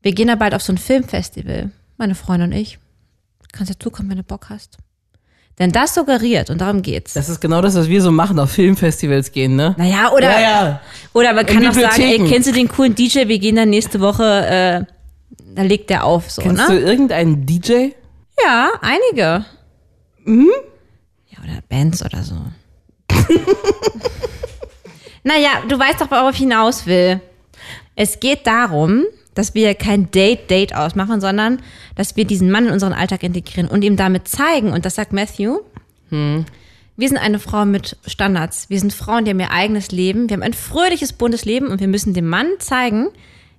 Wir 0.00 0.12
gehen 0.12 0.28
da 0.28 0.36
bald 0.36 0.54
auf 0.54 0.62
so 0.62 0.72
ein 0.72 0.78
Filmfestival, 0.78 1.70
meine 1.96 2.14
Freundin 2.14 2.52
und 2.52 2.56
ich. 2.56 2.78
Kannst 3.52 3.70
ja 3.70 3.78
zukommen, 3.78 4.10
wenn 4.10 4.18
du 4.18 4.22
Bock 4.22 4.50
hast. 4.50 4.78
Denn 5.58 5.72
das 5.72 5.94
suggeriert, 5.94 6.50
und 6.50 6.60
darum 6.60 6.82
geht's. 6.82 7.14
Das 7.14 7.28
ist 7.28 7.40
genau 7.40 7.60
das, 7.60 7.74
was 7.74 7.88
wir 7.88 8.00
so 8.00 8.12
machen, 8.12 8.38
auf 8.38 8.50
Filmfestivals 8.52 9.32
gehen, 9.32 9.56
ne? 9.56 9.74
naja, 9.76 10.12
oder, 10.12 10.30
Ja, 10.30 10.40
ja. 10.40 10.80
oder 11.12 11.32
man 11.32 11.44
kann 11.46 11.66
auch 11.66 11.72
sagen, 11.74 12.00
ey, 12.02 12.24
kennst 12.28 12.48
du 12.48 12.52
den 12.52 12.68
coolen 12.68 12.94
DJ, 12.94 13.26
wir 13.26 13.38
gehen 13.40 13.56
dann 13.56 13.70
nächste 13.70 14.00
Woche, 14.00 14.46
äh, 14.46 14.84
da 15.54 15.62
legt 15.62 15.90
der 15.90 16.04
auf, 16.04 16.30
so, 16.30 16.42
Kennst 16.42 16.68
ne? 16.68 16.76
du 16.76 16.80
irgendeinen 16.80 17.44
DJ? 17.44 17.88
Ja, 18.44 18.70
einige. 18.80 19.44
Mhm. 20.24 20.50
Ja, 21.26 21.38
oder 21.42 21.60
Bands 21.68 22.04
oder 22.04 22.22
so. 22.22 22.36
naja, 25.24 25.50
du 25.68 25.76
weißt 25.76 26.00
doch, 26.00 26.10
worauf 26.10 26.34
ich 26.34 26.38
hinaus 26.38 26.86
will. 26.86 27.20
Es 27.96 28.20
geht 28.20 28.46
darum, 28.46 29.04
dass 29.38 29.54
wir 29.54 29.74
kein 29.74 30.10
Date-Date 30.10 30.74
ausmachen, 30.74 31.20
sondern 31.20 31.62
dass 31.94 32.16
wir 32.16 32.24
diesen 32.24 32.50
Mann 32.50 32.66
in 32.66 32.72
unseren 32.72 32.92
Alltag 32.92 33.22
integrieren 33.22 33.68
und 33.68 33.82
ihm 33.84 33.96
damit 33.96 34.28
zeigen, 34.28 34.72
und 34.72 34.84
das 34.84 34.96
sagt 34.96 35.12
Matthew, 35.12 35.60
wir 36.10 37.08
sind 37.08 37.18
eine 37.18 37.38
Frau 37.38 37.64
mit 37.64 37.96
Standards. 38.06 38.70
Wir 38.70 38.80
sind 38.80 38.92
Frauen, 38.92 39.24
die 39.24 39.30
haben 39.30 39.38
ihr 39.38 39.52
eigenes 39.52 39.92
Leben. 39.92 40.28
Wir 40.28 40.34
haben 40.34 40.42
ein 40.42 40.54
fröhliches, 40.54 41.12
buntes 41.12 41.44
Leben 41.44 41.68
und 41.68 41.80
wir 41.80 41.86
müssen 41.86 42.14
dem 42.14 42.26
Mann 42.26 42.48
zeigen, 42.58 43.10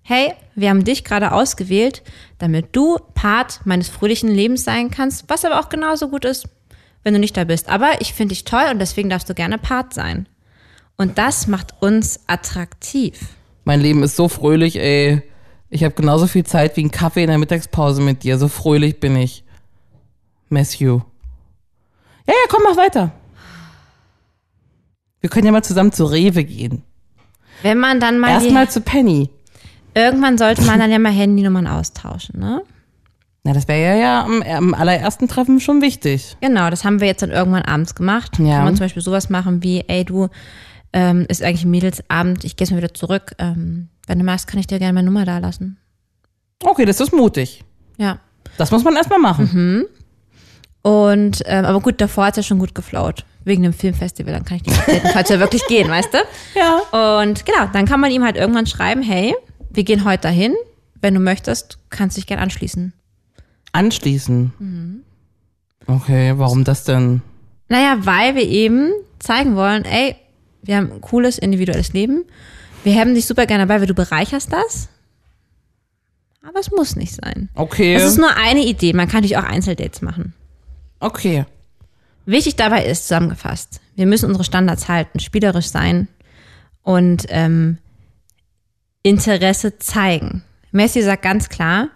hey, 0.01 0.33
wir 0.55 0.69
haben 0.69 0.83
dich 0.83 1.05
gerade 1.05 1.31
ausgewählt, 1.31 2.01
damit 2.39 2.75
du 2.75 2.97
Part 3.13 3.61
meines 3.65 3.87
fröhlichen 3.87 4.29
Lebens 4.29 4.65
sein 4.65 4.91
kannst, 4.91 5.25
was 5.29 5.45
aber 5.45 5.59
auch 5.59 5.69
genauso 5.69 6.09
gut 6.09 6.25
ist, 6.25 6.49
wenn 7.03 7.13
du 7.13 7.19
nicht 7.19 7.37
da 7.37 7.45
bist. 7.45 7.69
Aber 7.69 8.01
ich 8.01 8.13
finde 8.13 8.33
dich 8.33 8.43
toll 8.43 8.65
und 8.71 8.79
deswegen 8.79 9.09
darfst 9.09 9.29
du 9.29 9.33
gerne 9.33 9.57
Part 9.57 9.93
sein. 9.93 10.27
Und 10.97 11.17
das 11.17 11.47
macht 11.47 11.75
uns 11.81 12.19
attraktiv. 12.27 13.19
Mein 13.63 13.79
Leben 13.79 14.03
ist 14.03 14.17
so 14.17 14.27
fröhlich, 14.27 14.77
ey. 14.77 15.21
Ich 15.69 15.83
habe 15.83 15.93
genauso 15.93 16.27
viel 16.27 16.45
Zeit 16.45 16.75
wie 16.77 16.83
ein 16.83 16.91
Kaffee 16.91 17.23
in 17.23 17.29
der 17.29 17.37
Mittagspause 17.37 18.01
mit 18.01 18.23
dir. 18.23 18.37
So 18.37 18.47
fröhlich 18.47 18.99
bin 18.99 19.15
ich. 19.15 19.43
Matthew. 20.49 21.01
Ja, 22.27 22.33
ja, 22.33 22.47
komm, 22.49 22.63
mach 22.63 22.77
weiter. 22.77 23.11
Wir 25.21 25.29
können 25.29 25.45
ja 25.45 25.51
mal 25.51 25.63
zusammen 25.63 25.91
zu 25.91 26.05
Rewe 26.05 26.43
gehen. 26.43 26.83
Wenn 27.61 27.77
man 27.77 27.99
dann 27.99 28.19
mal, 28.19 28.29
Erstmal 28.29 28.69
zu 28.69 28.81
Penny. 28.81 29.29
irgendwann 29.93 30.37
sollte 30.37 30.63
man 30.63 30.79
dann 30.79 30.91
ja 30.91 30.99
mal 30.99 31.11
Handynummern 31.11 31.67
austauschen, 31.67 32.39
ne? 32.39 32.61
Na, 33.43 33.53
das 33.53 33.67
wäre 33.67 33.81
ja, 33.81 33.95
ja 33.95 34.23
am, 34.23 34.41
am 34.41 34.73
allerersten 34.73 35.27
Treffen 35.27 35.59
schon 35.59 35.81
wichtig. 35.81 36.37
Genau, 36.41 36.69
das 36.69 36.83
haben 36.83 36.99
wir 36.99 37.07
jetzt 37.07 37.21
dann 37.21 37.31
irgendwann 37.31 37.63
abends 37.63 37.95
gemacht. 37.95 38.37
Ja. 38.39 38.57
Kann 38.57 38.65
man 38.65 38.75
zum 38.75 38.85
Beispiel 38.85 39.01
sowas 39.01 39.29
machen 39.29 39.63
wie, 39.63 39.83
ey, 39.87 40.03
du, 40.03 40.29
ähm, 40.93 41.25
ist 41.29 41.43
eigentlich 41.43 41.65
Mädelsabend, 41.65 42.43
ich 42.43 42.55
gehe 42.55 42.65
jetzt 42.65 42.71
mal 42.71 42.77
wieder 42.77 42.93
zurück. 42.93 43.33
Ähm, 43.37 43.89
wenn 44.09 44.17
du 44.17 44.25
magst, 44.25 44.47
kann 44.47 44.59
ich 44.59 44.65
dir 44.65 44.79
gerne 44.79 44.93
meine 44.93 45.05
Nummer 45.05 45.23
da 45.23 45.37
lassen. 45.37 45.77
Okay, 46.63 46.83
das 46.85 46.99
ist 46.99 47.13
mutig. 47.13 47.63
Ja. 47.97 48.19
Das 48.57 48.71
muss 48.71 48.83
man 48.83 48.95
erstmal 48.95 49.19
machen. 49.19 49.85
Und, 50.81 51.43
ähm, 51.45 51.65
aber 51.65 51.79
gut, 51.79 52.01
davor 52.01 52.25
hat's 52.25 52.37
ja 52.37 52.43
schon 52.43 52.57
gut 52.57 52.73
geflaut. 52.73 53.23
Wegen 53.45 53.61
dem 53.61 53.71
Filmfestival, 53.71 54.33
dann 54.33 54.43
kann 54.45 54.57
ich 54.57 54.63
die 54.63 54.71
daten, 54.71 55.07
falls 55.13 55.29
wir 55.29 55.39
wirklich 55.39 55.65
gehen, 55.67 55.89
weißt 55.89 56.09
du? 56.13 56.17
Ja. 56.55 57.19
Und 57.19 57.45
genau, 57.45 57.67
dann 57.71 57.85
kann 57.85 57.99
man 57.99 58.11
ihm 58.11 58.23
halt 58.23 58.35
irgendwann 58.35 58.65
schreiben, 58.65 59.03
hey, 59.03 59.35
wir 59.69 59.83
gehen 59.83 60.03
heute 60.05 60.23
dahin. 60.23 60.55
Wenn 61.01 61.13
du 61.13 61.19
möchtest, 61.19 61.77
kannst 61.91 62.17
du 62.17 62.21
dich 62.21 62.27
gern 62.27 62.39
anschließen. 62.39 62.93
Anschließen. 63.71 65.03
Okay, 65.85 66.33
warum 66.35 66.63
das 66.63 66.83
denn? 66.83 67.21
Naja, 67.67 67.97
weil 68.01 68.33
wir 68.33 68.47
eben 68.47 68.91
zeigen 69.19 69.55
wollen, 69.55 69.85
ey, 69.85 70.15
wir 70.63 70.77
haben 70.77 70.91
ein 70.93 71.01
cooles 71.01 71.37
individuelles 71.37 71.93
Leben. 71.93 72.25
Wir 72.83 72.99
haben 72.99 73.13
dich 73.15 73.25
super 73.25 73.45
gerne 73.45 73.65
dabei, 73.67 73.81
weil 73.81 73.87
du 73.87 73.93
bereicherst 73.93 74.51
das. 74.51 74.89
Aber 76.47 76.59
es 76.59 76.71
muss 76.71 76.95
nicht 76.95 77.13
sein. 77.13 77.49
Okay. 77.55 77.93
Es 77.95 78.03
ist 78.03 78.17
nur 78.17 78.35
eine 78.37 78.63
Idee. 78.65 78.93
Man 78.93 79.07
kann 79.07 79.17
natürlich 79.17 79.37
auch 79.37 79.43
Einzeldates 79.43 80.01
machen. 80.01 80.33
okay. 80.99 81.45
Wichtig 82.25 82.57
dabei 82.57 82.85
ist 82.85 83.03
zusammengefasst, 83.07 83.81
wir 83.95 84.05
müssen 84.05 84.27
unsere 84.27 84.43
Standards 84.43 84.87
halten, 84.87 85.19
spielerisch 85.19 85.65
sein 85.69 86.07
und 86.83 87.25
ähm, 87.29 87.79
Interesse 89.01 89.79
zeigen. 89.79 90.43
Messi 90.71 91.01
sagt 91.01 91.23
ganz 91.23 91.49
klar, 91.49 91.89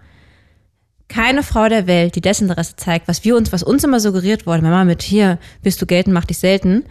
keine 1.08 1.44
Frau 1.44 1.70
der 1.70 1.86
Welt, 1.86 2.16
die 2.16 2.22
Desinteresse 2.22 2.76
zeigt, 2.78 3.08
was 3.08 3.24
wir 3.24 3.36
uns, 3.36 3.52
was 3.52 3.62
uns 3.62 3.84
immer 3.84 4.00
suggeriert 4.00 4.48
wurde, 4.48 4.64
wenn 4.64 4.72
man 4.72 4.88
mit 4.88 5.04
hier 5.04 5.38
bist 5.62 5.80
du 5.80 5.86
gelten, 5.86 6.12
mach 6.14 6.26
dich 6.26 6.40
selten. 6.40 6.84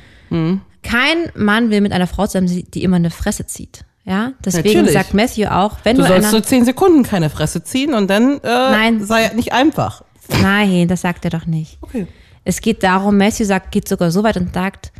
Kein 0.82 1.30
Mann 1.34 1.70
will 1.70 1.80
mit 1.80 1.92
einer 1.92 2.06
Frau 2.06 2.26
zusammen, 2.26 2.48
die 2.48 2.82
immer 2.82 2.96
eine 2.96 3.10
Fresse 3.10 3.46
zieht. 3.46 3.84
Ja, 4.04 4.32
deswegen 4.44 4.68
Natürlich. 4.68 4.92
sagt 4.92 5.14
Matthew 5.14 5.46
auch, 5.46 5.76
wenn 5.84 5.96
Du 5.96 6.02
du, 6.02 6.08
sollst 6.08 6.28
einer, 6.28 6.36
so 6.36 6.40
zehn 6.40 6.64
Sekunden 6.64 7.04
keine 7.04 7.30
Fresse 7.30 7.62
ziehen 7.62 7.94
und 7.94 8.08
dann 8.10 8.38
äh, 8.38 8.48
Nein. 8.48 9.04
sei 9.04 9.28
nicht 9.34 9.52
einfach. 9.52 10.02
nein, 10.42 10.88
das 10.88 11.02
sagt 11.02 11.24
er 11.24 11.30
doch 11.30 11.46
nicht. 11.46 11.78
Okay. 11.82 12.08
Es 12.44 12.60
geht 12.60 12.82
darum, 12.82 13.16
Matthew 13.16 13.44
sagt, 13.44 13.70
geht 13.70 13.86
sogar 13.86 14.10
so 14.10 14.24
weit 14.24 14.36
und 14.36 14.54
sagt, 14.54 14.90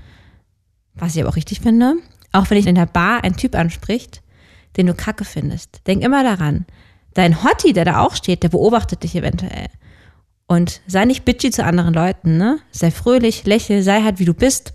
was 0.95 1.17
ich 1.17 1.21
aber 1.23 1.31
auch 1.31 1.37
richtig 1.37 1.61
finde, 1.61 1.95
auch 2.31 2.49
wenn 2.49 2.59
dich 2.59 2.67
in 2.69 2.77
der 2.77 2.87
Bar 2.87 3.25
ein 3.25 3.37
Typ 3.37 3.57
anspricht, 3.57 4.23
den 4.77 4.87
du 4.87 4.95
kacke 4.95 5.25
findest, 5.25 5.81
denk 5.89 6.05
immer 6.05 6.23
daran, 6.23 6.65
dein 7.15 7.43
Hottie, 7.43 7.73
der 7.73 7.85
da 7.85 8.01
auch 8.03 8.15
steht, 8.15 8.45
der 8.45 8.51
beobachtet 8.51 9.03
dich 9.03 9.17
eventuell. 9.17 9.67
Und 10.47 10.81
sei 10.87 11.07
nicht 11.07 11.25
bitchy 11.25 11.51
zu 11.51 11.65
anderen 11.65 11.93
Leuten, 11.95 12.37
ne? 12.37 12.59
Sei 12.71 12.91
fröhlich, 12.93 13.45
lächel, 13.47 13.83
sei 13.83 14.03
halt 14.03 14.21
wie 14.21 14.27
du 14.27 14.35
bist. 14.35 14.75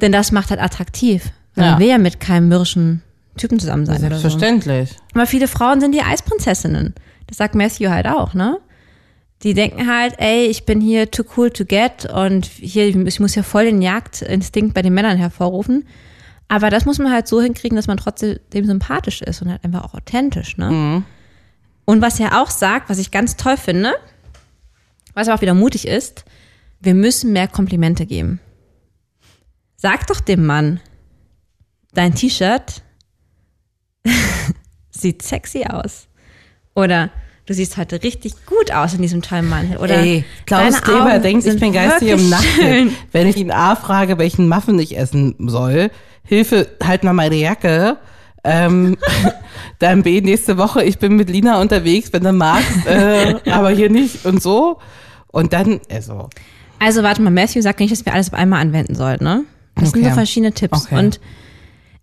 Denn 0.00 0.12
das 0.12 0.32
macht 0.32 0.50
halt 0.50 0.60
attraktiv. 0.60 1.30
Man 1.54 1.66
Ja. 1.66 1.78
will 1.78 1.88
ja 1.88 1.98
mit 1.98 2.20
keinem 2.20 2.48
mürrischen 2.48 3.02
Typen 3.36 3.58
zusammen 3.58 3.86
sein 3.86 3.98
oder 4.04 4.16
so. 4.16 4.22
Selbstverständlich. 4.28 4.96
Aber 5.14 5.26
viele 5.26 5.48
Frauen 5.48 5.80
sind 5.80 5.92
die 5.92 6.02
Eisprinzessinnen. 6.02 6.94
Das 7.26 7.36
sagt 7.36 7.54
Matthew 7.54 7.88
halt 7.90 8.06
auch, 8.06 8.34
ne? 8.34 8.58
Die 9.42 9.54
denken 9.54 9.86
halt, 9.86 10.14
ey, 10.18 10.46
ich 10.46 10.64
bin 10.66 10.80
hier 10.80 11.10
too 11.12 11.22
cool 11.36 11.50
to 11.50 11.64
get 11.64 12.06
und 12.12 12.46
hier, 12.46 12.88
ich 12.88 13.20
muss 13.20 13.34
ja 13.36 13.42
voll 13.44 13.66
den 13.66 13.82
Jagdinstinkt 13.82 14.74
bei 14.74 14.82
den 14.82 14.94
Männern 14.94 15.16
hervorrufen. 15.16 15.86
Aber 16.48 16.70
das 16.70 16.86
muss 16.86 16.98
man 16.98 17.12
halt 17.12 17.28
so 17.28 17.40
hinkriegen, 17.40 17.76
dass 17.76 17.86
man 17.86 17.98
trotzdem 17.98 18.38
sympathisch 18.52 19.22
ist 19.22 19.42
und 19.42 19.50
halt 19.50 19.62
einfach 19.64 19.84
auch 19.84 19.94
authentisch, 19.94 20.56
ne? 20.56 21.04
Und 21.84 22.02
was 22.02 22.18
er 22.18 22.42
auch 22.42 22.50
sagt, 22.50 22.88
was 22.90 22.98
ich 22.98 23.10
ganz 23.10 23.36
toll 23.36 23.56
finde, 23.56 23.92
was 25.14 25.28
aber 25.28 25.36
auch 25.36 25.42
wieder 25.42 25.54
mutig 25.54 25.86
ist, 25.86 26.24
wir 26.80 26.94
müssen 26.94 27.32
mehr 27.32 27.48
Komplimente 27.48 28.06
geben. 28.06 28.40
Sag 29.80 30.08
doch 30.08 30.18
dem 30.18 30.44
Mann, 30.44 30.80
dein 31.94 32.12
T-Shirt 32.12 32.82
sieht 34.90 35.22
sexy 35.22 35.66
aus. 35.68 36.08
Oder 36.74 37.10
du 37.46 37.54
siehst 37.54 37.76
heute 37.76 38.02
richtig 38.02 38.44
gut 38.44 38.72
aus 38.72 38.94
in 38.94 39.02
diesem 39.02 39.22
tollen 39.22 39.48
Mantel. 39.48 39.76
Oder 39.76 39.98
Ey, 39.98 40.24
Klaus 40.46 40.82
Kleber 40.82 41.20
denkt, 41.20 41.46
ich 41.46 41.60
bin 41.60 41.72
geistig 41.72 42.08
im 42.08 42.28
Nacken. 42.28 42.96
Wenn 43.12 43.28
ich 43.28 43.36
ihn 43.36 43.52
A 43.52 43.76
frage, 43.76 44.18
welchen 44.18 44.48
Muffin 44.48 44.80
ich 44.80 44.98
essen 44.98 45.36
soll, 45.38 45.92
Hilfe, 46.24 46.68
halt 46.82 47.04
mal 47.04 47.12
meine 47.12 47.36
Jacke. 47.36 47.98
Ähm, 48.42 48.96
dann 49.78 50.02
B, 50.02 50.20
nächste 50.20 50.58
Woche, 50.58 50.82
ich 50.82 50.98
bin 50.98 51.14
mit 51.14 51.30
Lina 51.30 51.60
unterwegs, 51.60 52.12
wenn 52.12 52.24
du 52.24 52.32
magst, 52.32 52.84
äh, 52.86 53.36
aber 53.50 53.70
hier 53.70 53.90
nicht 53.90 54.26
und 54.26 54.42
so. 54.42 54.80
Und 55.28 55.52
dann, 55.52 55.80
also, 55.88 56.30
Also 56.80 57.04
warte 57.04 57.22
mal, 57.22 57.30
Matthew 57.30 57.60
sagt 57.62 57.78
nicht, 57.78 57.92
dass 57.92 58.04
wir 58.04 58.12
alles 58.12 58.32
auf 58.32 58.38
einmal 58.38 58.60
anwenden 58.60 58.96
sollten, 58.96 59.22
ne? 59.22 59.44
Das 59.80 59.90
sind 59.90 60.00
Okay. 60.02 60.10
so 60.10 60.14
verschiedene 60.14 60.52
Tipps. 60.52 60.86
Okay. 60.86 60.98
Und 60.98 61.20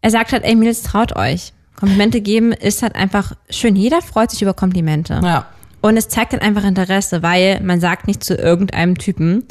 er 0.01 0.11
sagt 0.11 0.31
halt, 0.31 0.43
ey 0.43 0.55
Mädels, 0.55 0.81
traut 0.83 1.15
euch. 1.15 1.53
Komplimente 1.75 2.21
geben 2.21 2.51
ist 2.53 2.81
halt 2.83 2.95
einfach 2.95 3.33
schön. 3.49 3.75
Jeder 3.75 4.01
freut 4.01 4.31
sich 4.31 4.41
über 4.41 4.53
Komplimente. 4.53 5.19
ja. 5.23 5.45
Und 5.81 5.97
es 5.97 6.07
zeigt 6.07 6.33
dann 6.33 6.39
einfach 6.39 6.63
Interesse, 6.63 7.21
weil 7.21 7.61
man 7.61 7.79
sagt 7.79 8.07
nicht 8.07 8.23
zu 8.23 8.33
irgendeinem 8.33 8.97
Typen 8.97 9.43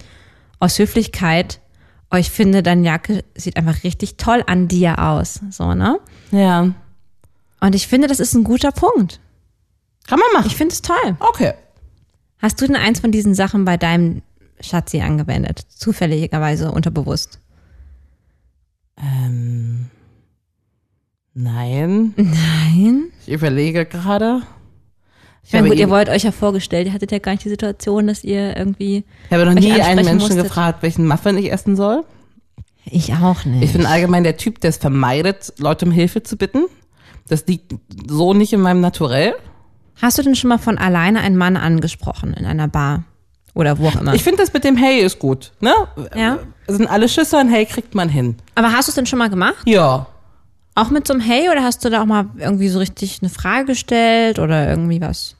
aus 0.58 0.76
Höflichkeit, 0.80 1.60
oh, 2.10 2.16
ich 2.16 2.28
finde, 2.28 2.64
deine 2.64 2.84
Jacke 2.84 3.22
sieht 3.36 3.56
einfach 3.56 3.84
richtig 3.84 4.16
toll 4.16 4.42
an 4.48 4.66
dir 4.66 4.98
aus. 4.98 5.38
So, 5.50 5.74
ne? 5.74 6.00
Ja. 6.32 6.70
Und 7.60 7.74
ich 7.76 7.86
finde, 7.86 8.08
das 8.08 8.18
ist 8.18 8.34
ein 8.34 8.42
guter 8.42 8.72
Punkt. 8.72 9.20
Kann 10.08 10.18
man 10.18 10.26
machen. 10.34 10.48
Ich 10.48 10.56
finde 10.56 10.72
es 10.72 10.82
toll. 10.82 11.16
Okay. 11.20 11.52
Hast 12.38 12.60
du 12.60 12.66
denn 12.66 12.74
eins 12.76 12.98
von 12.98 13.12
diesen 13.12 13.34
Sachen 13.34 13.64
bei 13.64 13.76
deinem 13.76 14.22
Schatzi 14.60 15.00
angewendet? 15.02 15.60
Zufälligerweise 15.68 16.72
unterbewusst? 16.72 17.38
Ähm, 18.96 19.90
nein. 21.34 22.14
Nein. 22.16 23.04
Ich 23.26 23.32
überlege 23.32 23.84
gerade. 23.86 24.42
Ich 25.46 25.52
meine, 25.52 25.68
gut, 25.68 25.78
ihr 25.78 25.90
wollt 25.90 26.08
euch 26.08 26.22
ja 26.22 26.32
vorgestellt, 26.32 26.86
ihr 26.86 26.92
hattet 26.94 27.12
ja 27.12 27.18
gar 27.18 27.32
nicht 27.32 27.44
die 27.44 27.50
Situation, 27.50 28.06
dass 28.06 28.24
ihr 28.24 28.56
irgendwie. 28.56 29.04
ich 29.26 29.32
habe 29.32 29.44
noch 29.44 29.54
nie 29.54 29.72
einen 29.72 30.04
Menschen 30.04 30.18
musstet. 30.18 30.44
gefragt, 30.44 30.82
welchen 30.82 31.06
Muffin 31.06 31.36
ich 31.36 31.52
essen 31.52 31.76
soll. 31.76 32.04
Ich 32.86 33.12
auch 33.14 33.44
nicht. 33.44 33.62
Ich 33.62 33.72
bin 33.72 33.86
allgemein 33.86 34.24
der 34.24 34.36
Typ, 34.36 34.60
der 34.60 34.70
es 34.70 34.78
vermeidet, 34.78 35.52
Leute 35.58 35.86
um 35.86 35.90
Hilfe 35.92 36.22
zu 36.22 36.36
bitten. 36.36 36.64
Das 37.28 37.46
liegt 37.46 37.74
so 38.08 38.34
nicht 38.34 38.52
in 38.52 38.60
meinem 38.60 38.80
Naturell. 38.80 39.34
Hast 40.00 40.18
du 40.18 40.22
denn 40.22 40.34
schon 40.34 40.48
mal 40.48 40.58
von 40.58 40.76
alleine 40.78 41.20
einen 41.20 41.36
Mann 41.36 41.56
angesprochen 41.56 42.34
in 42.34 42.44
einer 42.46 42.68
Bar? 42.68 43.04
Oder 43.54 43.78
wo 43.78 43.86
auch 43.88 44.00
immer? 44.00 44.14
Ich 44.14 44.24
finde 44.24 44.42
das 44.42 44.52
mit 44.52 44.64
dem 44.64 44.76
Hey 44.76 45.00
ist 45.00 45.18
gut. 45.18 45.52
Ne? 45.60 45.72
Ja. 46.16 46.38
Sind 46.66 46.88
alle 46.88 47.08
Schüsse 47.08 47.38
und 47.38 47.48
Hey 47.48 47.66
kriegt 47.66 47.94
man 47.94 48.08
hin. 48.08 48.36
Aber 48.56 48.72
hast 48.72 48.88
du 48.88 48.90
es 48.90 48.94
denn 48.96 49.06
schon 49.06 49.18
mal 49.18 49.30
gemacht? 49.30 49.62
Ja. 49.64 50.06
Auch 50.74 50.90
mit 50.90 51.06
so 51.06 51.14
einem 51.14 51.22
Hey 51.22 51.48
oder 51.50 51.62
hast 51.62 51.84
du 51.84 51.88
da 51.90 52.02
auch 52.02 52.06
mal 52.06 52.26
irgendwie 52.36 52.68
so 52.68 52.80
richtig 52.80 53.20
eine 53.22 53.30
Frage 53.30 53.66
gestellt 53.66 54.40
oder 54.40 54.68
irgendwie 54.68 55.00
was? 55.00 55.36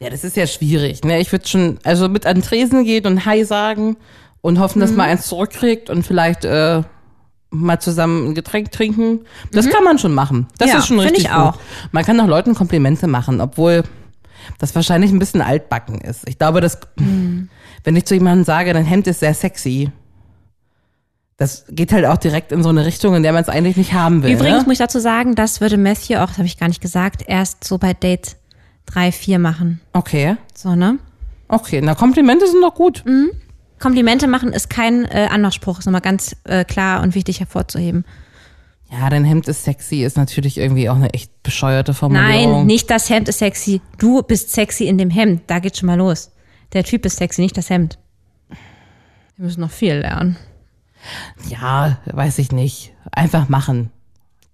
Ja, 0.00 0.10
das 0.10 0.24
ist 0.24 0.36
ja 0.36 0.46
schwierig. 0.48 1.04
Ne? 1.04 1.20
Ich 1.20 1.30
würde 1.30 1.46
schon, 1.46 1.78
also 1.84 2.08
mit 2.08 2.26
an 2.26 2.34
den 2.36 2.42
Tresen 2.42 2.84
gehen 2.84 3.06
und 3.06 3.24
Hi 3.24 3.44
sagen 3.44 3.96
und 4.40 4.58
hoffen, 4.58 4.80
dass 4.80 4.90
man 4.90 5.06
eins 5.08 5.28
zurückkriegt 5.28 5.90
und 5.90 6.02
vielleicht 6.04 6.44
äh, 6.44 6.82
mal 7.50 7.78
zusammen 7.78 8.30
ein 8.30 8.34
Getränk 8.34 8.72
trinken. 8.72 9.20
Das 9.52 9.68
kann 9.70 9.84
man 9.84 10.00
schon 10.00 10.12
machen. 10.12 10.48
Das 10.58 10.70
Ja, 10.70 10.78
ist 10.78 10.88
schon 10.88 10.98
richtig 10.98 11.26
ich 11.26 11.30
auch. 11.30 11.52
gut. 11.52 11.60
Man 11.92 12.04
kann 12.04 12.18
auch 12.20 12.26
Leuten 12.26 12.56
Komplimente 12.56 13.06
machen, 13.06 13.40
obwohl 13.40 13.84
das 14.58 14.74
wahrscheinlich 14.74 15.10
ein 15.12 15.18
bisschen 15.18 15.40
altbacken 15.40 16.00
ist. 16.00 16.28
Ich 16.28 16.38
glaube, 16.38 16.60
dass 16.60 16.78
wenn 16.96 17.96
ich 17.96 18.04
zu 18.04 18.14
jemandem 18.14 18.44
sage, 18.44 18.72
dein 18.72 18.84
Hemd 18.84 19.06
ist 19.06 19.20
sehr 19.20 19.34
sexy, 19.34 19.90
das 21.36 21.64
geht 21.68 21.92
halt 21.92 22.06
auch 22.06 22.16
direkt 22.16 22.52
in 22.52 22.62
so 22.62 22.68
eine 22.68 22.86
Richtung, 22.86 23.14
in 23.14 23.22
der 23.22 23.32
man 23.32 23.42
es 23.42 23.48
eigentlich 23.48 23.76
nicht 23.76 23.92
haben 23.92 24.22
will. 24.22 24.32
Übrigens 24.32 24.60
ne? 24.60 24.64
muss 24.64 24.72
ich 24.74 24.78
dazu 24.78 25.00
sagen, 25.00 25.34
das 25.34 25.60
würde 25.60 25.76
Matthew 25.76 26.16
auch, 26.16 26.28
das 26.28 26.38
habe 26.38 26.46
ich 26.46 26.58
gar 26.58 26.68
nicht 26.68 26.80
gesagt, 26.80 27.24
erst 27.26 27.64
so 27.64 27.78
bei 27.78 27.92
Date 27.92 28.36
3, 28.86 29.10
4 29.12 29.38
machen. 29.38 29.80
Okay, 29.92 30.36
So, 30.54 30.74
ne? 30.76 30.98
okay. 31.48 31.80
Na, 31.82 31.94
Komplimente 31.94 32.46
sind 32.46 32.62
doch 32.62 32.74
gut. 32.74 33.04
Komplimente 33.80 34.28
machen 34.28 34.52
ist 34.52 34.70
kein 34.70 35.04
äh, 35.06 35.28
Anmachspruch, 35.30 35.80
ist 35.80 35.86
nochmal 35.86 36.00
ganz 36.00 36.36
äh, 36.44 36.64
klar 36.64 37.02
und 37.02 37.14
wichtig 37.14 37.40
hervorzuheben. 37.40 38.04
Ja, 38.90 39.10
dein 39.10 39.24
Hemd 39.24 39.48
ist 39.48 39.64
sexy, 39.64 40.04
ist 40.04 40.16
natürlich 40.16 40.58
irgendwie 40.58 40.88
auch 40.88 40.94
eine 40.96 41.12
echt 41.14 41.42
bescheuerte 41.42 41.94
Formulierung. 41.94 42.52
Nein, 42.58 42.66
nicht 42.66 42.90
das 42.90 43.10
Hemd 43.10 43.28
ist 43.28 43.38
sexy. 43.38 43.80
Du 43.98 44.22
bist 44.22 44.50
sexy 44.52 44.84
in 44.84 44.98
dem 44.98 45.10
Hemd. 45.10 45.42
Da 45.48 45.58
geht's 45.58 45.78
schon 45.80 45.88
mal 45.88 45.96
los. 45.98 46.30
Der 46.72 46.84
Typ 46.84 47.04
ist 47.06 47.16
sexy, 47.16 47.40
nicht 47.40 47.56
das 47.56 47.70
Hemd. 47.70 47.98
Wir 49.36 49.46
müssen 49.46 49.60
noch 49.62 49.70
viel 49.70 49.94
lernen. 49.94 50.36
Ja, 51.48 51.98
weiß 52.06 52.38
ich 52.38 52.52
nicht. 52.52 52.92
Einfach 53.10 53.48
machen. 53.48 53.90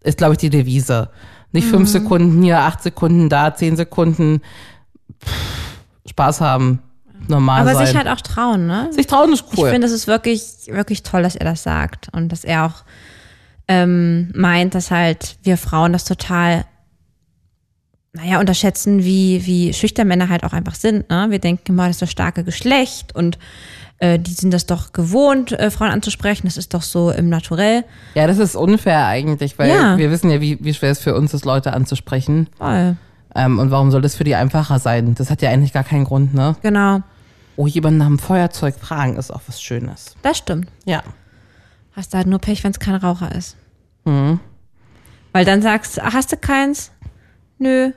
Ist, 0.03 0.19
glaube 0.19 0.35
ich, 0.35 0.39
die 0.39 0.51
Devise. 0.51 1.11
Nicht 1.53 1.67
fünf 1.67 1.89
Mhm. 1.89 1.93
Sekunden 1.93 2.43
hier, 2.43 2.61
acht 2.61 2.83
Sekunden 2.83 3.29
da, 3.29 3.55
zehn 3.55 3.77
Sekunden. 3.77 4.41
Pff, 5.23 5.33
Spaß 6.09 6.41
haben. 6.41 6.81
Normal 7.29 7.61
Aber 7.63 7.75
sein. 7.75 7.87
sich 7.87 7.97
halt 7.97 8.09
auch 8.09 8.23
trauen, 8.23 8.67
ne? 8.67 8.89
sich 8.93 9.07
trauen 9.07 9.33
ist 9.35 9.45
cool. 9.57 9.67
Ich 9.67 9.73
finde, 9.73 9.87
es 9.87 9.93
ist 9.93 10.07
wirklich, 10.07 10.43
wirklich 10.69 11.03
toll, 11.03 11.23
dass 11.23 11.37
er 11.37 11.45
das 11.45 11.63
sagt 11.63 12.09
und 12.13 12.31
dass 12.31 12.45
er 12.45 12.65
auch 12.65 12.83
ähm, 13.73 14.33
meint, 14.35 14.75
dass 14.75 14.91
halt 14.91 15.37
wir 15.45 15.57
Frauen 15.57 15.93
das 15.93 16.05
total, 16.05 16.65
naja, 18.13 18.41
unterschätzen, 18.41 19.05
wie, 19.05 19.47
wie 19.47 19.73
schüchtern 19.73 20.09
Männer 20.09 20.29
halt 20.29 20.43
auch 20.45 20.53
einfach 20.53 20.75
sind. 20.75 21.09
Ne? 21.09 21.27
Wir 21.31 21.39
denken 21.39 21.73
immer, 21.73 21.87
das 21.87 21.97
ist 21.97 22.03
das 22.03 22.11
starke 22.11 22.43
Geschlecht 22.43 23.15
und 23.15 23.39
äh, 23.99 24.19
die 24.19 24.33
sind 24.33 24.53
das 24.53 24.67
doch 24.67 24.93
gewohnt, 24.93 25.53
äh, 25.53 25.71
Frauen 25.71 25.91
anzusprechen. 25.91 26.47
Das 26.47 26.57
ist 26.57 26.75
doch 26.75 26.83
so 26.83 27.11
im 27.13 27.29
Naturell. 27.29 27.85
ja, 28.15 28.27
das 28.27 28.39
ist 28.39 28.57
unfair 28.57 29.07
eigentlich, 29.07 29.59
weil 29.59 29.69
Ja. 29.71 29.97
wir 29.97 30.11
wissen 30.11 30.31
ja, 30.31 30.41
wie, 30.41 30.59
wie 30.61 30.75
schwer 30.75 30.91
es 30.91 30.99
für 30.99 31.15
uns 31.15 31.33
ist, 31.35 31.45
Leute 31.45 31.73
anzusprechen. 31.73 32.49
Voll. 32.59 32.97
Ähm, 33.37 33.59
und 33.61 33.71
warum 33.71 33.93
soll 33.93 34.03
das 34.03 34.17
für 34.17 34.25
die 34.25 34.35
einfacher 34.35 34.81
sein? 34.81 35.15
Das 35.15 35.31
hat 35.31 35.41
ja 35.43 35.51
eigentlich 35.51 35.73
gar 35.73 35.85
keinen 35.85 36.05
Grund, 36.05 36.35
ne? 36.35 36.57
Genau, 36.63 37.01
Oh, 37.57 37.67
jemanden 37.67 37.99
nach 37.99 38.07
dem 38.07 38.19
Feuerzeug 38.19 38.75
fragen 38.77 39.17
ist 39.17 39.31
auch 39.31 39.43
was 39.47 39.61
Schönes. 39.63 40.15
das 40.23 40.39
stimmt. 40.39 40.69
Ja. 40.87 41.03
Hast 41.93 42.15
du 42.15 42.17
halt 42.17 42.27
nur 42.27 42.39
Pech, 42.39 42.65
wenn 42.65 42.71
es 42.71 42.79
kein 42.81 42.95
Raucher 42.95 43.35
ist. 43.35 43.57
Mhm. 44.11 44.41
Weil 45.33 45.45
dann 45.45 45.63
sagst 45.63 45.97
du, 45.97 46.03
ah, 46.03 46.13
hast 46.13 46.33
du 46.33 46.37
keins? 46.37 46.91
Nö. 47.59 47.93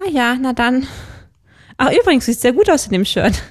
Ah 0.00 0.08
ja, 0.08 0.36
na 0.40 0.52
dann. 0.52 0.86
Ach, 1.76 1.90
übrigens, 1.90 2.26
sieht 2.26 2.40
sehr 2.40 2.52
gut 2.52 2.70
aus 2.70 2.86
in 2.86 2.92
dem 2.92 3.04
Shirt. 3.04 3.42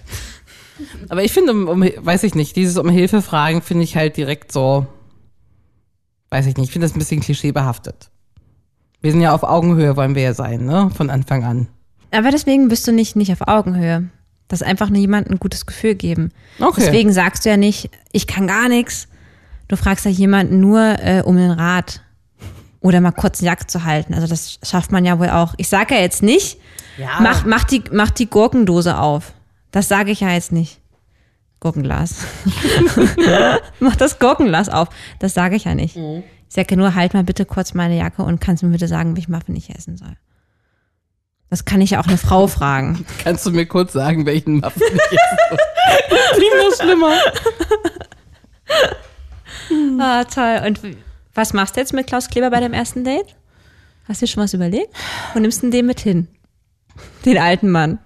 Aber 1.09 1.23
ich 1.23 1.33
finde, 1.33 1.51
um, 1.51 1.67
um, 1.67 1.81
weiß 1.81 2.23
ich 2.23 2.35
nicht, 2.35 2.55
dieses 2.55 2.77
um 2.77 2.89
Hilfe 2.89 3.21
fragen 3.21 3.61
finde 3.61 3.83
ich 3.83 3.97
halt 3.97 4.15
direkt 4.15 4.51
so, 4.51 4.85
weiß 6.29 6.45
ich 6.45 6.55
nicht, 6.55 6.67
ich 6.67 6.71
finde 6.71 6.87
das 6.87 6.95
ein 6.95 6.99
bisschen 6.99 7.19
klischeebehaftet. 7.19 8.09
Wir 9.01 9.11
sind 9.11 9.21
ja 9.21 9.33
auf 9.33 9.43
Augenhöhe, 9.43 9.95
wollen 9.95 10.15
wir 10.15 10.23
ja 10.23 10.33
sein, 10.33 10.65
ne? 10.65 10.91
Von 10.95 11.09
Anfang 11.09 11.43
an. 11.43 11.67
Aber 12.11 12.31
deswegen 12.31 12.67
bist 12.67 12.87
du 12.87 12.91
nicht, 12.91 13.15
nicht 13.15 13.31
auf 13.31 13.47
Augenhöhe. 13.47 14.09
Das 14.47 14.61
ist 14.61 14.67
einfach 14.67 14.89
nur 14.89 14.99
jemandem 14.99 15.33
ein 15.33 15.39
gutes 15.39 15.65
Gefühl 15.65 15.95
geben. 15.95 16.31
Okay. 16.59 16.81
Deswegen 16.81 17.11
sagst 17.11 17.45
du 17.45 17.49
ja 17.49 17.57
nicht, 17.57 17.89
ich 18.11 18.27
kann 18.27 18.47
gar 18.47 18.69
nichts. 18.69 19.07
Du 19.67 19.75
fragst 19.75 20.05
ja 20.05 20.11
jemanden 20.11 20.59
nur 20.59 20.79
äh, 20.99 21.21
um 21.25 21.35
den 21.37 21.51
Rat. 21.51 22.01
Oder 22.79 23.01
mal 23.01 23.11
kurz 23.11 23.39
einen 23.39 23.47
Jagd 23.47 23.69
zu 23.71 23.83
halten. 23.83 24.13
Also 24.13 24.27
das 24.27 24.59
schafft 24.63 24.91
man 24.91 25.03
ja 25.03 25.19
wohl 25.19 25.29
auch. 25.29 25.53
Ich 25.57 25.67
sage 25.67 25.95
ja 25.95 26.01
jetzt 26.01 26.23
nicht, 26.23 26.57
Ja. 26.97 27.17
mach, 27.19 27.43
mach, 27.45 27.63
die, 27.63 27.83
mach 27.91 28.11
die 28.11 28.29
Gurkendose 28.29 28.97
auf. 28.97 29.33
Das 29.71 29.87
sage 29.87 30.11
ich 30.11 30.21
ja 30.21 30.29
jetzt 30.31 30.51
nicht. 30.51 30.79
Gurkenglas. 31.59 32.17
mach 33.79 33.95
das 33.95 34.19
Gurkenglas 34.19 34.69
auf. 34.69 34.89
Das 35.19 35.33
sage 35.33 35.55
ich 35.55 35.63
ja 35.65 35.73
nicht. 35.75 35.97
Ich 35.97 36.55
sage 36.55 36.67
ja 36.71 36.77
nur, 36.77 36.95
halt 36.95 37.13
mal 37.13 37.23
bitte 37.23 37.45
kurz 37.45 37.73
meine 37.73 37.97
Jacke 37.97 38.21
und 38.23 38.39
kannst 38.39 38.63
mir 38.63 38.69
bitte 38.69 38.87
sagen, 38.87 39.15
welchen 39.15 39.31
Muffin 39.31 39.55
ich 39.55 39.69
essen 39.75 39.97
soll. 39.97 40.15
Das 41.49 41.65
kann 41.65 41.81
ich 41.81 41.91
ja 41.91 42.01
auch 42.01 42.07
eine 42.07 42.17
Frau 42.17 42.47
fragen. 42.47 43.05
Kannst 43.23 43.45
du 43.45 43.51
mir 43.51 43.65
kurz 43.65 43.93
sagen, 43.93 44.25
welchen 44.25 44.59
Muffin 44.59 44.81
ich 44.83 45.17
esse? 45.17 45.57
Klingt 46.35 46.53
noch 46.69 46.75
schlimmer. 46.83 47.13
Ah, 49.99 50.23
toll. 50.23 50.61
Und 50.65 50.81
was 51.33 51.53
machst 51.53 51.75
du 51.75 51.79
jetzt 51.79 51.93
mit 51.93 52.07
Klaus 52.07 52.29
Kleber 52.29 52.49
bei 52.49 52.59
dem 52.59 52.73
ersten 52.73 53.03
Date? 53.03 53.35
Hast 54.07 54.21
du 54.21 54.25
dir 54.25 54.31
schon 54.31 54.43
was 54.43 54.53
überlegt? 54.53 54.89
Wo 55.33 55.39
nimmst 55.39 55.63
du 55.63 55.69
den 55.69 55.85
mit 55.85 55.99
hin? 55.99 56.27
Den 57.25 57.37
alten 57.37 57.69
Mann. 57.69 57.99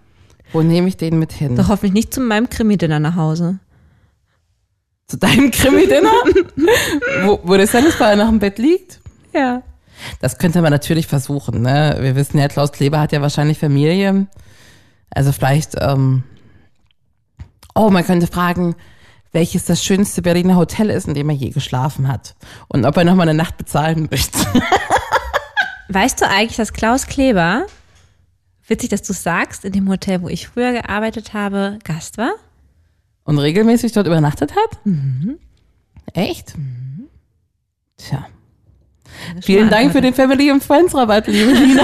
Wo 0.52 0.62
nehme 0.62 0.88
ich 0.88 0.98
den 0.98 1.20
mit 1.20 1.32
hin? 1.32 1.56
Doch 1.56 1.70
hoffentlich 1.70 1.94
nicht 1.94 2.14
zu 2.14 2.22
meinem 2.22 2.50
Krimi-Dinner 2.50 3.00
nach 3.00 3.16
Hause. 3.16 3.60
Zu 5.08 5.18
deinem 5.18 5.52
Krimi-Dinner? 5.52 6.12
wo, 7.24 7.40
wo 7.44 7.56
der 7.56 7.68
Satisfier 7.68 8.16
nach 8.16 8.30
dem 8.30 8.40
Bett 8.40 8.58
liegt? 8.58 9.00
Ja. 9.34 9.64
Das 10.20 10.38
könnte 10.38 10.62
man 10.62 10.72
natürlich 10.72 11.08
versuchen. 11.08 11.62
Ne? 11.62 11.98
Wir 12.00 12.16
wissen 12.16 12.38
ja, 12.38 12.48
Klaus 12.48 12.72
Kleber 12.72 13.00
hat 13.00 13.12
ja 13.12 13.22
wahrscheinlich 13.22 13.60
Familie. 13.60 14.28
Also 15.10 15.32
vielleicht, 15.32 15.76
ähm, 15.80 16.24
oh, 17.76 17.90
man 17.90 18.06
könnte 18.06 18.28
fragen, 18.28 18.76
welches 19.32 19.66
das 19.66 19.84
schönste 19.84 20.22
Berliner 20.22 20.56
Hotel 20.56 20.90
ist, 20.90 21.08
in 21.08 21.14
dem 21.14 21.30
er 21.30 21.36
je 21.36 21.50
geschlafen 21.50 22.08
hat. 22.08 22.36
Und 22.68 22.86
ob 22.86 22.98
er 22.98 23.04
nochmal 23.04 23.30
eine 23.30 23.38
Nacht 23.38 23.58
bezahlen 23.58 24.08
möchte. 24.12 24.40
Weißt 25.90 26.22
du 26.22 26.28
eigentlich, 26.28 26.58
dass 26.58 26.74
Klaus 26.74 27.08
Kleber, 27.08 27.66
witzig, 28.68 28.90
dass 28.90 29.02
du 29.04 29.14
sagst, 29.14 29.66
in 29.66 29.72
dem 29.74 29.90
Hotel, 29.90 30.22
wo 30.22 30.30
ich 30.30 30.48
früher 30.48 30.74
gearbeitet 30.74 31.34
habe, 31.34 31.80
Gast 31.84 32.18
war? 32.18 32.32
Und 33.24 33.40
regelmäßig 33.40 33.92
dort 33.92 34.08
übernachtet 34.08 34.52
hat? 34.52 34.86
Mhm. 34.86 35.38
Echt? 36.14 36.54
Tja. 37.98 38.26
Vielen 39.42 39.70
Dank 39.70 39.92
für 39.92 40.02
den 40.02 40.14
Family 40.14 40.52
und 40.52 40.64
Friends 40.64 40.96
Rabatt, 40.96 41.28
liebe 41.28 41.52
Lina. 41.52 41.84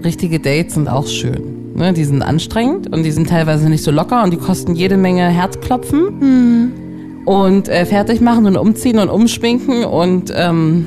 Richtige 0.04 0.40
Dates 0.40 0.74
sind 0.74 0.88
auch 0.88 1.06
schön. 1.06 1.57
Ne, 1.78 1.92
die 1.92 2.04
sind 2.04 2.22
anstrengend 2.22 2.92
und 2.92 3.04
die 3.04 3.12
sind 3.12 3.28
teilweise 3.28 3.68
nicht 3.68 3.84
so 3.84 3.92
locker 3.92 4.24
und 4.24 4.32
die 4.32 4.36
kosten 4.36 4.74
jede 4.74 4.96
Menge 4.96 5.28
Herzklopfen 5.28 7.22
und 7.24 7.68
äh, 7.68 7.86
fertig 7.86 8.20
machen 8.20 8.46
und 8.46 8.56
umziehen 8.56 8.98
und 8.98 9.08
umschminken 9.08 9.84
und 9.84 10.32
ähm, 10.34 10.86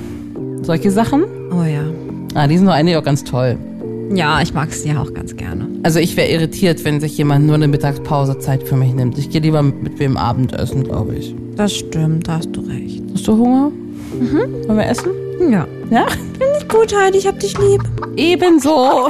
solche 0.64 0.92
Sachen. 0.92 1.24
Oh 1.50 1.64
ja. 1.64 1.84
Ah, 2.34 2.46
die 2.46 2.58
sind 2.58 2.68
doch 2.68 2.74
eigentlich 2.74 2.98
auch 2.98 3.06
ganz 3.06 3.24
toll. 3.24 3.58
Ja, 4.14 4.42
ich 4.42 4.54
mag 4.54 4.68
es 4.68 4.84
ja 4.84 5.02
auch 5.02 5.14
ganz 5.14 5.38
gerne. 5.38 5.66
Also 5.84 6.00
ich 6.00 6.18
wäre 6.18 6.30
irritiert, 6.30 6.84
wenn 6.84 7.00
sich 7.00 7.18
jemand 7.18 7.46
nur 7.46 7.56
eine 7.56 7.70
Mittagspause 7.70 8.39
Zeit 8.39 8.64
für 8.64 8.76
mich 8.76 8.94
nimmt. 8.94 9.18
Ich 9.18 9.30
gehe 9.30 9.39
lieber 9.39 9.62
mit 9.62 9.98
wem 9.98 10.18
Abendessen, 10.18 10.84
glaube 10.84 11.16
ich. 11.16 11.34
Das 11.56 11.74
stimmt, 11.74 12.28
da 12.28 12.39
hast 12.39 12.52
du 12.52 12.60
recht. 12.60 13.02
Hast 13.14 13.26
du 13.30 13.38
Hunger? 13.38 13.72
Mhm. 14.20 14.68
Wollen 14.68 14.78
wir 14.78 14.88
essen? 14.88 15.12
Ja. 15.50 15.66
Ja? 15.89 16.06
Finde 16.08 16.58
ich 16.60 16.68
gut, 16.68 16.94
Heidi, 16.94 17.20
ich 17.20 17.28
hab 17.28 17.39
dich 17.39 17.58
lieb. 17.58 17.82
Ebenso. 18.18 19.10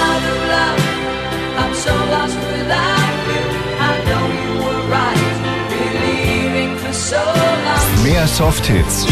Mehr 8.21 8.27
Softhits. 8.27 9.07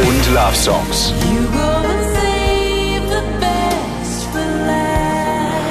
Und 0.00 0.34
Love 0.34 0.56
Songs. 0.56 1.14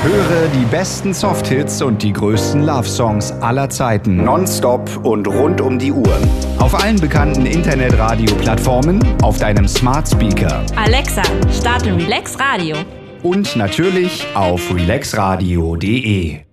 Höre 0.01 0.47
die 0.47 0.65
besten 0.71 1.13
Softhits 1.13 1.81
und 1.81 2.01
die 2.01 2.13
größten 2.13 2.63
Love 2.63 2.87
Songs 2.87 3.33
aller 3.41 3.69
Zeiten 3.69 4.23
nonstop 4.23 4.89
und 5.03 5.27
rund 5.27 5.59
um 5.59 5.77
die 5.77 5.91
Uhr. 5.91 6.17
Auf 6.59 6.73
allen 6.73 7.01
bekannten 7.01 7.45
Internetradio-Plattformen, 7.45 9.01
auf 9.21 9.39
deinem 9.39 9.67
Smart 9.67 10.07
Speaker 10.07 10.65
Alexa, 10.77 11.23
starte 11.51 11.93
Relax 11.97 12.39
Radio. 12.39 12.77
und 13.23 13.57
natürlich 13.57 14.25
auf 14.35 14.73
relaxradio.de. 14.73 16.52